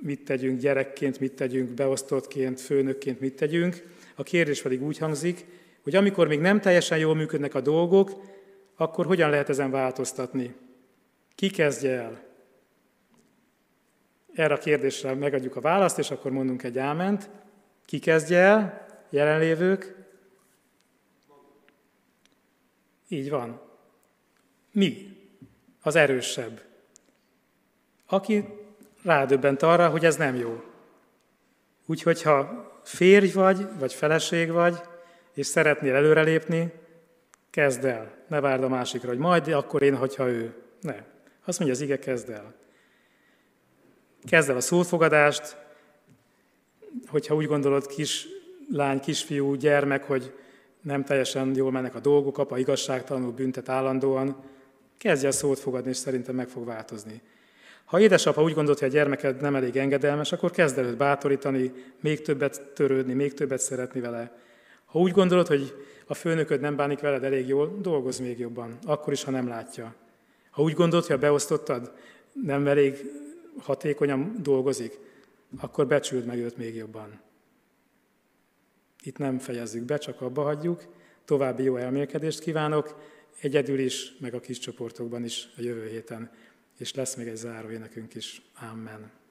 mit 0.00 0.24
tegyünk, 0.24 0.60
gyerekként 0.60 1.20
mit 1.20 1.32
tegyünk, 1.32 1.70
beosztottként, 1.70 2.60
főnökként 2.60 3.20
mit 3.20 3.36
tegyünk. 3.36 3.82
A 4.14 4.22
kérdés 4.22 4.62
pedig 4.62 4.82
úgy 4.82 4.98
hangzik, 4.98 5.44
hogy 5.82 5.94
amikor 5.94 6.28
még 6.28 6.40
nem 6.40 6.60
teljesen 6.60 6.98
jól 6.98 7.14
működnek 7.14 7.54
a 7.54 7.60
dolgok, 7.60 8.10
akkor 8.76 9.06
hogyan 9.06 9.30
lehet 9.30 9.48
ezen 9.48 9.70
változtatni? 9.70 10.54
Ki 11.34 11.50
kezdje 11.50 11.90
el? 11.90 12.22
Erre 14.34 14.54
a 14.54 14.58
kérdésre 14.58 15.14
megadjuk 15.14 15.56
a 15.56 15.60
választ, 15.60 15.98
és 15.98 16.10
akkor 16.10 16.30
mondunk 16.30 16.62
egy 16.62 16.78
áment. 16.78 17.30
Ki 17.84 17.98
kezdje 17.98 18.38
el? 18.38 18.86
Jelenlévők? 19.10 20.03
Így 23.08 23.30
van. 23.30 23.60
Mi? 24.72 25.16
Az 25.82 25.96
erősebb. 25.96 26.62
Aki 28.06 28.44
rádöbbent 29.02 29.62
arra, 29.62 29.88
hogy 29.88 30.04
ez 30.04 30.16
nem 30.16 30.34
jó. 30.34 30.62
Úgyhogy 31.86 32.22
ha 32.22 32.64
férj 32.84 33.30
vagy, 33.30 33.66
vagy 33.78 33.94
feleség 33.94 34.50
vagy, 34.50 34.80
és 35.34 35.46
szeretnél 35.46 35.94
előrelépni, 35.94 36.72
kezd 37.50 37.84
el. 37.84 38.14
Ne 38.28 38.40
várd 38.40 38.62
a 38.62 38.68
másikra, 38.68 39.08
hogy 39.08 39.18
majd 39.18 39.48
akkor 39.48 39.82
én, 39.82 39.96
hogyha 39.96 40.28
ő. 40.28 40.54
Ne. 40.80 41.04
Azt 41.44 41.58
mondja 41.58 41.76
az 41.76 41.82
ige, 41.82 41.98
kezd 41.98 42.28
el. 42.28 42.54
Kezd 44.24 44.50
el 44.50 44.56
a 44.56 44.60
szófogadást, 44.60 45.56
hogyha 47.06 47.34
úgy 47.34 47.46
gondolod, 47.46 47.86
kis 47.86 48.26
lány, 48.70 49.00
kisfiú, 49.00 49.54
gyermek, 49.54 50.04
hogy 50.04 50.34
nem 50.84 51.04
teljesen 51.04 51.54
jól 51.54 51.70
mennek 51.70 51.94
a 51.94 52.00
dolgok, 52.00 52.38
apa 52.38 52.58
igazságtalanul 52.58 53.32
büntet 53.32 53.68
állandóan, 53.68 54.36
kezdje 54.98 55.28
a 55.28 55.32
szót 55.32 55.58
fogadni, 55.58 55.90
és 55.90 55.96
szerintem 55.96 56.34
meg 56.34 56.48
fog 56.48 56.64
változni. 56.64 57.22
Ha 57.84 58.00
édesapa 58.00 58.42
úgy 58.42 58.54
gondolt, 58.54 58.78
hogy 58.78 58.88
a 58.88 58.92
gyermeked 58.92 59.40
nem 59.40 59.54
elég 59.54 59.76
engedelmes, 59.76 60.32
akkor 60.32 60.50
kezd 60.50 60.78
előtt 60.78 60.96
bátorítani, 60.96 61.72
még 62.00 62.22
többet 62.22 62.62
törődni, 62.74 63.12
még 63.12 63.34
többet 63.34 63.60
szeretni 63.60 64.00
vele. 64.00 64.38
Ha 64.84 64.98
úgy 64.98 65.12
gondolod, 65.12 65.46
hogy 65.46 65.74
a 66.06 66.14
főnököd 66.14 66.60
nem 66.60 66.76
bánik 66.76 67.00
veled 67.00 67.24
elég 67.24 67.48
jól, 67.48 67.78
dolgozz 67.80 68.18
még 68.18 68.38
jobban, 68.38 68.78
akkor 68.86 69.12
is, 69.12 69.24
ha 69.24 69.30
nem 69.30 69.48
látja. 69.48 69.94
Ha 70.50 70.62
úgy 70.62 70.72
gondolod, 70.72 71.06
hogy 71.06 71.16
a 71.16 71.18
beosztottad 71.18 71.92
nem 72.32 72.66
elég 72.66 73.10
hatékonyan 73.58 74.36
dolgozik, 74.42 74.98
akkor 75.60 75.86
becsüld 75.86 76.24
meg 76.24 76.38
őt 76.38 76.56
még 76.56 76.74
jobban. 76.74 77.20
Itt 79.04 79.18
nem 79.18 79.38
fejezzük 79.38 79.84
be, 79.84 79.98
csak 79.98 80.20
abba 80.20 80.42
hagyjuk. 80.42 80.84
További 81.24 81.62
jó 81.62 81.76
elmélkedést 81.76 82.40
kívánok, 82.40 83.00
egyedül 83.40 83.78
is, 83.78 84.16
meg 84.18 84.34
a 84.34 84.40
kis 84.40 84.58
csoportokban 84.58 85.24
is 85.24 85.48
a 85.56 85.60
jövő 85.62 85.88
héten. 85.88 86.30
És 86.78 86.94
lesz 86.94 87.14
még 87.14 87.26
egy 87.26 87.36
záró 87.36 87.70
énekünk 87.70 88.14
is. 88.14 88.42
Amen. 88.72 89.23